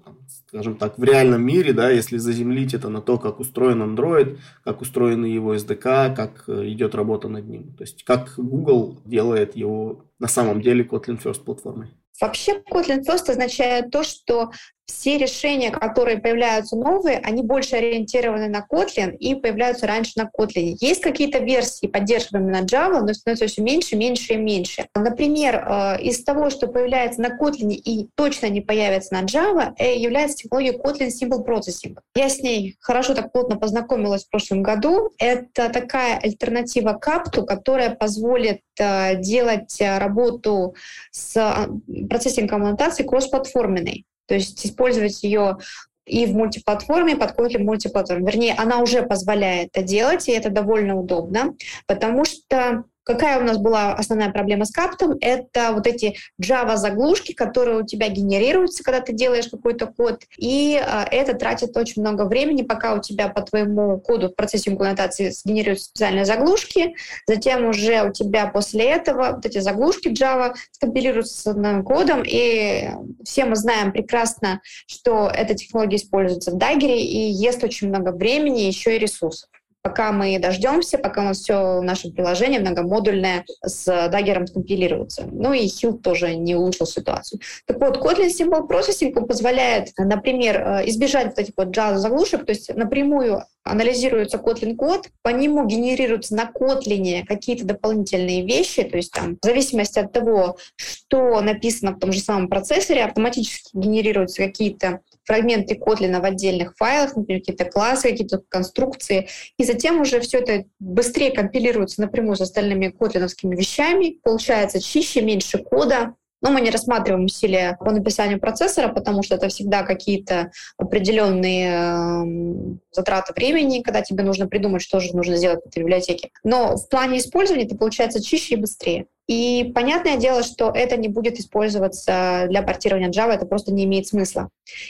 скажем 0.47 0.75
так, 0.75 0.97
в 0.97 1.03
реальном 1.03 1.43
мире, 1.43 1.73
да, 1.73 1.89
если 1.89 2.17
заземлить 2.17 2.73
это 2.73 2.89
на 2.89 3.01
то, 3.01 3.17
как 3.17 3.39
устроен 3.39 3.81
Android, 3.83 4.39
как 4.63 4.81
устроены 4.81 5.27
его 5.27 5.55
SDK, 5.55 6.15
как 6.15 6.45
э, 6.47 6.67
идет 6.69 6.95
работа 6.95 7.27
над 7.27 7.47
ним. 7.47 7.73
То 7.73 7.83
есть 7.83 8.03
как 8.03 8.33
Google 8.37 8.99
делает 9.05 9.55
его 9.55 10.05
на 10.19 10.27
самом 10.27 10.61
деле 10.61 10.83
Kotlin 10.83 11.21
First 11.21 11.43
платформой. 11.43 11.89
Вообще 12.19 12.61
Kotlin 12.71 13.03
First 13.07 13.29
означает 13.29 13.91
то, 13.91 14.03
что 14.03 14.51
все 14.91 15.17
решения, 15.17 15.71
которые 15.71 16.17
появляются 16.17 16.75
новые, 16.75 17.17
они 17.19 17.41
больше 17.41 17.77
ориентированы 17.77 18.47
на 18.49 18.65
Kotlin 18.69 19.15
и 19.15 19.35
появляются 19.35 19.87
раньше 19.87 20.13
на 20.17 20.23
Kotlin. 20.23 20.75
Есть 20.79 21.01
какие-то 21.01 21.39
версии, 21.39 21.87
поддерживаемые 21.87 22.61
на 22.61 22.65
Java, 22.65 23.01
но 23.01 23.13
становится 23.13 23.47
все 23.47 23.61
меньше, 23.61 23.95
меньше 23.95 24.33
и 24.33 24.37
меньше. 24.37 24.87
Например, 24.95 25.55
э, 25.55 26.01
из 26.01 26.23
того, 26.23 26.49
что 26.49 26.67
появляется 26.67 27.21
на 27.21 27.37
Kotlin 27.37 27.71
и 27.71 28.09
точно 28.15 28.47
не 28.47 28.61
появится 28.61 29.13
на 29.13 29.23
Java, 29.23 29.73
э, 29.77 29.97
является 29.97 30.37
технология 30.37 30.73
Kotlin 30.73 31.09
Simple 31.09 31.45
Processing. 31.45 31.97
Я 32.15 32.29
с 32.29 32.39
ней 32.39 32.75
хорошо 32.79 33.13
так 33.13 33.31
плотно 33.31 33.57
познакомилась 33.57 34.25
в 34.25 34.29
прошлом 34.29 34.61
году. 34.61 35.11
Это 35.17 35.69
такая 35.69 36.19
альтернатива 36.19 36.93
Капту, 36.93 37.45
которая 37.45 37.95
позволит 37.95 38.61
э, 38.77 39.15
делать 39.15 39.77
работу 39.79 40.75
с 41.11 41.69
процессингом 42.09 42.63
аннотации 42.63 43.03
кроссплатформенной. 43.03 44.05
То 44.31 44.35
есть 44.35 44.65
использовать 44.65 45.23
ее 45.23 45.57
и 46.05 46.25
в 46.25 46.33
мультиплатформе, 46.33 47.17
подходит 47.17 47.59
ли 47.59 47.65
мультиплатформе. 47.65 48.25
Вернее, 48.25 48.53
она 48.53 48.77
уже 48.79 49.03
позволяет 49.03 49.71
это 49.73 49.85
делать, 49.85 50.29
и 50.29 50.31
это 50.31 50.49
довольно 50.49 50.95
удобно, 50.95 51.53
потому 51.85 52.23
что 52.23 52.85
Какая 53.03 53.39
у 53.39 53.43
нас 53.43 53.57
была 53.57 53.93
основная 53.93 54.31
проблема 54.31 54.65
с 54.65 54.71
каптом? 54.71 55.17
Это 55.21 55.71
вот 55.73 55.87
эти 55.87 56.17
Java-заглушки, 56.41 57.33
которые 57.33 57.79
у 57.79 57.85
тебя 57.85 58.09
генерируются, 58.09 58.83
когда 58.83 59.01
ты 59.01 59.13
делаешь 59.13 59.47
какой-то 59.49 59.87
код, 59.87 60.23
и 60.37 60.79
э, 60.79 61.03
это 61.09 61.33
тратит 61.33 61.75
очень 61.75 62.03
много 62.03 62.25
времени, 62.25 62.61
пока 62.61 62.93
у 62.93 63.01
тебя 63.01 63.29
по 63.29 63.41
твоему 63.41 63.99
коду 63.99 64.29
в 64.29 64.35
процессе 64.35 64.69
имплементации 64.69 65.29
сгенерируются 65.29 65.89
специальные 65.89 66.25
заглушки, 66.25 66.95
затем 67.25 67.65
уже 67.65 68.03
у 68.03 68.13
тебя 68.13 68.47
после 68.47 68.85
этого 68.85 69.33
вот 69.35 69.45
эти 69.45 69.59
заглушки 69.59 70.09
Java 70.09 70.53
скомпилируются 70.71 71.53
с 71.53 71.83
кодом, 71.83 72.23
и 72.25 72.89
все 73.23 73.45
мы 73.45 73.55
знаем 73.55 73.91
прекрасно, 73.91 74.61
что 74.85 75.27
эта 75.33 75.55
технология 75.55 75.97
используется 75.97 76.51
в 76.51 76.57
Dagger 76.57 76.95
и 76.95 77.31
ест 77.31 77.63
очень 77.63 77.89
много 77.89 78.11
времени, 78.11 78.61
еще 78.61 78.95
и 78.95 78.99
ресурсов 78.99 79.49
пока 79.81 80.11
мы 80.11 80.37
дождемся, 80.39 80.97
пока 80.97 81.21
у 81.21 81.25
нас 81.25 81.39
все 81.39 81.81
наше 81.81 82.11
приложение 82.11 82.59
многомодульное 82.59 83.45
с 83.63 83.85
даггером 84.09 84.47
скомпилируется. 84.47 85.27
Ну 85.31 85.53
и 85.53 85.65
Hill 85.65 85.99
тоже 85.99 86.35
не 86.35 86.55
улучшил 86.55 86.85
ситуацию. 86.85 87.41
Так 87.65 87.79
вот, 87.79 87.97
Kotlin 87.97 88.29
Simple 88.29 88.67
Processing 88.67 89.13
позволяет, 89.25 89.89
например, 89.97 90.61
э, 90.61 90.89
избежать 90.89 91.27
вот 91.27 91.39
этих 91.39 91.53
вот 91.57 91.75
Java-заглушек, 91.75 92.45
то 92.45 92.51
есть 92.51 92.73
напрямую 92.75 93.43
анализируется 93.63 94.37
Kotlin 94.37 94.75
код, 94.75 95.07
по 95.21 95.29
нему 95.29 95.65
генерируются 95.65 96.35
на 96.35 96.51
Kotlin 96.51 97.25
какие-то 97.25 97.65
дополнительные 97.65 98.45
вещи, 98.45 98.83
то 98.83 98.97
есть 98.97 99.11
там 99.11 99.37
в 99.41 99.45
зависимости 99.45 99.99
от 99.99 100.11
того, 100.11 100.57
что 100.75 101.41
написано 101.41 101.91
в 101.91 101.99
том 101.99 102.11
же 102.11 102.19
самом 102.19 102.47
процессоре, 102.47 103.03
автоматически 103.03 103.69
генерируются 103.73 104.43
какие-то 104.43 105.01
фрагменты 105.31 105.75
Kotlin 105.75 106.19
в 106.19 106.25
отдельных 106.25 106.75
файлах, 106.75 107.15
например, 107.15 107.39
какие-то 107.39 107.63
классы, 107.63 108.09
какие-то 108.09 108.41
конструкции, 108.49 109.29
и 109.57 109.63
затем 109.63 110.01
уже 110.01 110.19
все 110.19 110.39
это 110.39 110.65
быстрее 110.79 111.31
компилируется 111.31 112.01
напрямую 112.01 112.35
с 112.35 112.41
остальными 112.41 112.89
котлиновскими 112.89 113.55
вещами, 113.55 114.17
получается 114.23 114.81
чище, 114.81 115.21
меньше 115.21 115.59
кода, 115.59 116.15
но 116.41 116.51
мы 116.51 116.59
не 116.59 116.69
рассматриваем 116.69 117.25
усилия 117.25 117.77
по 117.79 117.91
написанию 117.91 118.41
процессора, 118.41 118.89
потому 118.89 119.23
что 119.23 119.35
это 119.35 119.47
всегда 119.47 119.83
какие-то 119.83 120.51
определенные 120.77 121.67
эм, 121.69 122.81
затраты 122.91 123.31
времени, 123.33 123.83
когда 123.83 124.01
тебе 124.01 124.23
нужно 124.23 124.47
придумать, 124.47 124.81
что 124.81 124.99
же 124.99 125.15
нужно 125.15 125.37
сделать 125.37 125.63
в 125.63 125.67
этой 125.67 125.79
библиотеке. 125.79 126.31
Но 126.43 126.75
в 126.75 126.89
плане 126.89 127.19
использования 127.19 127.65
это 127.65 127.77
получается 127.77 128.21
чище 128.21 128.55
и 128.55 128.57
быстрее. 128.57 129.05
И 129.31 129.71
понятное 129.73 130.17
дело, 130.17 130.43
что 130.43 130.73
это 130.75 130.97
не 130.97 131.07
будет 131.07 131.39
использоваться 131.39 132.47
для 132.49 132.61
портирования 132.61 133.09
Java, 133.09 133.31
это 133.31 133.45
просто 133.45 133.71
не 133.71 133.85
имеет 133.85 134.05
смысла. 134.05 134.49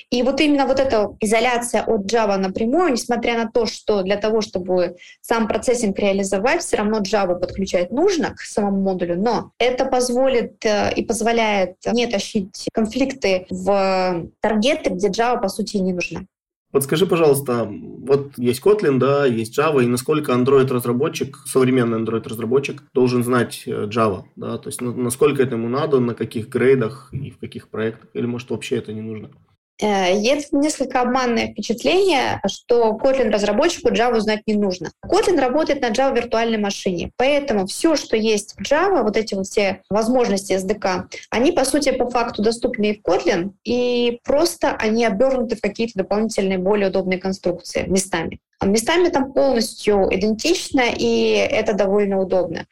И 0.10 0.24
вот 0.24 0.42
именно 0.42 0.66
вот 0.66 0.80
эта 0.80 1.16
изоляция 1.20 1.84
от 1.84 2.12
Java 2.12 2.38
напрямую, 2.38 2.94
несмотря 2.94 3.38
на 3.38 3.52
то, 3.52 3.68
что 3.68 4.02
для 4.02 4.18
того, 4.18 4.42
чтобы 4.42 4.96
сам 5.22 5.48
процессинг 5.48 6.00
реализовать, 6.00 6.64
все 6.64 6.78
равно 6.78 7.02
Java 7.02 7.40
подключать 7.40 7.92
нужно 7.92 8.34
к 8.34 8.40
самому 8.40 8.82
модулю, 8.82 9.16
но 9.16 9.52
это 9.60 9.86
позволит 9.86 10.66
э, 10.66 10.92
и 10.96 11.04
позволяет 11.04 11.76
не 11.94 12.08
тащить 12.08 12.68
конфликты 12.74 13.46
в 13.52 14.26
таргеты, 14.40 14.90
где 14.90 15.10
Java 15.10 15.40
по 15.40 15.50
сути 15.50 15.78
не 15.78 15.94
нужна. 15.94 16.22
Подскажи, 16.72 17.06
пожалуйста, 17.06 17.68
вот 17.70 18.38
есть 18.38 18.62
Kotlin, 18.64 18.98
да, 18.98 19.26
есть 19.26 19.58
Java, 19.60 19.84
и 19.84 19.88
насколько 19.88 20.32
Android-разработчик, 20.32 21.38
современный 21.46 22.00
Android-разработчик 22.00 22.82
должен 22.94 23.26
знать 23.26 23.64
э, 23.66 23.88
Java, 23.88 24.24
да, 24.38 24.58
то 24.58 24.70
есть 24.70 24.80
насколько 24.80 25.44
это 25.44 25.56
ему 25.56 25.68
надо, 25.68 26.00
на 26.00 26.16
каких 26.16 26.48
грейдах 26.48 27.10
и 27.12 27.30
в 27.30 27.38
каких 27.40 27.68
проектах, 27.68 28.10
или 28.14 28.26
может 28.26 28.50
вообще 28.52 28.78
это 28.78 28.94
не 28.94 29.02
нужно? 29.02 29.32
Э, 29.82 30.16
есть 30.18 30.54
несколько 30.54 31.02
обманное 31.02 31.48
впечатление, 31.48 32.42
что 32.48 32.98
Kotlin 33.02 33.30
разработчику 33.32 33.90
Java 33.90 34.20
знать 34.20 34.42
не 34.46 34.54
нужно. 34.54 34.92
Kotlin 35.06 35.40
работает 35.40 35.82
на 35.82 35.90
Java 35.90 36.16
виртуальной 36.16 36.58
машине, 36.58 37.12
поэтому 37.18 37.66
все, 37.68 37.96
что 37.96 38.16
есть 38.16 38.56
в 38.56 38.62
Java, 38.62 39.04
вот 39.04 39.18
эти 39.18 39.34
вот 39.34 39.48
все 39.48 39.82
возможности 39.90 40.54
SDK, 40.54 41.06
они 41.30 41.52
по 41.52 41.66
сути 41.66 41.92
по 41.92 42.10
факту 42.10 42.44
доступны 42.44 42.92
и 42.92 43.00
в 43.00 43.08
Kotlin, 43.08 43.52
и 43.64 44.20
просто 44.24 44.76
они 44.76 45.06
обернуты 45.06 45.56
в 45.56 45.62
какие-то 45.62 45.94
дополнительные 46.00 46.58
более 46.58 46.90
удобные 46.90 47.20
конструкции 47.20 47.86
местами. 47.88 48.40
Местами 48.64 49.10
там 49.10 49.34
полностью 49.34 50.08
идентично, 50.12 50.84
и 50.96 51.32
это 51.32 51.74
довольно 51.74 52.20
удобно. 52.20 52.68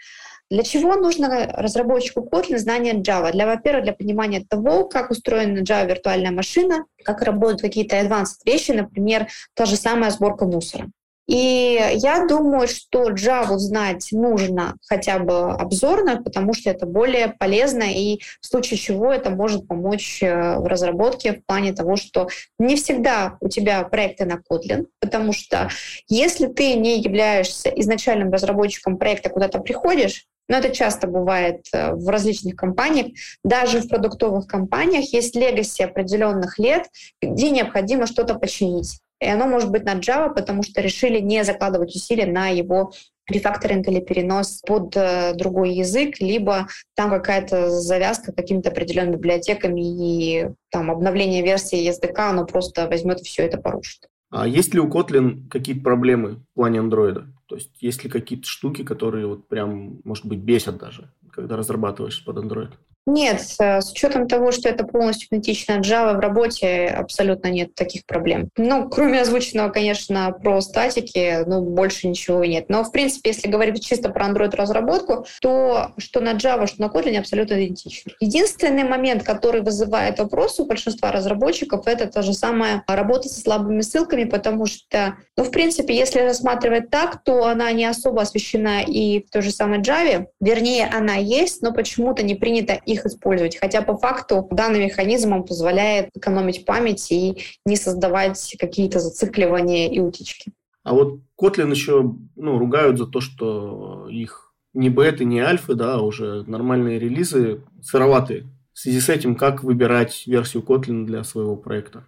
Для 0.50 0.64
чего 0.64 0.96
нужно 0.96 1.48
разработчику 1.54 2.22
Kotlin 2.22 2.58
знание 2.58 2.96
Java? 2.96 3.32
Для, 3.32 3.46
во-первых, 3.46 3.84
для 3.84 3.94
понимания 3.94 4.44
того, 4.44 4.86
как 4.86 5.12
устроена 5.12 5.60
Java 5.60 5.88
виртуальная 5.88 6.32
машина, 6.32 6.86
как 7.04 7.22
работают 7.22 7.62
какие-то 7.62 7.98
advanced 7.98 8.42
вещи, 8.46 8.72
например, 8.72 9.28
та 9.54 9.66
же 9.66 9.76
самая 9.76 10.10
сборка 10.10 10.46
мусора. 10.46 10.90
И 11.30 11.80
я 11.98 12.26
думаю, 12.26 12.68
что 12.68 13.12
Java 13.12 13.58
знать 13.58 14.08
нужно 14.12 14.76
хотя 14.88 15.20
бы 15.20 15.52
обзорно, 15.52 16.24
потому 16.24 16.56
что 16.56 16.72
это 16.72 16.88
более 16.88 17.28
полезно, 17.28 17.84
и 17.84 18.20
в 18.42 18.48
случае 18.48 18.80
чего 18.80 19.14
это 19.14 19.30
может 19.30 19.68
помочь 19.68 20.24
э, 20.24 20.58
в 20.58 20.66
разработке 20.66 21.34
в 21.34 21.46
плане 21.46 21.72
того, 21.74 21.98
что 21.98 22.30
не 22.58 22.76
всегда 22.76 23.38
у 23.42 23.48
тебя 23.48 23.84
проекты 23.84 24.26
на 24.26 24.42
Kotlin, 24.42 24.88
потому 25.00 25.32
что 25.32 25.70
если 26.08 26.48
ты 26.48 26.74
не 26.74 27.00
являешься 27.00 27.70
изначальным 27.76 28.32
разработчиком 28.32 28.98
проекта, 28.98 29.30
куда 29.30 29.50
ты 29.50 29.60
приходишь, 29.60 30.26
но 30.48 30.58
это 30.58 30.72
часто 30.72 31.06
бывает 31.06 31.68
э, 31.74 31.94
в 31.94 32.10
различных 32.10 32.56
компаниях. 32.56 33.12
Даже 33.44 33.82
в 33.82 33.88
продуктовых 33.88 34.48
компаниях 34.48 35.14
есть 35.14 35.36
легаси 35.36 35.84
определенных 35.84 36.58
лет, 36.58 36.88
где 37.22 37.52
необходимо 37.52 38.08
что-то 38.08 38.34
починить. 38.34 39.00
И 39.20 39.28
оно 39.28 39.48
может 39.48 39.70
быть 39.70 39.84
на 39.84 39.96
Java, 39.96 40.34
потому 40.34 40.64
что 40.64 40.82
решили 40.82 41.20
не 41.20 41.44
закладывать 41.44 41.96
усилия 41.96 42.26
на 42.26 42.48
его 42.48 42.92
рефакторинг 43.30 43.88
или 43.88 44.00
перенос 44.00 44.62
под 44.66 44.96
э, 44.96 45.34
другой 45.36 45.74
язык, 45.74 46.20
либо 46.20 46.68
там 46.96 47.10
какая-то 47.10 47.70
завязка 47.70 48.32
какими-то 48.32 48.70
определенными 48.70 49.18
библиотеками 49.18 49.82
и 49.82 50.48
там 50.72 50.90
обновление 50.90 51.44
версии 51.44 51.90
SDK, 51.90 52.30
оно 52.30 52.46
просто 52.46 52.88
возьмет 52.88 53.22
и 53.22 53.26
все 53.26 53.44
это 53.44 53.58
порушит. 53.58 54.08
А 54.32 54.48
есть 54.48 54.74
ли 54.74 54.80
у 54.80 54.88
Kotlin 54.88 55.48
какие-то 55.50 55.82
проблемы 55.82 56.36
в 56.52 56.56
плане 56.56 56.80
андроида? 56.80 57.28
То 57.48 57.56
есть 57.56 57.72
есть 57.80 58.04
ли 58.04 58.10
какие-то 58.10 58.48
штуки, 58.48 58.84
которые 58.84 59.26
вот 59.26 59.48
прям, 59.48 60.02
может 60.04 60.26
быть, 60.26 60.40
бесят 60.40 60.78
даже, 60.78 61.12
когда 61.32 61.58
разрабатываешь 61.58 62.24
под 62.24 62.38
Android? 62.38 62.72
Нет, 63.10 63.42
э, 63.58 63.82
с 63.82 63.92
учетом 63.92 64.28
того, 64.28 64.52
что 64.52 64.70
это 64.70 64.84
полностью 64.84 65.28
идентично 65.30 65.80
Java 65.80 66.16
в 66.16 66.20
работе, 66.20 66.86
абсолютно 66.86 67.48
нет 67.48 67.74
таких 67.74 68.06
проблем. 68.06 68.50
Ну, 68.56 68.88
кроме 68.88 69.22
озвученного, 69.22 69.70
конечно, 69.70 70.32
про 70.32 70.62
статики, 70.62 71.44
ну, 71.48 71.62
больше 71.62 72.08
ничего 72.08 72.46
нет. 72.46 72.66
Но, 72.70 72.84
в 72.84 72.92
принципе, 72.92 73.32
если 73.32 73.50
говорить 73.50 73.84
чисто 73.84 74.10
про 74.10 74.28
Android-разработку, 74.28 75.26
то 75.42 75.92
что 75.98 76.20
на 76.20 76.34
Java, 76.34 76.68
что 76.68 76.82
на 76.82 76.86
Kotlin 76.86 77.18
абсолютно 77.18 77.56
идентично. 77.56 78.12
Единственный 78.20 78.84
момент, 78.84 79.24
который 79.24 79.62
вызывает 79.62 80.20
вопрос 80.20 80.60
у 80.60 80.66
большинства 80.66 81.12
разработчиков, 81.12 81.88
это 81.88 82.06
та 82.06 82.22
же 82.22 82.34
самая 82.34 82.84
работа 82.88 83.28
со 83.28 83.42
слабыми 83.42 83.82
ссылками, 83.82 84.26
потому 84.26 84.68
что, 84.68 85.16
ну, 85.36 85.44
в 85.44 85.50
принципе, 85.50 85.96
если 85.96 86.20
рассматривать 86.20 86.92
так, 86.92 87.24
то 87.24 87.46
она 87.46 87.72
не 87.72 87.86
особо 87.86 88.22
освещена 88.22 88.84
и 88.84 89.24
в 89.26 89.32
той 89.32 89.42
же 89.42 89.50
самой 89.50 89.80
Java. 89.80 90.28
Вернее, 90.40 90.88
она 90.94 91.16
есть, 91.16 91.64
но 91.64 91.74
почему-то 91.74 92.22
не 92.22 92.36
принято 92.36 92.74
их 92.74 92.99
их 93.00 93.06
использовать. 93.06 93.58
Хотя 93.58 93.82
по 93.82 93.98
факту 93.98 94.48
данный 94.52 94.86
механизм 94.86 95.34
он 95.34 95.44
позволяет 95.44 96.10
экономить 96.16 96.66
память 96.66 97.12
и 97.12 97.42
не 97.66 97.76
создавать 97.76 98.56
какие-то 98.60 99.00
зацикливания 99.00 99.90
и 99.90 100.00
утечки. 100.00 100.52
А 100.84 100.94
вот 100.94 101.20
Kotlin 101.40 101.72
еще 101.72 102.16
ну, 102.36 102.58
ругают 102.58 102.98
за 102.98 103.06
то, 103.06 103.22
что 103.22 104.08
их 104.10 104.54
не 104.74 104.90
беты, 104.90 105.26
не 105.26 105.40
альфы, 105.40 105.76
да, 105.76 105.96
а 105.96 106.02
уже 106.02 106.44
нормальные 106.48 107.00
релизы 107.00 107.62
сыроватые. 107.82 108.46
В 108.74 108.80
связи 108.80 109.00
с 109.00 109.10
этим, 109.10 109.36
как 109.36 109.64
выбирать 109.64 110.26
версию 110.26 110.64
Kotlin 110.64 111.06
для 111.06 111.24
своего 111.24 111.56
проекта? 111.56 112.06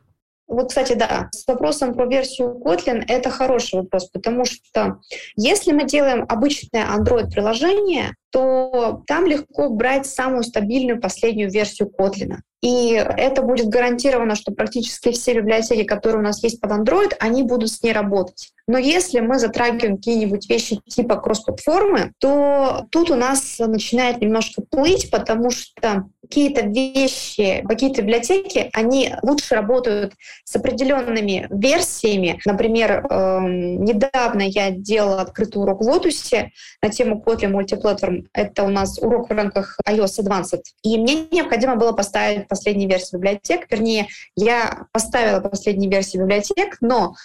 Вот, 0.47 0.69
кстати, 0.69 0.93
да, 0.93 1.29
с 1.31 1.47
вопросом 1.47 1.93
про 1.93 2.05
версию 2.05 2.61
Kotlin 2.63 3.03
это 3.07 3.29
хороший 3.29 3.79
вопрос, 3.79 4.09
потому 4.09 4.43
что 4.45 4.99
если 5.35 5.71
мы 5.71 5.85
делаем 5.85 6.25
обычное 6.27 6.85
Android-приложение, 6.93 8.15
то 8.31 9.03
там 9.07 9.25
легко 9.25 9.69
брать 9.69 10.07
самую 10.07 10.43
стабильную 10.43 10.99
последнюю 10.99 11.51
версию 11.51 11.91
Kotlin. 11.97 12.37
И 12.61 12.91
это 12.93 13.41
будет 13.41 13.69
гарантировано, 13.69 14.35
что 14.35 14.51
практически 14.51 15.11
все 15.11 15.33
библиотеки, 15.33 15.83
которые 15.83 16.19
у 16.19 16.23
нас 16.23 16.43
есть 16.43 16.61
под 16.61 16.71
Android, 16.71 17.13
они 17.19 17.41
будут 17.41 17.71
с 17.71 17.81
ней 17.81 17.91
работать. 17.91 18.53
Но 18.67 18.77
если 18.77 19.19
мы 19.19 19.39
затрагиваем 19.39 19.97
какие-нибудь 19.97 20.47
вещи 20.47 20.79
типа 20.87 21.17
кросс-платформы, 21.17 22.13
то 22.19 22.85
тут 22.91 23.09
у 23.09 23.15
нас 23.15 23.57
начинает 23.59 24.21
немножко 24.21 24.61
плыть, 24.61 25.09
потому 25.09 25.49
что 25.49 26.05
какие-то 26.21 26.67
вещи, 26.67 27.65
какие-то 27.67 28.03
библиотеки, 28.03 28.69
они 28.73 29.13
лучше 29.23 29.55
работают 29.55 30.13
с 30.45 30.55
определенными 30.55 31.47
версиями. 31.49 32.39
Например, 32.45 33.05
эм, 33.07 33.83
недавно 33.83 34.43
я 34.43 34.69
делала 34.69 35.21
открытый 35.21 35.61
урок 35.61 35.81
в 35.81 35.89
Lotus 35.89 36.45
на 36.81 36.89
тему 36.89 37.21
Kotlin 37.25 37.51
Multiplatform. 37.51 38.20
Это 38.33 38.63
у 38.63 38.69
нас 38.69 38.97
урок 38.99 39.29
в 39.29 39.33
рамках 39.33 39.77
iOS 39.87 40.23
Advanced. 40.23 40.61
И 40.83 40.97
мне 40.97 41.27
необходимо 41.31 41.75
было 41.75 41.91
поставить 41.91 42.47
последние 42.47 42.87
версии 42.87 43.15
библиотек. 43.15 43.65
Вернее, 43.69 44.07
я 44.35 44.85
поставила 44.91 45.39
последние 45.39 45.89
версии 45.89 46.17
библиотек, 46.17 46.77
но 46.81 47.15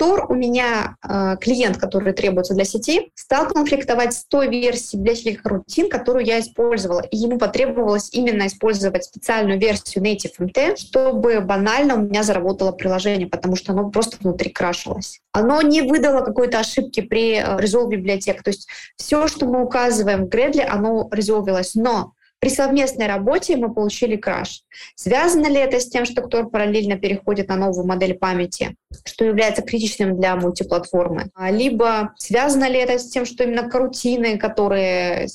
Tor 0.00 0.26
у 0.28 0.34
меня 0.34 0.96
э, 1.02 1.36
клиент, 1.40 1.78
который 1.78 2.12
требуется 2.12 2.54
для 2.54 2.64
сети, 2.64 3.10
стал 3.14 3.48
конфликтовать 3.48 4.14
с 4.14 4.24
той 4.26 4.48
версией 4.48 5.02
библиотеки 5.02 5.40
Routine, 5.44 5.88
которую 5.88 6.24
я 6.24 6.40
использовала. 6.40 7.00
И 7.00 7.16
ему 7.16 7.38
потребовалось 7.38 8.10
именно 8.12 8.46
использовать 8.46 9.04
специальную 9.04 9.58
версию 9.58 10.04
Native 10.04 10.38
MT, 10.38 10.76
чтобы 10.76 11.40
банально 11.40 11.94
у 11.94 11.98
меня 11.98 12.22
заработало 12.22 12.72
приложение, 12.72 13.28
потому 13.28 13.56
что 13.56 13.72
оно 13.72 13.90
просто 13.90 14.16
внутри 14.20 14.50
крашилось. 14.50 15.20
Оно 15.32 15.60
не 15.62 15.82
выдало 15.82 16.24
какой-то 16.24 16.58
ошибки 16.58 17.00
при 17.00 17.36
э, 17.36 17.56
резолве 17.58 17.96
библиотек. 17.96 18.42
То 18.42 18.50
есть 18.50 18.68
все, 18.96 19.28
что 19.28 19.46
мы 19.46 19.62
указываем 19.62 20.24
в 20.24 20.28
Gradle, 20.46 20.64
оно 20.64 21.08
резолвилось. 21.12 21.74
Но 21.74 22.12
при 22.38 22.50
совместной 22.50 23.06
работе 23.06 23.56
мы 23.56 23.72
получили 23.72 24.16
краш. 24.16 24.62
Связано 24.94 25.46
ли 25.46 25.56
это 25.56 25.80
с 25.80 25.88
тем, 25.88 26.04
что 26.04 26.22
кто 26.22 26.44
параллельно 26.44 26.96
переходит 26.96 27.48
на 27.48 27.56
новую 27.56 27.86
модель 27.86 28.14
памяти, 28.14 28.76
что 29.04 29.24
является 29.24 29.62
критичным 29.62 30.18
для 30.18 30.36
мультиплатформы? 30.36 31.30
Либо 31.50 32.14
связано 32.18 32.68
ли 32.68 32.78
это 32.78 32.98
с 32.98 33.08
тем, 33.08 33.24
что 33.24 33.44
именно 33.44 33.70
карутины, 33.70 34.36
которые 34.36 35.26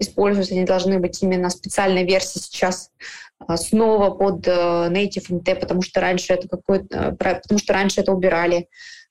используются, 0.00 0.54
они 0.54 0.64
должны 0.64 0.98
быть 0.98 1.22
именно 1.22 1.48
специальной 1.48 2.04
версии 2.04 2.40
сейчас 2.40 2.90
а, 3.38 3.56
снова 3.56 4.10
под 4.10 4.46
э, 4.48 4.50
Native 4.50 5.30
MT, 5.30 5.54
потому 5.60 5.82
что 5.82 6.00
раньше 6.00 6.34
это 6.34 6.48
какой-то, 6.48 6.98
э, 6.98 7.10
потому 7.12 7.58
что 7.58 7.72
раньше 7.72 8.00
это 8.00 8.12
убирали. 8.12 8.68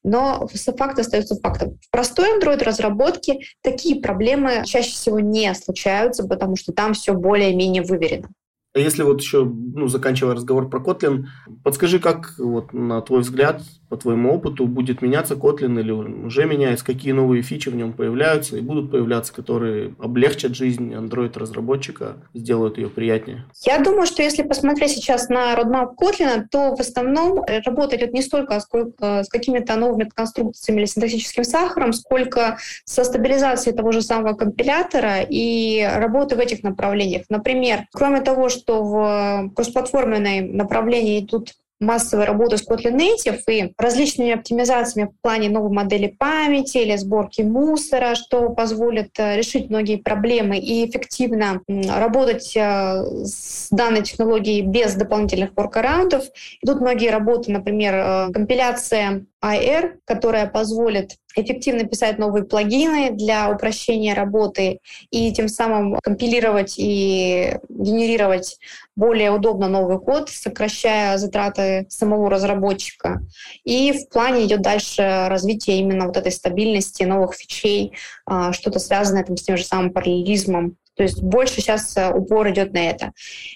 Но 0.08 0.48
факт 0.78 0.98
остается 1.00 1.36
фактом. 1.36 1.78
В 1.82 1.92
простой 1.92 2.40
Android-разработке 2.40 3.40
такие 3.62 4.02
проблемы 4.02 4.64
чаще 4.66 4.92
всего 4.92 5.20
не 5.20 5.54
случаются, 5.54 6.26
потому 6.26 6.56
что 6.56 6.72
там 6.72 6.94
все 6.94 7.12
более-менее 7.12 7.84
выверено. 7.84 8.30
А 8.78 8.80
если 8.80 9.02
вот 9.02 9.22
еще, 9.22 9.44
ну, 9.44 9.88
заканчивая 9.88 10.36
разговор 10.36 10.70
про 10.70 10.80
Kotlin, 10.80 11.26
подскажи, 11.64 11.98
как, 11.98 12.36
вот, 12.38 12.74
на 12.74 13.02
твой 13.02 13.22
взгляд, 13.22 13.64
по 13.90 13.98
твоему 13.98 14.36
опыту, 14.36 14.68
будет 14.68 15.02
меняться 15.02 15.34
Kotlin 15.34 15.80
или 15.80 15.92
уже 15.92 16.46
меняется, 16.46 16.86
какие 16.86 17.14
новые 17.14 17.42
фичи 17.42 17.70
в 17.70 17.76
нем 17.76 17.94
появляются 17.94 18.58
и 18.58 18.62
будут 18.62 18.92
появляться, 18.92 19.34
которые 19.34 19.96
облегчат 19.98 20.56
жизнь 20.56 20.94
Android-разработчика, 20.94 22.18
сделают 22.36 22.78
ее 22.78 22.90
приятнее? 22.90 23.46
Я 23.64 23.80
думаю, 23.80 24.06
что 24.06 24.22
если 24.22 24.44
посмотреть 24.44 24.92
сейчас 24.92 25.30
на 25.30 25.56
roadmap 25.56 25.94
Kotlin, 26.00 26.44
то 26.52 26.76
в 26.76 26.80
основном 26.80 27.44
работа 27.66 27.96
идет 27.96 28.14
не 28.14 28.22
столько 28.22 28.60
сколько, 28.60 29.24
с 29.24 29.30
какими-то 29.30 29.76
новыми 29.76 30.08
конструкциями 30.14 30.82
или 30.82 30.86
синтаксическим 30.86 31.46
сахаром, 31.46 31.94
сколько 31.94 32.60
со 32.86 33.04
стабилизацией 33.04 33.76
того 33.76 33.92
же 33.92 34.04
самого 34.04 34.34
компилятора 34.34 35.22
и 35.22 35.82
работы 35.82 36.36
в 36.36 36.40
этих 36.40 36.62
направлениях. 36.62 37.24
Например, 37.30 37.88
кроме 37.92 38.22
того, 38.22 38.50
что 38.50 38.67
что 38.68 38.84
в 38.84 39.54
кроссплатформенной 39.56 40.42
направлении 40.42 41.22
идут 41.22 41.54
массовой 41.80 42.26
работы 42.26 42.58
с 42.58 42.68
Kotlin 42.68 42.98
Native 42.98 43.40
и 43.50 43.74
различными 43.78 44.32
оптимизациями 44.32 45.10
в 45.10 45.22
плане 45.22 45.50
новой 45.50 45.72
модели 45.72 46.08
памяти 46.08 46.80
или 46.80 46.96
сборки 46.98 47.44
мусора, 47.44 48.16
что 48.16 48.50
позволит 48.50 49.12
э, 49.20 49.38
решить 49.38 49.70
многие 49.70 49.98
проблемы 49.98 50.58
и 50.58 50.90
эффективно 50.90 51.62
работать 51.68 52.58
э, 52.58 53.04
с 53.26 53.68
данной 53.70 54.02
технологией 54.02 54.62
без 54.62 54.96
дополнительных 54.96 55.52
воркараундов. 55.56 56.26
Идут 56.64 56.82
многие 56.82 57.12
работы, 57.12 57.52
например, 57.52 57.94
э, 57.94 58.34
компиляция 58.34 59.28
IR, 59.42 60.00
которая 60.04 60.48
позволит 60.48 61.12
эффективно 61.38 61.86
писать 61.86 62.18
новые 62.18 62.44
плагины 62.44 63.12
для 63.12 63.50
упрощения 63.52 64.14
работы 64.14 64.80
и 65.12 65.32
тем 65.32 65.48
самым 65.48 65.96
компилировать 66.02 66.76
и 66.78 67.58
генерировать 67.70 68.60
более 68.96 69.32
удобно 69.32 69.68
новый 69.68 70.00
код, 70.00 70.30
сокращая 70.30 71.18
затраты 71.18 71.86
самого 71.90 72.30
разработчика. 72.30 73.22
И 73.64 73.92
в 73.92 74.10
плане 74.10 74.46
идет 74.46 74.62
дальше 74.62 75.28
развитие 75.30 75.80
именно 75.80 76.08
вот 76.08 76.18
этой 76.18 76.32
стабильности, 76.32 77.04
новых 77.04 77.36
фичей, 77.36 77.94
а, 78.26 78.54
что-то 78.54 78.80
связанное 78.80 79.24
там, 79.24 79.38
с 79.38 79.44
тем 79.44 79.56
же 79.58 79.64
самым 79.64 79.94
параллелизмом 79.94 80.78
то 80.98 81.04
есть 81.04 81.22
больше 81.22 81.62
сейчас 81.62 81.96
э, 81.96 82.12
упор 82.12 82.50
идет 82.50 82.74
на 82.74 82.90
это. 82.90 83.12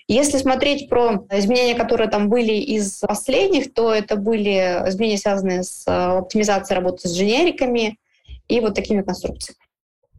Если 0.08 0.38
смотреть 0.38 0.88
про 0.90 1.26
изменения, 1.32 1.76
которые 1.76 2.08
там 2.08 2.30
были 2.30 2.54
из 2.54 3.00
последних, 3.00 3.74
то 3.74 3.92
это 3.92 4.16
были 4.16 4.84
изменения, 4.88 5.18
связанные 5.18 5.64
с 5.64 5.84
э, 5.88 5.92
оптимизацией 5.92 6.78
работы 6.78 7.08
с 7.08 7.18
дженериками 7.18 7.98
и 8.48 8.60
вот 8.60 8.76
такими 8.76 9.02
конструкциями. 9.02 9.58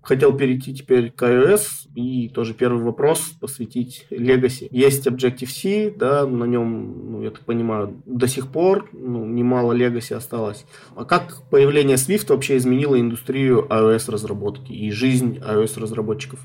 Хотел 0.02 0.36
перейти 0.36 0.74
теперь 0.74 1.12
к 1.12 1.22
iOS 1.22 1.88
и 1.94 2.28
тоже 2.28 2.54
первый 2.54 2.82
вопрос 2.82 3.20
посвятить 3.40 4.04
Legacy. 4.10 4.66
Есть 4.72 5.06
Objective-C, 5.06 5.92
да, 5.96 6.26
на 6.26 6.42
нем, 6.42 7.12
ну, 7.12 7.22
я 7.22 7.30
так 7.30 7.42
понимаю, 7.42 8.02
до 8.04 8.26
сих 8.26 8.48
пор 8.48 8.90
ну, 8.92 9.24
немало 9.24 9.74
Legacy 9.74 10.16
осталось. 10.16 10.64
А 10.96 11.04
как 11.04 11.48
появление 11.50 11.98
Swift 11.98 12.30
вообще 12.30 12.56
изменило 12.56 12.98
индустрию 12.98 13.64
iOS-разработки 13.70 14.72
и 14.72 14.90
жизнь 14.90 15.38
iOS-разработчиков? 15.38 16.40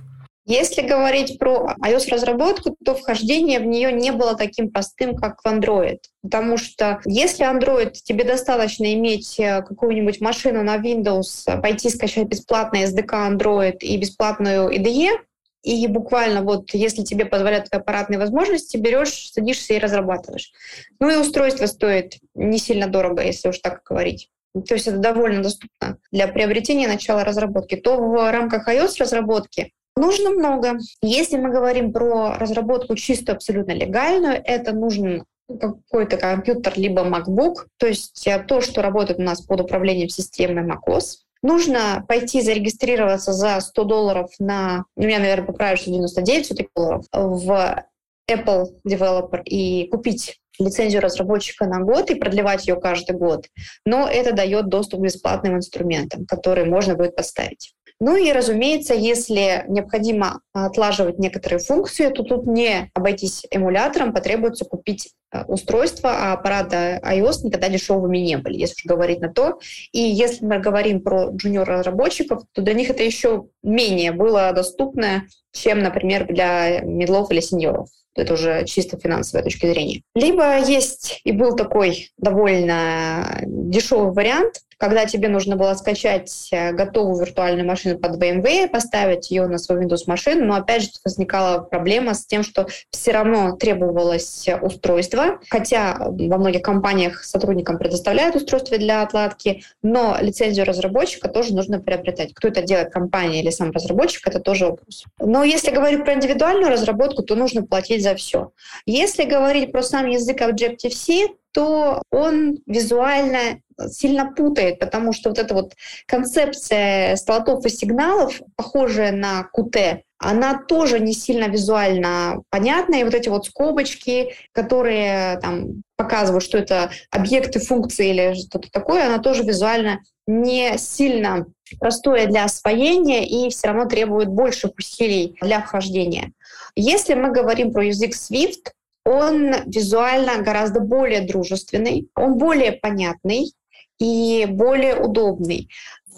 Если 0.50 0.82
говорить 0.82 1.38
про 1.39 1.76
iOS-разработку, 1.84 2.78
то 2.86 2.95
вхождение 2.95 3.60
в 3.60 3.66
нее 3.66 3.91
не 3.91 4.12
было 4.12 4.34
таким 4.34 4.72
простым, 4.72 5.18
как 5.18 5.41
в 5.41 5.45
Android. 5.45 5.98
Потому 6.22 6.58
что 6.58 7.02
если 7.04 7.45
Android, 7.45 7.91
тебе 7.91 8.24
достаточно 8.24 8.93
иметь 8.93 9.38
э, 9.41 9.62
какую-нибудь 9.62 10.22
машину 10.22 10.64
на 10.64 10.78
Windows, 10.78 11.62
пойти 11.62 11.89
скачать 11.89 12.30
бесплатный 12.30 12.86
SDK 12.86 13.36
Android 13.36 13.80
и 13.80 13.98
бесплатную 13.98 14.70
IDE, 14.70 15.18
и 15.64 15.86
буквально 15.88 16.43
вот, 16.43 16.74
если 16.74 17.04
тебе 17.04 17.26
позволяют 17.26 17.68
аппаратные 17.72 18.18
возможности, 18.18 18.78
берешь, 18.78 19.32
садишься 19.34 19.74
и 19.74 19.80
разрабатываешь. 19.80 20.54
Ну 21.02 21.10
и 21.10 21.18
устройство 21.18 21.66
стоит 21.66 22.20
не 22.36 22.58
сильно 22.58 22.88
дорого, 22.88 23.22
если 23.22 23.50
уж 23.50 23.60
так 23.60 23.82
говорить. 23.84 24.30
То 24.66 24.76
есть 24.76 24.88
это 24.88 24.98
довольно 24.98 25.43
доступно 25.43 25.98
для 26.10 26.30
приобретения 26.30 26.88
начала 26.88 27.26
разработки. 27.26 27.76
То 27.76 27.98
в 27.98 28.32
рамках 28.32 28.70
iOS-разработки 28.70 29.74
Нужно 29.98 30.30
много. 30.30 30.78
Если 31.02 31.38
мы 31.38 31.50
говорим 31.50 31.91
про 31.91 32.38
разработку 32.38 32.95
чисто 32.95 33.32
абсолютно 33.32 33.72
легальную, 33.72 34.39
это 34.43 34.72
нужен 34.72 35.26
какой-то 35.48 36.18
компьютер 36.18 36.74
либо 36.76 37.02
MacBook, 37.02 37.66
то 37.78 37.88
есть 37.88 38.28
э, 38.28 38.38
то, 38.39 38.62
что 38.62 38.82
работает 38.84 39.20
у 39.20 39.24
нас 39.24 39.41
под 39.41 39.62
управлением 39.62 40.10
системой 40.10 40.64
macOS. 40.64 41.24
Нужно 41.41 42.06
пойти 42.08 42.41
зарегистрироваться 42.41 43.32
за 43.34 43.60
100 43.60 43.84
долларов 43.86 44.30
на, 44.38 44.86
ну, 44.95 45.08
я, 45.08 45.20
наверное, 45.20 45.48
поправлю, 45.48 45.78
что 45.78 45.89
99 45.89 46.68
долларов 46.76 47.06
в 47.12 47.86
Apple 48.30 48.66
Developer 48.88 49.41
и 49.45 49.88
купить 49.88 50.39
лицензию 50.60 51.02
разработчика 51.02 51.66
на 51.66 51.80
год 51.80 52.12
и 52.12 52.16
продлевать 52.16 52.68
ее 52.68 52.80
каждый 52.80 53.16
год, 53.16 53.48
но 53.86 54.08
это 54.08 54.34
дает 54.34 54.70
доступ 54.70 55.00
к 55.00 55.04
бесплатным 55.04 55.56
инструментам, 55.56 56.26
которые 56.26 56.66
можно 56.66 56.95
будет 56.95 57.16
поставить. 57.16 57.74
Ну 58.00 58.16
и, 58.16 58.32
разумеется, 58.32 58.93
если 58.93 59.66
необходимо 59.68 60.41
отлаживать 60.54 61.18
некоторые 61.18 61.60
функции, 61.60 62.10
то 62.10 62.22
тут 62.24 62.45
не 62.45 62.91
обойтись 62.93 63.43
эмулятором, 63.50 64.14
потребуется 64.14 64.66
купить 64.66 65.14
э, 65.32 65.43
устройство, 65.45 66.12
а 66.12 66.34
аппараты 66.34 67.02
iOS 67.04 67.43
никогда 67.43 67.70
дешевыми 67.70 68.20
не 68.20 68.38
были, 68.38 68.60
если 68.60 68.76
уж 68.76 68.86
говорить 68.86 69.20
на 69.20 69.34
то. 69.34 69.60
И 69.91 70.00
если 70.00 70.45
мы 70.45 70.60
говорим 70.60 71.02
про 71.02 71.32
джуниор-разработчиков, 71.32 72.43
то 72.52 72.62
для 72.62 72.76
них 72.76 72.91
это 72.91 73.02
еще 73.02 73.48
менее 73.64 74.12
было 74.12 74.52
доступно, 74.54 75.24
чем, 75.52 75.80
например, 75.80 76.28
для 76.28 76.82
медлов 76.82 77.32
или 77.32 77.39
сеньоров. 77.39 77.89
Это 78.16 78.34
уже 78.34 78.66
чисто 78.66 78.98
финансовой 79.00 79.43
точки 79.43 79.68
зрения. 79.68 80.02
Либо 80.16 80.60
есть 80.60 81.22
и 81.24 81.32
был 81.32 81.56
такой 81.56 82.10
довольно 82.18 83.39
дешевый 83.45 84.12
вариант, 84.12 84.62
когда 84.78 85.05
тебе 85.05 85.28
нужно 85.28 85.55
было 85.55 85.73
скачать 85.73 86.49
э, 86.51 86.71
готовую 86.71 87.19
виртуальную 87.19 87.67
машину 87.67 87.97
под 87.99 88.21
BMW, 88.21 88.67
поставить 88.67 89.32
ее 89.32 89.47
на 89.47 89.57
свою 89.57 89.82
Windows-машину, 89.82 90.45
но 90.45 90.55
опять 90.55 90.84
же 90.84 90.89
возникала 91.03 91.59
проблема 91.61 92.13
с 92.13 92.25
тем, 92.25 92.43
что 92.43 92.67
все 92.91 93.11
равно 93.11 93.55
требовалось 93.55 94.47
устройство, 94.61 95.39
хотя 95.49 95.97
во 95.99 96.38
многих 96.38 96.61
компаниях 96.61 97.23
сотрудникам 97.23 97.78
предоставляют 97.78 98.36
устройство 98.36 98.78
для 98.78 99.01
отладки, 99.01 99.63
но 99.82 100.17
лицензию 100.21 100.65
разработчика 100.65 101.28
тоже 101.28 101.53
нужно 101.53 101.80
приобретать. 101.80 102.34
Кто 102.34 102.49
это 102.49 102.61
делает, 102.61 102.91
компания 102.91 103.41
или 103.41 103.49
сам 103.49 103.71
разработчик, 103.71 104.28
это 104.28 104.39
тоже 104.39 104.65
вопрос. 104.67 105.05
Но 105.19 105.43
если 105.43 105.71
говорить 105.71 106.03
про 106.03 106.13
индивидуальную 106.13 106.71
разработку, 106.71 107.23
то 107.23 107.36
нужно 107.36 107.65
платить 107.65 108.03
за 108.03 108.15
все. 108.15 108.51
Если 108.86 109.23
говорить 109.23 109.71
про 109.71 109.82
сам 109.82 110.07
язык 110.07 110.41
Objective-C, 110.41 111.28
то 111.51 112.03
он 112.11 112.57
визуально 112.67 113.59
сильно 113.89 114.32
путает, 114.32 114.80
потому 114.80 115.13
что 115.13 115.30
вот 115.30 115.39
эта 115.39 115.53
вот 115.53 115.73
концепция 116.05 117.15
слотов 117.15 117.65
и 117.65 117.69
сигналов, 117.69 118.41
похожая 118.55 119.11
на 119.11 119.47
QT, 119.55 120.01
она 120.19 120.59
тоже 120.67 120.99
не 120.99 121.13
сильно 121.13 121.45
визуально 121.45 122.41
понятна. 122.49 122.95
И 122.95 123.03
вот 123.03 123.13
эти 123.13 123.30
вот 123.30 123.45
скобочки, 123.45 124.34
которые 124.51 125.39
там 125.39 125.84
показывают, 125.95 126.43
что 126.43 126.57
это 126.57 126.91
объекты 127.11 127.59
функции 127.59 128.09
или 128.09 128.34
что-то 128.34 128.69
такое, 128.71 129.05
она 129.05 129.19
тоже 129.19 129.43
визуально 129.43 129.99
не 130.25 130.78
сильно 130.78 131.45
простое 131.80 132.28
для 132.28 132.45
освоения 132.45 133.28
и 133.28 133.49
все 133.49 133.67
равно 133.67 133.86
требует 133.86 134.30
больше 134.30 134.71
усилий 134.78 135.36
для 135.41 135.61
вхождения. 135.61 136.32
Если 136.75 137.13
мы 137.13 137.32
говорим 137.32 137.71
про 137.71 137.86
язык 137.86 138.13
Swift, 138.13 138.71
он 139.05 139.53
визуально 139.65 140.41
гораздо 140.43 140.82
более 140.82 141.21
дружественный, 141.21 142.09
он 142.15 142.38
более 142.38 142.73
понятный 142.73 143.53
и 144.00 144.45
более 144.48 144.95
удобный. 144.95 145.70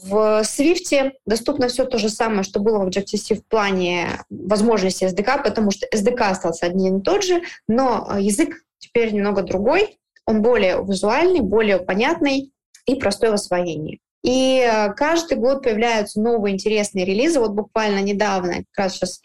В 0.03 0.41
Swift 0.43 1.11
доступно 1.25 1.67
все 1.67 1.85
то 1.85 1.97
же 1.97 2.09
самое, 2.09 2.43
что 2.43 2.59
было 2.59 2.79
в 2.79 2.87
Objective-C 2.87 3.35
в 3.35 3.45
плане 3.45 4.21
возможности 4.29 5.03
SDK, 5.03 5.43
потому 5.43 5.71
что 5.71 5.87
SDK 5.93 6.19
остался 6.29 6.67
один 6.67 6.99
и 6.99 7.01
тот 7.01 7.23
же, 7.23 7.41
но 7.67 8.17
язык 8.17 8.55
теперь 8.77 9.13
немного 9.13 9.41
другой, 9.41 9.97
он 10.25 10.41
более 10.41 10.83
визуальный, 10.83 11.41
более 11.41 11.79
понятный 11.79 12.51
и 12.85 12.95
простой 12.95 13.31
в 13.31 13.33
освоении. 13.33 13.99
И 14.23 14.59
э, 14.59 14.93
каждый 14.93 15.37
год 15.37 15.63
появляются 15.63 16.19
новые 16.19 16.53
интересные 16.53 17.05
релизы. 17.05 17.39
Вот 17.39 17.51
буквально 17.51 17.99
недавно, 17.99 18.63
как 18.71 18.85
раз 18.85 18.95
сейчас 18.95 19.21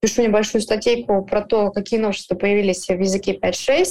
пишу 0.00 0.22
небольшую 0.22 0.62
статейку 0.62 1.24
про 1.24 1.40
то, 1.40 1.70
какие 1.70 1.98
новшества 1.98 2.34
появились 2.34 2.86
в 2.86 3.00
языке 3.00 3.32
5.6. 3.32 3.86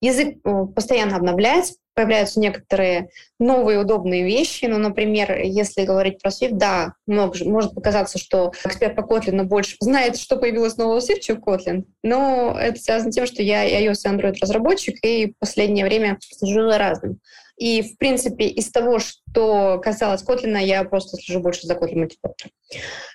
Язык 0.00 0.38
э, 0.44 0.64
постоянно 0.74 1.16
обновляется, 1.16 1.74
появляются 1.94 2.38
некоторые 2.38 3.10
новые 3.40 3.80
удобные 3.80 4.24
вещи. 4.24 4.66
Ну, 4.66 4.78
например, 4.78 5.40
если 5.42 5.84
говорить 5.84 6.22
про 6.22 6.30
Swift, 6.30 6.52
да, 6.52 6.94
может 7.06 7.74
показаться, 7.74 8.18
что 8.18 8.52
эксперт 8.64 8.94
по 8.94 9.00
Kotlin 9.00 9.42
больше 9.42 9.76
знает, 9.80 10.16
что 10.16 10.36
появилось 10.36 10.76
нового 10.76 11.00
в 11.00 11.04
Swift, 11.04 11.20
чем 11.20 11.38
Kotlin. 11.38 11.84
Но 12.04 12.56
это 12.56 12.80
связано 12.80 13.10
с 13.10 13.14
тем, 13.16 13.26
что 13.26 13.42
я 13.42 13.66
iOS 13.66 14.02
и 14.04 14.08
Android 14.08 14.36
разработчик, 14.40 15.04
и 15.04 15.32
в 15.32 15.38
последнее 15.40 15.84
время 15.84 16.18
слежу 16.20 16.70
за 16.70 16.78
разным. 16.78 17.18
И, 17.58 17.82
в 17.82 17.98
принципе, 17.98 18.46
из 18.46 18.70
того, 18.70 19.00
что 19.00 19.80
касалось 19.82 20.22
Kotlin, 20.22 20.62
я 20.62 20.84
просто 20.84 21.16
слежу 21.16 21.40
больше 21.40 21.66
за 21.66 21.74
Kotlin 21.74 21.98
мультиплеером. 21.98 22.52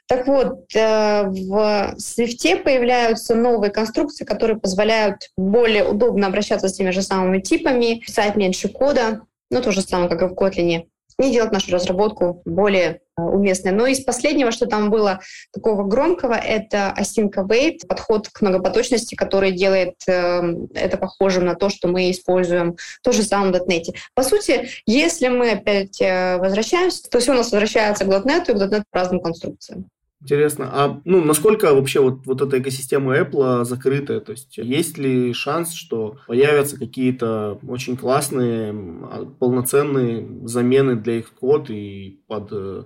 Так 0.08 0.28
вот, 0.28 0.76
э, 0.76 1.24
в 1.24 1.96
Swift 1.98 2.64
появляются 2.64 3.36
новые 3.36 3.72
конструкции, 3.72 4.26
которые 4.26 4.60
позволяют 4.60 5.30
более 5.38 5.86
удобно 5.86 6.28
обращаться 6.28 6.68
с 6.68 6.74
теми 6.74 6.89
же 6.89 7.02
самыми 7.02 7.39
типами, 7.39 8.00
писать 8.00 8.36
меньше 8.36 8.68
кода, 8.68 9.22
ну, 9.50 9.62
то 9.62 9.72
же 9.72 9.82
самое, 9.82 10.10
как 10.10 10.22
и 10.24 10.26
в 10.26 10.34
Kotlin 10.34 10.88
и 11.20 11.32
делать 11.32 11.51
нашу 11.51 11.72
разработку 11.72 12.41
более 12.45 13.01
э, 13.18 13.22
уместной. 13.22 13.72
Но 13.72 13.86
из 13.88 14.01
последнего, 14.01 14.51
что 14.51 14.66
там 14.66 14.89
было 14.89 15.20
такого 15.51 15.84
громкого, 15.84 16.34
это 16.34 16.93
async 16.97 17.32
await, 17.36 17.86
подход 17.88 18.30
к 18.30 18.41
многопоточности, 18.41 19.16
который 19.16 19.51
делает 19.51 19.95
э, 20.07 20.41
это 20.74 20.97
похожим 20.97 21.45
на 21.45 21.55
то, 21.55 21.70
что 21.70 21.88
мы 21.88 22.11
используем 22.11 22.78
то 23.03 23.11
же 23.11 23.24
самое 23.24 23.51
в 23.53 23.68
.NET. 23.68 23.95
По 24.16 24.24
сути, 24.24 24.70
если 24.86 25.28
мы 25.28 25.51
опять 25.51 26.01
э, 26.01 26.38
возвращаемся, 26.38 27.09
то 27.09 27.20
все 27.20 27.32
у 27.32 27.36
нас 27.36 27.51
возвращается 27.51 28.05
к 28.05 28.07
.NET 28.07 28.49
и 28.49 28.53
к 28.53 28.57
.NET 28.57 28.84
разным 28.91 29.22
конструкциям. 29.22 29.89
Интересно, 30.24 30.70
а 30.72 31.02
ну, 31.04 31.22
насколько 31.22 31.76
вообще 31.76 32.00
вот, 32.00 32.26
вот 32.26 32.42
эта 32.42 32.58
экосистема 32.58 33.18
Apple 33.18 33.66
закрытая? 33.66 34.22
То 34.22 34.32
есть 34.32 34.58
есть 34.58 34.98
ли 34.98 35.34
шанс, 35.34 35.74
что 35.74 36.18
появятся 36.28 36.80
какие-то 36.80 37.60
очень 37.68 37.98
классные, 37.98 38.72
а, 38.72 39.26
полноценные 39.38 40.48
замены 40.48 40.96
для 40.96 41.18
их 41.18 41.34
код 41.34 41.70
и 41.70 42.22
под 42.28 42.48
э, 42.54 42.84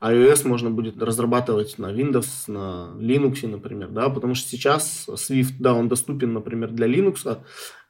iOS 0.00 0.48
можно 0.48 0.70
будет 0.70 1.02
разрабатывать 1.02 1.78
на 1.78 1.92
Windows, 1.92 2.44
на 2.46 2.94
Linux, 2.98 3.46
например, 3.46 3.90
да, 3.90 4.08
потому 4.08 4.34
что 4.34 4.48
сейчас 4.48 5.06
Swift, 5.06 5.56
да, 5.58 5.74
он 5.74 5.88
доступен, 5.88 6.32
например, 6.32 6.70
для 6.70 6.86
Linux, 6.86 7.42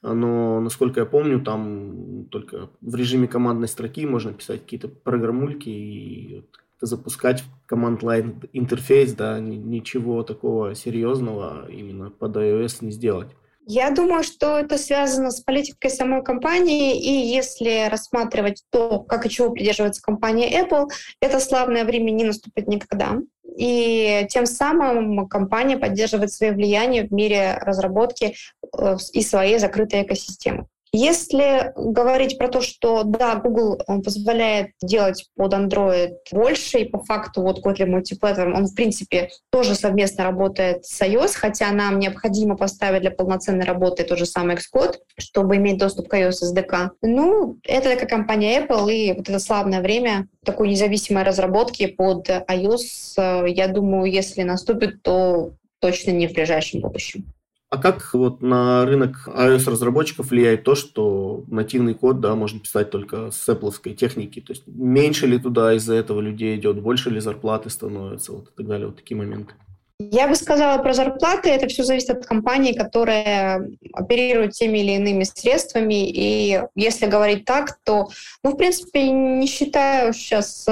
но, 0.02 0.60
насколько 0.60 0.98
я 0.98 1.06
помню, 1.06 1.40
там 1.40 2.26
только 2.28 2.70
в 2.80 2.96
режиме 2.96 3.28
командной 3.28 3.68
строки 3.68 4.04
можно 4.04 4.32
писать 4.32 4.62
какие-то 4.62 4.88
программульки 4.88 5.68
и 5.68 6.44
запускать 6.80 7.44
команд-лайн 7.66 8.42
интерфейс, 8.52 9.12
да, 9.12 9.38
ничего 9.40 10.22
такого 10.22 10.74
серьезного 10.74 11.68
именно 11.70 12.10
под 12.10 12.36
iOS 12.36 12.78
не 12.80 12.90
сделать. 12.90 13.28
Я 13.66 13.90
думаю, 13.90 14.24
что 14.24 14.58
это 14.58 14.78
связано 14.78 15.30
с 15.30 15.42
политикой 15.42 15.90
самой 15.90 16.24
компании, 16.24 16.98
и 16.98 17.28
если 17.28 17.88
рассматривать 17.88 18.64
то, 18.70 19.00
как 19.00 19.26
и 19.26 19.30
чего 19.30 19.50
придерживается 19.50 20.02
компания 20.02 20.60
Apple, 20.60 20.88
это 21.20 21.38
славное 21.38 21.84
время 21.84 22.10
не 22.10 22.24
наступит 22.24 22.66
никогда. 22.66 23.18
И 23.56 24.26
тем 24.30 24.46
самым 24.46 25.28
компания 25.28 25.76
поддерживает 25.76 26.32
свое 26.32 26.52
влияние 26.52 27.06
в 27.06 27.12
мире 27.12 27.58
разработки 27.60 28.34
э, 28.76 28.96
и 29.12 29.22
своей 29.22 29.58
закрытой 29.58 30.02
экосистемы. 30.02 30.66
Если 30.92 31.72
говорить 31.76 32.36
про 32.36 32.48
то, 32.48 32.60
что 32.60 33.04
да, 33.04 33.36
Google 33.36 33.80
он 33.86 34.02
позволяет 34.02 34.72
делать 34.82 35.24
под 35.36 35.54
Android 35.54 36.14
больше, 36.32 36.78
и 36.80 36.88
по 36.88 36.98
факту 36.98 37.42
вот 37.42 37.64
Kotlin 37.64 38.00
Multiplatform, 38.00 38.54
он 38.54 38.66
в 38.66 38.74
принципе 38.74 39.30
тоже 39.50 39.76
совместно 39.76 40.24
работает 40.24 40.84
с 40.84 41.00
iOS, 41.00 41.34
хотя 41.34 41.70
нам 41.70 42.00
необходимо 42.00 42.56
поставить 42.56 43.02
для 43.02 43.12
полноценной 43.12 43.64
работы 43.64 44.02
тот 44.02 44.18
же 44.18 44.26
самый 44.26 44.56
Xcode, 44.56 44.96
чтобы 45.16 45.56
иметь 45.56 45.78
доступ 45.78 46.08
к 46.08 46.14
iOS 46.14 46.52
SDK. 46.52 46.90
Ну, 47.02 47.58
это 47.62 47.94
как 47.94 48.08
компания 48.08 48.60
Apple, 48.60 48.92
и 48.92 49.12
вот 49.12 49.28
это 49.28 49.38
славное 49.38 49.80
время 49.82 50.26
такой 50.44 50.70
независимой 50.70 51.22
разработки 51.22 51.86
под 51.86 52.28
iOS, 52.28 53.14
э, 53.16 53.44
я 53.50 53.68
думаю, 53.68 54.10
если 54.10 54.42
наступит, 54.42 55.02
то 55.02 55.52
точно 55.80 56.10
не 56.10 56.26
в 56.26 56.32
ближайшем 56.32 56.80
будущем. 56.80 57.32
А 57.70 57.78
как 57.78 58.14
вот 58.14 58.42
на 58.42 58.84
рынок 58.84 59.28
iOS-разработчиков 59.28 60.30
влияет 60.30 60.64
то, 60.64 60.74
что 60.74 61.44
нативный 61.46 61.94
код 61.94 62.20
да, 62.20 62.34
можно 62.34 62.58
писать 62.58 62.90
только 62.90 63.30
с 63.30 63.48
Apple 63.48 63.72
техники? 63.94 64.40
То 64.40 64.52
есть 64.52 64.64
меньше 64.66 65.28
ли 65.28 65.38
туда 65.38 65.74
из-за 65.74 65.94
этого 65.94 66.20
людей 66.20 66.56
идет, 66.56 66.82
больше 66.82 67.10
ли 67.10 67.20
зарплаты 67.20 67.70
становятся 67.70 68.32
вот, 68.32 68.48
и 68.48 68.56
так 68.56 68.66
далее, 68.66 68.88
вот 68.88 68.96
такие 68.96 69.16
моменты? 69.16 69.54
Я 70.00 70.26
бы 70.26 70.34
сказала 70.34 70.82
про 70.82 70.94
зарплаты. 70.94 71.50
Это 71.50 71.68
все 71.68 71.84
зависит 71.84 72.10
от 72.10 72.26
компании, 72.26 72.72
которая 72.72 73.68
оперирует 73.92 74.52
теми 74.52 74.78
или 74.78 74.92
иными 74.92 75.22
средствами. 75.24 76.10
И 76.10 76.62
если 76.74 77.06
говорить 77.06 77.44
так, 77.44 77.78
то, 77.84 78.08
ну, 78.42 78.52
в 78.52 78.56
принципе, 78.56 79.10
не 79.10 79.46
считаю 79.46 80.12
сейчас 80.12 80.66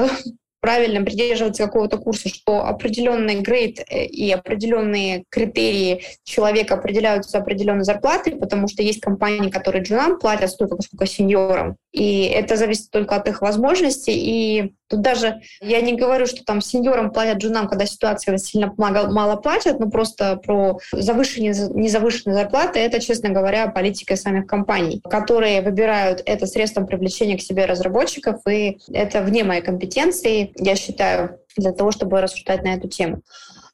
правильно 0.60 1.04
придерживаться 1.04 1.64
какого-то 1.64 1.98
курса, 1.98 2.28
что 2.28 2.64
определенный 2.64 3.40
грейд 3.40 3.80
э, 3.80 4.04
и 4.06 4.30
определенные 4.32 5.24
критерии 5.28 6.02
человека 6.24 6.74
определяются 6.74 7.38
определенной 7.38 7.84
зарплатой, 7.84 8.36
потому 8.36 8.68
что 8.68 8.82
есть 8.82 9.00
компании, 9.00 9.50
которые 9.50 9.82
джунам 9.82 10.18
платят 10.18 10.50
столько, 10.50 10.80
сколько 10.82 11.06
сеньорам. 11.06 11.76
И 11.92 12.24
это 12.24 12.56
зависит 12.56 12.90
только 12.90 13.16
от 13.16 13.28
их 13.28 13.40
возможностей. 13.40 14.14
И 14.14 14.74
Тут 14.88 15.02
даже 15.02 15.40
я 15.60 15.80
не 15.80 15.94
говорю, 15.94 16.26
что 16.26 16.44
там 16.44 16.60
сеньорам 16.60 17.10
платят 17.10 17.38
джунам, 17.38 17.68
когда 17.68 17.86
ситуация 17.86 18.36
сильно 18.38 18.72
мало 18.76 19.36
платят, 19.36 19.78
но 19.78 19.90
просто 19.90 20.36
про 20.36 20.78
завышенные, 20.92 21.54
незавышенные 21.74 22.34
зарплаты, 22.34 22.80
это, 22.80 23.00
честно 23.00 23.28
говоря, 23.30 23.68
политика 23.68 24.16
самих 24.16 24.46
компаний, 24.46 25.02
которые 25.08 25.60
выбирают 25.62 26.22
это 26.24 26.46
средством 26.46 26.86
привлечения 26.86 27.36
к 27.36 27.42
себе 27.42 27.66
разработчиков, 27.66 28.40
и 28.48 28.78
это 28.92 29.20
вне 29.20 29.44
моей 29.44 29.62
компетенции, 29.62 30.52
я 30.56 30.74
считаю, 30.74 31.38
для 31.56 31.72
того, 31.72 31.90
чтобы 31.90 32.20
рассуждать 32.20 32.62
на 32.62 32.74
эту 32.74 32.88
тему. 32.88 33.20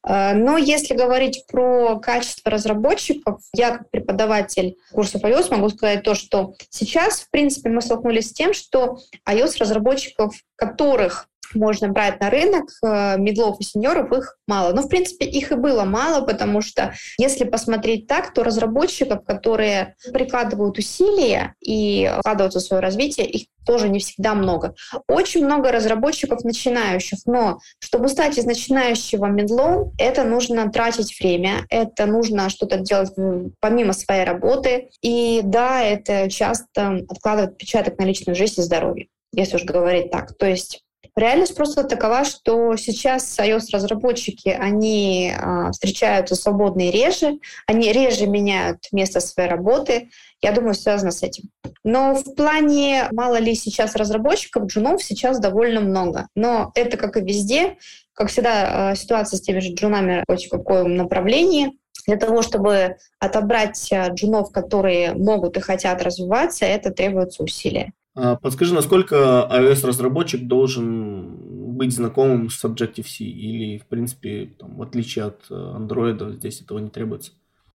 Э, 0.07 0.35
но 0.35 0.57
если 0.57 0.95
говорить 0.95 1.45
про 1.47 1.99
качество 1.99 2.51
разработчиков, 2.51 3.41
я 3.55 3.79
как 3.79 3.91
преподаватель 3.91 4.77
курсов 4.93 5.23
iOS 5.23 5.51
могу 5.51 5.69
сказать 5.71 6.03
то, 6.03 6.15
что 6.15 6.55
сейчас, 6.71 7.21
в 7.21 7.31
принципе, 7.31 7.71
мы 7.71 7.81
столкнулись 7.81 8.31
с 8.31 8.33
тем, 8.33 8.53
что 8.53 8.99
iOS-разработчиков, 9.29 10.35
которых 10.57 11.29
можно 11.55 11.89
брать 11.89 12.21
на 12.21 12.31
рынок, 12.31 12.71
э, 12.83 13.19
медлов 13.19 13.61
и 13.61 13.65
сеньоров 13.65 14.13
их 14.13 14.37
мало. 14.47 14.73
Но, 14.73 14.83
в 14.83 14.89
принципе, 14.89 15.27
их 15.27 15.53
и 15.53 15.57
было 15.57 15.85
мало, 15.85 16.25
потому 16.25 16.61
что 16.61 16.95
если 17.19 17.45
посмотреть 17.45 18.07
так, 18.07 18.33
то 18.33 18.43
разработчиков, 18.43 19.25
которые 19.25 19.97
прикладывают 20.13 20.79
усилия 20.79 21.55
и 21.61 22.11
вкладываются 22.21 22.61
в 22.61 22.63
свое 22.63 22.83
развитие, 22.83 23.27
их 23.27 23.47
тоже 23.65 23.89
не 23.89 23.99
всегда 23.99 24.35
много. 24.35 24.75
Очень 25.09 25.45
много 25.45 25.73
разработчиков 25.73 26.45
начинающих, 26.45 27.21
но 27.27 27.59
чтобы 27.79 28.09
стать 28.09 28.39
из 28.39 28.45
начинающего 28.45 29.27
медлом, 29.27 29.93
это 29.99 30.25
нужно 30.25 30.71
тратить 30.71 31.19
время, 31.19 31.65
это 31.71 32.07
нужно 32.07 32.51
что-то 32.51 32.79
делать 32.79 33.13
помимо 33.61 33.93
своей 33.93 34.25
работы. 34.25 34.91
И 35.03 35.41
да, 35.45 35.83
это 35.83 36.31
часто 36.31 37.05
откладывает 37.09 37.53
отпечаток 37.53 37.99
на 37.99 38.05
личную 38.05 38.37
жизнь 38.37 38.61
и 38.61 38.65
здоровье, 38.65 39.09
если 39.33 39.57
уж 39.57 39.65
говорить 39.65 40.11
так. 40.11 40.37
То 40.37 40.47
есть 40.47 40.83
Реальность 41.17 41.55
просто 41.55 41.85
такова, 41.85 42.25
что 42.25 42.75
сейчас 42.77 43.39
iOS-разработчики, 43.39 44.49
они 44.49 45.33
э, 45.33 45.71
встречаются 45.71 46.35
свободные 46.35 46.91
реже, 46.91 47.39
они 47.69 47.93
реже 47.93 48.27
меняют 48.27 48.89
место 48.91 49.21
своей 49.21 49.49
работы. 49.49 50.11
Я 50.43 50.51
думаю, 50.51 50.75
связано 50.75 51.12
с 51.12 51.23
этим. 51.23 51.51
Но 51.85 52.15
в 52.17 52.35
плане, 52.35 53.07
мало 53.12 53.37
ли 53.37 53.55
сейчас 53.55 53.95
разработчиков, 53.95 54.67
джунов 54.67 55.05
сейчас 55.05 55.39
довольно 55.39 55.81
много. 55.81 56.27
Но 56.35 56.73
это, 56.75 56.97
как 56.97 57.17
и 57.17 57.21
везде, 57.21 57.77
как 58.12 58.29
всегда, 58.29 58.93
э, 58.93 58.97
ситуация 58.97 59.37
с 59.37 59.43
теми 59.43 59.61
же 59.61 59.73
джунами 59.73 60.25
хоть 60.29 60.47
в 60.47 60.51
каком 60.51 60.97
направлении. 60.97 61.79
Для 62.09 62.17
того, 62.17 62.43
чтобы 62.43 62.97
отобрать 63.21 63.93
э, 63.93 64.09
джунов, 64.12 64.51
которые 64.51 65.15
могут 65.15 65.57
и 65.57 65.61
хотят 65.61 66.03
развиваться, 66.03 66.65
это 66.65 66.91
требуется 66.91 67.45
усилия. 67.45 67.93
А, 68.17 68.37
подскажи, 68.37 68.75
насколько 68.75 69.49
iOS-разработчик 69.51 70.47
должен 70.47 71.77
быть 71.77 71.93
знакомым 71.93 72.49
с 72.49 72.65
Objective-C 72.65 73.25
или, 73.25 73.79
в 73.79 73.87
принципе, 73.87 74.55
там, 74.59 74.77
в 74.77 74.83
отличие 74.83 75.25
от 75.25 75.45
э, 75.51 75.55
Android, 75.55 76.35
здесь 76.35 76.61
этого 76.61 76.79
не 76.79 76.91
требуется? 76.91 77.33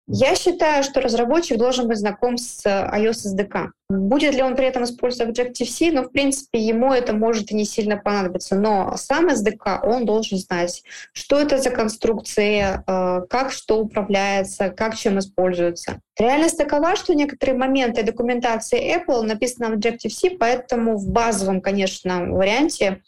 Я 0.07 0.35
считаю, 0.35 0.83
что 0.83 1.01
разработчик 1.01 1.57
должен 1.57 1.87
быть 1.87 1.97
знаком 1.97 2.37
с 2.37 2.63
э, 2.63 2.69
iOS 2.69 3.35
SDK. 3.35 3.69
Будет 3.89 4.35
ли 4.35 4.43
он 4.43 4.55
при 4.55 4.67
этом 4.67 4.83
использовать 4.83 5.37
Objective-C? 5.37 5.91
Ну, 5.91 6.03
в 6.03 6.11
принципе, 6.11 6.59
ему 6.59 6.93
это 6.93 7.13
может 7.13 7.49
и 7.51 7.55
не 7.55 7.65
сильно 7.65 7.97
понадобиться. 7.97 8.55
Но 8.55 8.95
сам 8.97 9.29
SDK, 9.29 9.79
он 9.83 10.05
должен 10.05 10.37
знать, 10.37 10.83
что 11.11 11.39
это 11.39 11.57
за 11.57 11.71
конструкции, 11.71 12.83
э, 12.85 13.25
как 13.27 13.51
что 13.51 13.79
управляется, 13.79 14.69
как 14.69 14.95
чем 14.95 15.17
используется. 15.17 16.01
Реальность 16.19 16.57
такова, 16.57 16.95
что 16.95 17.15
некоторые 17.15 17.57
моменты 17.57 18.03
документации 18.03 18.95
Apple 18.95 19.23
написаны 19.23 19.69
на 19.69 19.75
Objective-C, 19.75 20.37
поэтому 20.39 20.97
в 20.97 21.09
базовом, 21.09 21.61
конечно, 21.61 22.25
варианте 22.27 23.01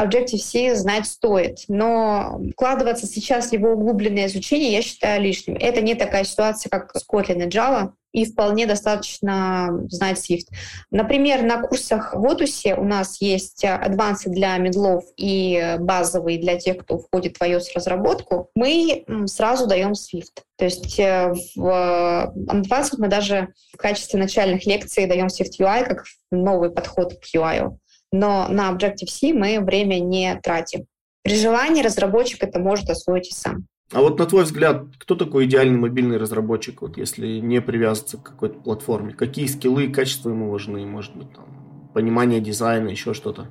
Objective-C 0.00 0.74
знать 0.74 1.06
стоит. 1.06 1.64
Но 1.68 2.40
вкладываться 2.52 3.06
сейчас 3.06 3.50
в 3.50 3.52
его 3.52 3.72
углубленное 3.72 4.26
изучение 4.26 4.72
я 4.72 4.82
считаю 4.82 5.22
лишним. 5.22 5.56
Это 5.56 5.80
не 5.80 5.94
такая 5.94 6.24
ситуация, 6.24 6.70
как 6.70 6.92
Kotlin 7.10 7.44
и 7.44 7.48
Java, 7.48 7.92
и 8.14 8.24
вполне 8.24 8.66
достаточно 8.66 9.70
знать 9.90 10.18
Swift. 10.18 10.46
Например, 10.90 11.42
на 11.42 11.60
курсах 11.60 12.14
в 12.14 12.24
Otus 12.24 12.74
у 12.78 12.84
нас 12.84 13.20
есть 13.20 13.64
адвансы 13.64 14.30
для 14.30 14.56
медлов 14.56 15.04
и 15.16 15.76
базовые 15.80 16.38
для 16.38 16.56
тех, 16.56 16.78
кто 16.78 16.98
входит 16.98 17.36
в 17.36 17.42
iOS-разработку. 17.42 18.50
Мы 18.54 19.04
сразу 19.26 19.66
даем 19.66 19.92
Swift. 19.92 20.42
То 20.56 20.64
есть 20.64 21.00
э, 21.00 21.34
в 21.56 22.32
Advanced 22.36 22.94
мы 22.98 23.08
даже 23.08 23.48
в 23.72 23.76
качестве 23.76 24.20
начальных 24.20 24.64
лекций 24.66 25.06
даем 25.06 25.26
Swift 25.26 25.58
UI 25.58 25.84
как 25.84 26.04
новый 26.30 26.70
подход 26.70 27.14
к 27.14 27.36
UI 27.36 27.76
но 28.14 28.46
на 28.48 28.72
Objective-C 28.72 29.32
мы 29.32 29.58
время 29.60 29.98
не 29.98 30.38
тратим. 30.40 30.86
При 31.22 31.36
желании 31.36 31.82
разработчик 31.82 32.44
это 32.44 32.60
может 32.60 32.88
освоить 32.88 33.28
и 33.28 33.34
сам. 33.34 33.66
А 33.92 34.00
вот 34.00 34.18
на 34.18 34.26
твой 34.26 34.44
взгляд, 34.44 34.84
кто 34.98 35.16
такой 35.16 35.46
идеальный 35.46 35.78
мобильный 35.78 36.16
разработчик, 36.16 36.82
вот 36.82 36.96
если 36.96 37.38
не 37.38 37.60
привязываться 37.60 38.18
к 38.18 38.22
какой-то 38.22 38.60
платформе? 38.60 39.14
Какие 39.14 39.46
скиллы 39.46 39.86
и 39.86 39.92
качества 39.92 40.30
ему 40.30 40.50
важны? 40.50 40.86
Может 40.86 41.16
быть, 41.16 41.32
там, 41.34 41.90
понимание 41.92 42.40
дизайна, 42.40 42.88
еще 42.88 43.14
что-то? 43.14 43.50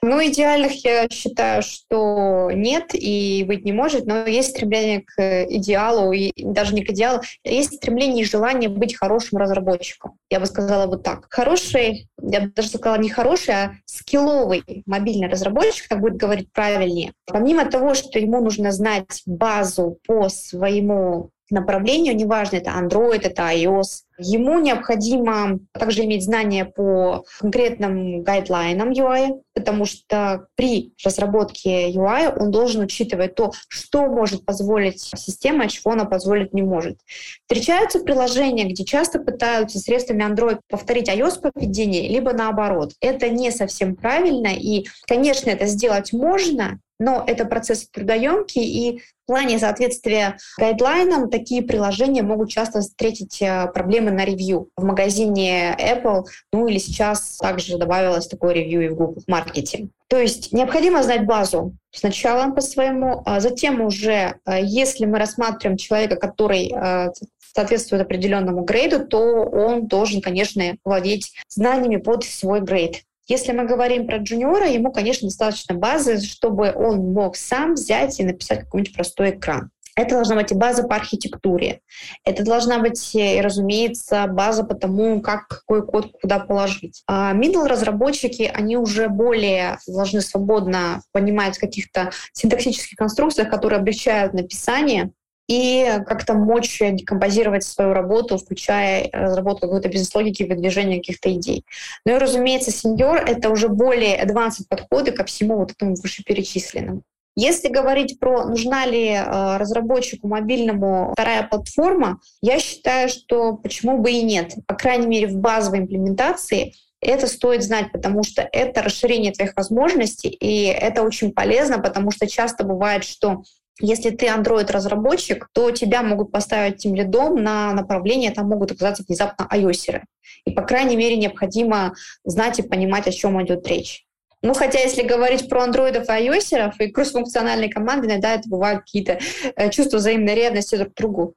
Ну, 0.00 0.24
идеальных 0.24 0.84
я 0.84 1.08
считаю, 1.08 1.62
что 1.62 2.50
нет 2.52 2.90
и 2.94 3.44
быть 3.46 3.64
не 3.64 3.72
может, 3.72 4.06
но 4.06 4.26
есть 4.26 4.50
стремление 4.50 5.02
к 5.02 5.44
идеалу, 5.50 6.12
и 6.12 6.32
даже 6.36 6.72
не 6.74 6.84
к 6.84 6.90
идеалу, 6.90 7.20
есть 7.42 7.76
стремление 7.76 8.22
и 8.22 8.28
желание 8.28 8.68
быть 8.68 8.94
хорошим 8.94 9.38
разработчиком. 9.38 10.12
Я 10.30 10.38
бы 10.38 10.46
сказала 10.46 10.86
вот 10.86 11.02
так. 11.02 11.26
Хороший, 11.30 12.08
я 12.22 12.42
бы 12.42 12.52
даже 12.54 12.68
сказала 12.68 12.98
не 12.98 13.08
хороший, 13.08 13.54
а 13.54 13.72
скилловый 13.86 14.62
мобильный 14.86 15.28
разработчик, 15.28 15.88
так 15.88 16.00
будет 16.00 16.16
говорить 16.16 16.52
правильнее. 16.52 17.12
Помимо 17.26 17.64
того, 17.64 17.94
что 17.94 18.20
ему 18.20 18.40
нужно 18.40 18.70
знать 18.70 19.22
базу 19.26 19.98
по 20.06 20.28
своему 20.28 21.30
направлению, 21.50 22.16
неважно, 22.16 22.56
это 22.56 22.70
Android, 22.70 23.20
это 23.22 23.42
iOS, 23.42 24.04
ему 24.18 24.58
необходимо 24.60 25.60
также 25.72 26.04
иметь 26.04 26.24
знания 26.24 26.64
по 26.64 27.24
конкретным 27.38 28.22
гайдлайнам 28.22 28.90
UI, 28.90 29.40
потому 29.54 29.84
что 29.84 30.48
при 30.56 30.92
разработке 31.04 31.90
UI 31.90 32.36
он 32.38 32.50
должен 32.50 32.82
учитывать 32.82 33.34
то, 33.34 33.52
что 33.68 34.06
может 34.06 34.44
позволить 34.44 35.00
система, 35.00 35.64
а 35.64 35.68
чего 35.68 35.92
она 35.92 36.04
позволить 36.04 36.52
не 36.52 36.62
может. 36.62 36.98
Встречаются 37.42 38.00
приложения, 38.00 38.64
где 38.64 38.84
часто 38.84 39.20
пытаются 39.20 39.78
средствами 39.78 40.24
Android 40.24 40.60
повторить 40.68 41.08
iOS 41.08 41.40
поведение, 41.40 42.08
либо 42.08 42.32
наоборот. 42.32 42.92
Это 43.00 43.28
не 43.28 43.50
совсем 43.50 43.94
правильно, 43.96 44.48
и, 44.48 44.86
конечно, 45.06 45.50
это 45.50 45.66
сделать 45.66 46.12
можно, 46.12 46.80
но 46.98 47.24
это 47.26 47.44
процесс 47.44 47.88
трудоемкий, 47.88 48.62
и 48.62 48.98
в 48.98 49.26
плане 49.26 49.58
соответствия 49.58 50.38
гайдлайнам 50.58 51.30
такие 51.30 51.62
приложения 51.62 52.22
могут 52.22 52.50
часто 52.50 52.80
встретить 52.80 53.42
э, 53.42 53.70
проблемы 53.72 54.10
на 54.10 54.24
ревью. 54.24 54.70
В 54.76 54.84
магазине 54.84 55.76
Apple, 55.78 56.24
ну 56.52 56.66
или 56.66 56.78
сейчас 56.78 57.36
также 57.36 57.76
добавилось 57.76 58.26
такое 58.26 58.54
ревью 58.54 58.84
и 58.84 58.88
в 58.88 58.94
Google 58.94 59.22
Маркете. 59.26 59.88
То 60.08 60.18
есть 60.18 60.52
необходимо 60.52 61.02
знать 61.02 61.26
базу 61.26 61.74
сначала 61.90 62.50
по 62.52 62.62
своему, 62.62 63.22
а 63.26 63.40
затем 63.40 63.82
уже, 63.82 64.36
э, 64.46 64.62
если 64.62 65.04
мы 65.04 65.18
рассматриваем 65.18 65.76
человека, 65.76 66.16
который 66.16 66.72
э, 66.72 67.12
соответствует 67.54 68.02
определенному 68.02 68.62
грейду, 68.62 69.06
то 69.06 69.18
он 69.18 69.86
должен, 69.86 70.20
конечно, 70.20 70.76
владеть 70.84 71.32
знаниями 71.48 71.96
под 71.96 72.24
свой 72.24 72.60
грейд. 72.60 73.02
Если 73.28 73.52
мы 73.52 73.66
говорим 73.66 74.06
про 74.06 74.16
джуниора, 74.16 74.68
ему, 74.68 74.90
конечно, 74.90 75.28
достаточно 75.28 75.74
базы, 75.74 76.20
чтобы 76.20 76.72
он 76.74 77.12
мог 77.12 77.36
сам 77.36 77.74
взять 77.74 78.18
и 78.18 78.24
написать 78.24 78.60
какой-нибудь 78.60 78.94
простой 78.94 79.30
экран. 79.30 79.70
Это 79.98 80.14
должна 80.14 80.36
быть 80.36 80.52
и 80.52 80.54
база 80.54 80.84
по 80.84 80.94
архитектуре. 80.94 81.80
Это 82.24 82.44
должна 82.44 82.78
быть, 82.78 83.16
и, 83.16 83.40
разумеется, 83.40 84.28
база 84.28 84.62
по 84.62 84.74
тому, 84.74 85.20
как 85.20 85.48
какой 85.48 85.84
код 85.84 86.12
куда 86.22 86.38
положить. 86.38 87.02
А 87.08 87.34
middle 87.34 87.66
разработчики, 87.66 88.50
они 88.54 88.76
уже 88.76 89.08
более 89.08 89.78
должны 89.88 90.20
свободно 90.20 91.02
понимать 91.10 91.58
каких-то 91.58 92.12
синтаксических 92.32 92.96
конструкциях, 92.96 93.50
которые 93.50 93.80
облегчают 93.80 94.34
написание, 94.34 95.10
и 95.48 96.00
как-то 96.06 96.34
мочь 96.34 96.78
декомпозировать 96.78 97.64
свою 97.64 97.94
работу, 97.94 98.36
включая 98.38 99.08
разработку 99.12 99.66
какой-то 99.66 99.88
бизнес-логики, 99.88 100.42
выдвижение 100.42 100.98
каких-то 100.98 101.32
идей. 101.32 101.64
Ну 102.04 102.14
и, 102.14 102.18
разумеется, 102.18 102.70
сеньор— 102.70 103.16
это 103.26 103.50
уже 103.50 103.68
более 103.68 104.22
advanced 104.22 104.66
подходы 104.68 105.10
ко 105.10 105.24
всему 105.24 105.56
вот 105.56 105.72
этому 105.72 105.94
вышеперечисленному. 105.94 107.02
Если 107.40 107.68
говорить 107.68 108.18
про 108.18 108.46
нужна 108.46 108.84
ли 108.84 109.10
э, 109.10 109.56
разработчику 109.58 110.26
мобильному 110.26 111.12
вторая 111.12 111.44
платформа, 111.44 112.18
я 112.42 112.58
считаю, 112.58 113.08
что 113.08 113.52
почему 113.52 113.98
бы 113.98 114.10
и 114.10 114.22
нет. 114.22 114.54
По 114.66 114.74
крайней 114.74 115.06
мере, 115.06 115.28
в 115.28 115.36
базовой 115.36 115.78
имплементации 115.78 116.74
это 117.00 117.28
стоит 117.28 117.62
знать, 117.62 117.92
потому 117.92 118.24
что 118.24 118.42
это 118.42 118.82
расширение 118.82 119.30
твоих 119.32 119.54
возможностей, 119.56 120.28
и 120.28 120.64
это 120.64 121.02
очень 121.02 121.32
полезно, 121.32 121.78
потому 121.78 122.10
что 122.10 122.26
часто 122.26 122.64
бывает, 122.64 123.04
что 123.04 123.44
если 123.80 124.10
ты 124.10 124.26
Android-разработчик, 124.26 125.48
то 125.52 125.70
тебя 125.70 126.02
могут 126.02 126.32
поставить 126.32 126.78
тем 126.78 126.94
лидом 126.94 127.42
на 127.42 127.72
направление, 127.72 128.30
там 128.30 128.48
могут 128.48 128.72
оказаться 128.72 129.04
внезапно 129.06 129.48
ios 129.52 130.02
И, 130.44 130.50
по 130.50 130.62
крайней 130.62 130.96
мере, 130.96 131.16
необходимо 131.16 131.94
знать 132.24 132.58
и 132.58 132.62
понимать, 132.62 133.06
о 133.06 133.12
чем 133.12 133.42
идет 133.42 133.66
речь. 133.66 134.04
Ну, 134.42 134.54
хотя, 134.54 134.78
если 134.78 135.02
говорить 135.02 135.48
про 135.48 135.64
андроидов 135.64 136.08
и 136.08 136.12
айосеров 136.12 136.78
и 136.80 136.90
кроссфункциональные 136.90 137.70
команды, 137.70 138.06
иногда 138.06 138.34
это 138.34 138.48
бывают 138.48 138.80
какие-то 138.82 139.18
э, 139.56 139.70
чувства 139.70 139.96
взаимной 139.96 140.34
ревности 140.34 140.76
друг 140.76 140.94
к 140.94 140.96
другу. 140.96 141.34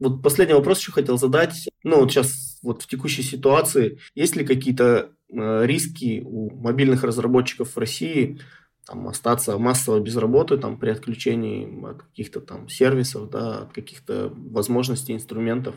Вот 0.00 0.22
последний 0.22 0.54
вопрос 0.54 0.80
еще 0.80 0.90
хотел 0.90 1.16
задать. 1.16 1.68
Ну, 1.84 2.00
вот 2.00 2.10
сейчас 2.10 2.58
вот 2.62 2.82
в 2.82 2.88
текущей 2.88 3.22
ситуации 3.22 3.98
есть 4.16 4.34
ли 4.34 4.44
какие-то 4.44 5.10
э, 5.32 5.62
риски 5.64 6.22
у 6.24 6.50
мобильных 6.56 7.04
разработчиков 7.04 7.74
в 7.74 7.78
России 7.78 8.40
там, 8.86 9.08
остаться 9.08 9.58
массово 9.58 10.00
без 10.00 10.16
работы 10.16 10.58
там, 10.58 10.78
при 10.78 10.90
отключении 10.90 11.84
от 11.88 12.02
каких-то 12.02 12.40
там 12.40 12.68
сервисов, 12.68 13.30
да, 13.30 13.58
от 13.62 13.72
каких-то 13.72 14.32
возможностей, 14.34 15.14
инструментов. 15.14 15.74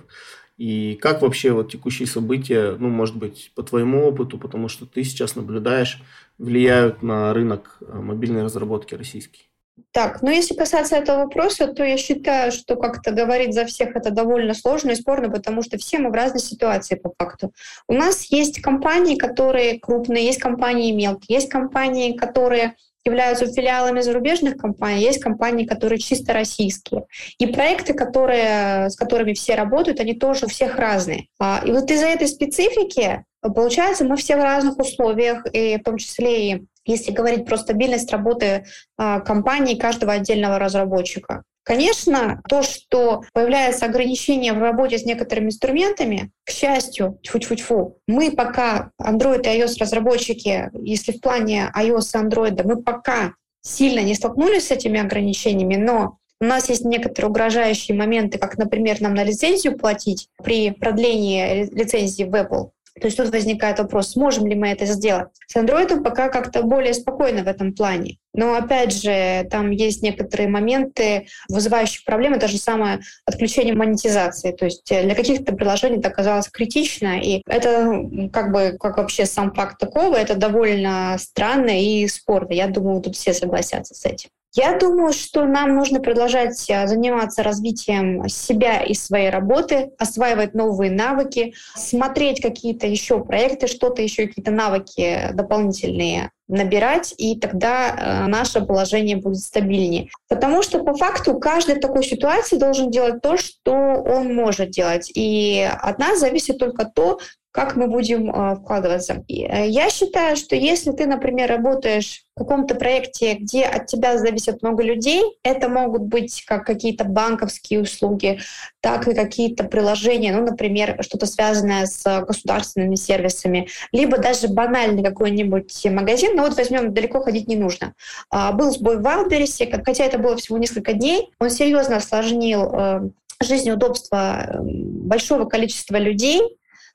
И 0.57 0.97
как 1.01 1.21
вообще 1.21 1.51
вот 1.51 1.71
текущие 1.71 2.07
события, 2.07 2.75
ну, 2.79 2.89
может 2.89 3.15
быть, 3.15 3.51
по 3.55 3.63
твоему 3.63 4.07
опыту, 4.07 4.39
потому 4.39 4.67
что 4.67 4.85
ты 4.85 5.03
сейчас 5.03 5.35
наблюдаешь, 5.35 6.01
влияют 6.39 7.03
на 7.03 7.31
рынок 7.33 7.77
э, 7.79 7.99
мобильной 7.99 8.43
разработки 8.43 8.95
российский? 8.95 9.49
Так, 9.91 10.23
ну 10.23 10.31
если 10.31 10.55
касаться 10.55 10.95
этого 10.95 11.25
вопроса, 11.25 11.67
то 11.67 11.83
я 11.83 11.97
считаю, 11.97 12.51
что 12.51 12.75
как-то 12.75 13.11
говорить 13.11 13.53
за 13.53 13.65
всех 13.65 13.95
это 13.95 14.09
довольно 14.09 14.55
сложно 14.55 14.91
и 14.91 14.95
спорно, 14.95 15.29
потому 15.29 15.61
что 15.61 15.77
все 15.77 15.99
мы 15.99 16.09
в 16.09 16.13
разной 16.13 16.39
ситуации 16.39 16.95
по 16.95 17.13
факту. 17.17 17.53
У 17.87 17.93
нас 17.93 18.25
есть 18.31 18.59
компании, 18.61 19.15
которые 19.15 19.79
крупные, 19.79 20.25
есть 20.25 20.39
компании 20.39 20.91
мелкие, 20.91 21.37
есть 21.37 21.49
компании, 21.49 22.17
которые 22.17 22.75
являются 23.07 23.47
филиалами 23.47 24.01
зарубежных 24.01 24.57
компаний, 24.57 25.01
есть 25.01 25.19
компании, 25.19 25.65
которые 25.65 25.99
чисто 25.99 26.33
российские. 26.33 27.05
И 27.39 27.47
проекты, 27.47 27.93
которые, 27.93 28.89
с 28.89 28.95
которыми 28.95 29.33
все 29.33 29.55
работают, 29.55 29.99
они 29.99 30.13
тоже 30.13 30.45
у 30.45 30.49
всех 30.49 30.77
разные. 30.77 31.27
А, 31.39 31.61
и 31.65 31.71
вот 31.71 31.89
из-за 31.89 32.07
этой 32.07 32.27
специфики, 32.27 33.23
получается, 33.41 34.05
мы 34.05 34.15
все 34.17 34.37
в 34.37 34.43
разных 34.43 34.77
условиях, 34.77 35.45
и 35.51 35.77
в 35.77 35.83
том 35.83 35.97
числе 35.97 36.51
и 36.51 36.65
если 36.87 37.11
говорить 37.11 37.45
про 37.45 37.57
стабильность 37.57 38.11
работы 38.11 38.65
а, 38.97 39.19
компании 39.19 39.75
каждого 39.75 40.13
отдельного 40.13 40.57
разработчика. 40.59 41.43
Конечно, 41.67 42.41
то, 42.47 42.63
что 42.63 43.23
появляется 43.33 43.85
ограничение 43.85 44.53
в 44.53 44.59
работе 44.59 44.97
с 44.97 45.03
некоторыми 45.03 45.47
инструментами, 45.47 46.31
к 46.45 46.51
счастью, 46.51 47.19
тьфу-тьфу-тьфу, 47.23 47.97
мы 48.07 48.31
пока 48.31 48.91
Android 49.01 49.41
и 49.41 49.59
iOS 49.59 49.73
разработчики, 49.77 50.71
если 50.81 51.11
в 51.11 51.19
плане 51.19 51.69
iOS 51.75 52.11
и 52.13 52.25
Android, 52.25 52.61
мы 52.63 52.81
пока 52.81 53.33
сильно 53.61 53.99
не 53.99 54.15
столкнулись 54.15 54.67
с 54.67 54.71
этими 54.71 55.01
ограничениями, 55.01 55.75
но 55.75 56.19
у 56.39 56.45
нас 56.45 56.69
есть 56.69 56.85
некоторые 56.85 57.31
угрожающие 57.31 57.97
моменты, 57.97 58.37
как, 58.37 58.57
например, 58.57 59.01
нам 59.01 59.13
на 59.13 59.23
лицензию 59.23 59.77
платить 59.77 60.29
при 60.41 60.71
продлении 60.71 61.65
лицензии 61.73 62.23
в 62.23 62.33
Apple. 62.33 62.69
То 62.99 63.07
есть 63.07 63.17
тут 63.17 63.31
возникает 63.31 63.79
вопрос, 63.79 64.11
сможем 64.11 64.47
ли 64.47 64.55
мы 64.55 64.69
это 64.69 64.85
сделать. 64.85 65.27
С 65.47 65.55
Android 65.55 66.03
пока 66.03 66.29
как-то 66.29 66.63
более 66.63 66.93
спокойно 66.93 67.43
в 67.43 67.47
этом 67.47 67.73
плане. 67.73 68.17
Но 68.33 68.53
опять 68.53 68.93
же, 68.93 69.47
там 69.49 69.71
есть 69.71 70.03
некоторые 70.03 70.47
моменты, 70.47 71.27
вызывающие 71.49 72.03
проблемы, 72.05 72.37
даже 72.37 72.57
самое 72.57 72.99
отключение 73.25 73.73
монетизации. 73.73 74.51
То 74.51 74.65
есть 74.65 74.85
для 74.87 75.15
каких-то 75.15 75.53
приложений 75.53 75.99
это 75.99 76.09
оказалось 76.09 76.47
критично, 76.49 77.19
и 77.19 77.41
это 77.47 78.03
как 78.31 78.51
бы, 78.51 78.77
как 78.79 78.97
вообще 78.97 79.25
сам 79.25 79.53
факт 79.53 79.79
такого, 79.79 80.15
это 80.15 80.35
довольно 80.35 81.15
странно 81.19 81.81
и 81.81 82.07
спорно. 82.07 82.53
Я 82.53 82.67
думаю, 82.67 83.01
тут 83.01 83.15
все 83.15 83.33
согласятся 83.33 83.95
с 83.95 84.05
этим. 84.05 84.29
Я 84.59 84.75
думаю, 84.75 85.13
что 85.13 85.45
нам 85.45 85.75
нужно 85.75 85.99
продолжать 85.99 86.67
э, 86.67 86.87
заниматься 86.87 87.43
развитием 87.43 88.27
себя 88.27 88.81
и 88.81 88.95
своей 88.95 89.29
работы, 89.29 89.91
осваивать 89.99 90.55
новые 90.55 90.89
навыки, 90.89 91.53
смотреть 91.75 92.41
какие-то 92.41 92.87
еще 92.87 93.23
проекты, 93.23 93.67
что-то 93.67 94.01
еще, 94.01 94.25
какие-то 94.25 94.49
навыки 94.49 95.29
дополнительные 95.33 96.31
набирать, 96.47 97.13
и 97.17 97.37
тогда 97.37 97.89
э, 97.89 98.27
наше 98.27 98.61
положение 98.61 99.17
будет 99.17 99.39
стабильнее. 99.39 100.09
Потому 100.29 100.61
что 100.61 100.83
по 100.83 100.95
факту 100.95 101.37
каждый 101.39 101.75
в 101.75 101.79
такой 101.79 102.03
ситуации 102.03 102.57
должен 102.57 102.89
делать 102.89 103.21
то, 103.21 103.37
что 103.37 103.71
он 103.73 104.33
может 104.33 104.69
делать. 104.71 105.11
И 105.13 105.67
от 105.81 105.99
нас 105.99 106.19
зависит 106.19 106.57
только 106.57 106.85
то, 106.85 107.19
как 107.57 107.75
мы 107.75 107.87
будем 107.87 108.29
э, 108.29 108.55
вкладываться. 108.55 109.23
Э, 109.27 109.67
я 109.67 109.89
считаю, 109.89 110.37
что 110.37 110.55
если 110.55 110.91
ты, 110.91 111.07
например, 111.07 111.49
работаешь 111.49 112.23
в 112.35 112.41
каком-то 112.41 112.75
проекте, 112.75 113.33
где 113.33 113.63
от 113.63 113.87
тебя 113.87 114.19
зависит 114.19 114.61
много 114.61 114.83
людей, 114.83 115.23
это 115.41 115.67
могут 115.67 116.03
быть 116.03 116.43
как 116.45 116.67
какие-то 116.67 117.03
банковские 117.03 117.81
услуги, 117.81 118.39
так 118.79 119.07
и 119.07 119.15
какие-то 119.15 119.63
приложения, 119.63 120.35
ну, 120.35 120.45
например, 120.45 120.99
что-то 121.01 121.25
связанное 121.25 121.87
с 121.87 122.03
государственными 122.27 122.93
сервисами, 122.93 123.69
либо 123.91 124.19
даже 124.19 124.49
банальный 124.49 125.03
какой-нибудь 125.03 125.85
магазин, 125.85 126.35
но 126.37 126.43
вот 126.43 126.55
возьмем, 126.55 126.93
далеко 126.93 127.21
ходить 127.21 127.47
не 127.47 127.55
нужно. 127.55 127.93
А, 128.29 128.51
был 128.51 128.71
сбой 128.71 128.97
в 128.97 129.01
Wildberries, 129.01 129.83
хотя 129.83 130.05
это 130.05 130.19
было 130.19 130.37
всего 130.37 130.57
несколько 130.57 130.93
дней, 130.93 131.31
он 131.39 131.49
серьезно 131.49 131.97
осложнил 131.97 132.71
э, 132.71 133.09
жизнь 133.41 133.67
и 133.67 133.71
удобство 133.71 134.59
большого 134.61 135.45
количества 135.45 135.97
людей, 135.97 136.41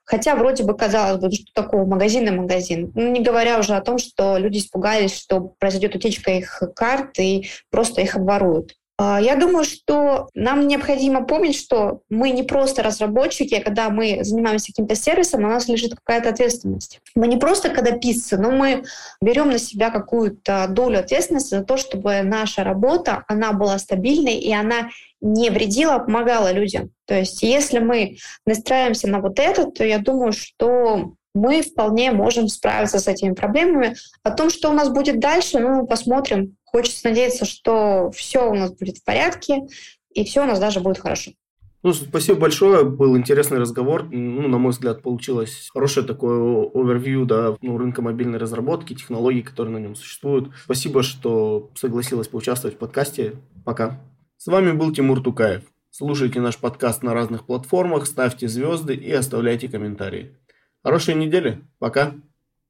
Хотя 0.05 0.35
вроде 0.35 0.65
бы 0.65 0.77
казалось 0.77 1.23
бы, 1.23 1.31
что 1.31 1.47
такого 1.55 1.85
магазин 1.87 2.27
и 2.27 2.33
магазин. 2.33 2.91
Ну, 2.97 3.13
не 3.13 3.21
говоря 3.21 3.61
уже 3.61 3.77
о 3.77 3.81
том, 3.81 3.99
что 3.99 4.37
люди 4.37 4.59
испугались, 4.59 5.17
что 5.17 5.55
произойдет 5.61 5.95
утечка 5.95 6.33
их 6.33 6.61
карт 6.75 7.19
и 7.21 7.49
просто 7.71 8.01
их 8.03 8.17
обворуют. 8.17 8.75
А, 8.99 9.21
я 9.21 9.37
думаю, 9.37 9.65
что 9.65 10.29
нам 10.35 10.69
необходимо 10.69 11.25
помнить, 11.25 11.57
что 11.57 12.03
мы 12.09 12.31
не 12.31 12.43
просто 12.43 12.83
разработчики, 12.83 13.55
а 13.55 13.63
когда 13.63 13.91
мы 13.91 14.23
занимаемся 14.23 14.69
каким-то 14.69 14.95
сервисом, 14.95 15.45
у 15.45 15.49
нас 15.49 15.69
лежит 15.69 15.95
какая-то 15.95 16.29
ответственность. 16.29 17.01
Мы 17.15 17.27
не 17.29 17.37
просто 17.37 17.71
когда 17.71 17.93
писцы, 17.93 18.37
но 18.37 18.51
мы 18.51 18.85
берем 19.21 19.51
на 19.51 19.59
себя 19.59 19.91
какую-то 19.91 20.67
долю 20.69 21.01
ответственности 21.01 21.55
за 21.55 21.65
то, 21.65 21.77
чтобы 21.77 22.23
наша 22.23 22.65
работа, 22.65 23.25
она 23.29 23.53
была 23.53 23.79
стабильной 23.79 24.37
и 24.37 24.53
она 24.53 24.91
не 25.21 25.51
вредила, 25.51 25.95
а 25.95 25.99
помогала 26.01 26.53
людям. 26.53 26.91
То 27.07 27.15
есть 27.15 27.43
если 27.43 27.79
мы 27.79 28.17
настраиваемся 28.47 29.09
на 29.09 29.21
вот 29.21 29.39
это, 29.39 29.71
то 29.71 29.85
я 29.85 29.99
думаю, 29.99 30.33
что 30.33 31.15
мы 31.35 31.63
вполне 31.63 32.13
можем 32.13 32.49
справиться 32.49 32.99
с 32.99 33.09
этими 33.09 33.33
проблемами. 33.33 33.97
О 34.23 34.31
том, 34.31 34.51
что 34.51 34.71
у 34.71 34.75
нас 34.75 34.91
будет 34.91 35.19
дальше, 35.19 35.61
ну, 35.61 35.87
посмотрим. 35.87 36.57
Хочется 36.73 37.09
надеяться, 37.09 37.45
что 37.45 38.11
все 38.13 38.51
у 38.51 38.55
нас 38.55 38.73
будет 38.73 38.99
в 38.99 39.05
порядке, 39.05 39.67
и 40.15 40.25
все 40.25 40.43
у 40.43 40.47
нас 40.47 40.59
даже 40.59 40.81
будет 40.81 40.99
хорошо. 40.99 41.33
Ну, 41.83 41.93
спасибо 41.93 42.39
большое, 42.39 42.85
был 42.85 43.17
интересный 43.17 43.59
разговор. 43.59 44.09
Ну, 44.09 44.47
на 44.47 44.59
мой 44.59 44.71
взгляд, 44.71 45.03
получилось 45.03 45.69
хорошее 45.73 46.07
такое 46.07 46.71
овервью 46.73 47.27
да, 47.27 47.57
ну, 47.61 47.77
рынка 47.77 48.03
мобильной 48.03 48.39
разработки, 48.39 48.95
технологий, 48.95 49.43
которые 49.43 49.73
на 49.75 49.79
нем 49.79 49.97
существуют. 49.97 50.51
Спасибо, 50.65 51.03
что 51.03 51.71
согласилась 51.75 52.29
поучаствовать 52.29 52.77
в 52.77 52.79
подкасте. 52.79 53.35
Пока. 53.65 54.01
С 54.37 54.47
вами 54.47 54.73
был 54.73 54.93
Тимур 54.93 55.23
Тукаев. 55.23 55.65
Слушайте 55.91 56.41
наш 56.41 56.57
подкаст 56.57 57.03
на 57.03 57.15
разных 57.15 57.47
платформах, 57.47 58.07
ставьте 58.07 58.49
звезды 58.49 58.95
и 58.95 59.11
оставляйте 59.13 59.69
комментарии. 59.69 60.37
Хорошей 60.83 61.17
недели. 61.17 61.63
Пока. 61.79 62.15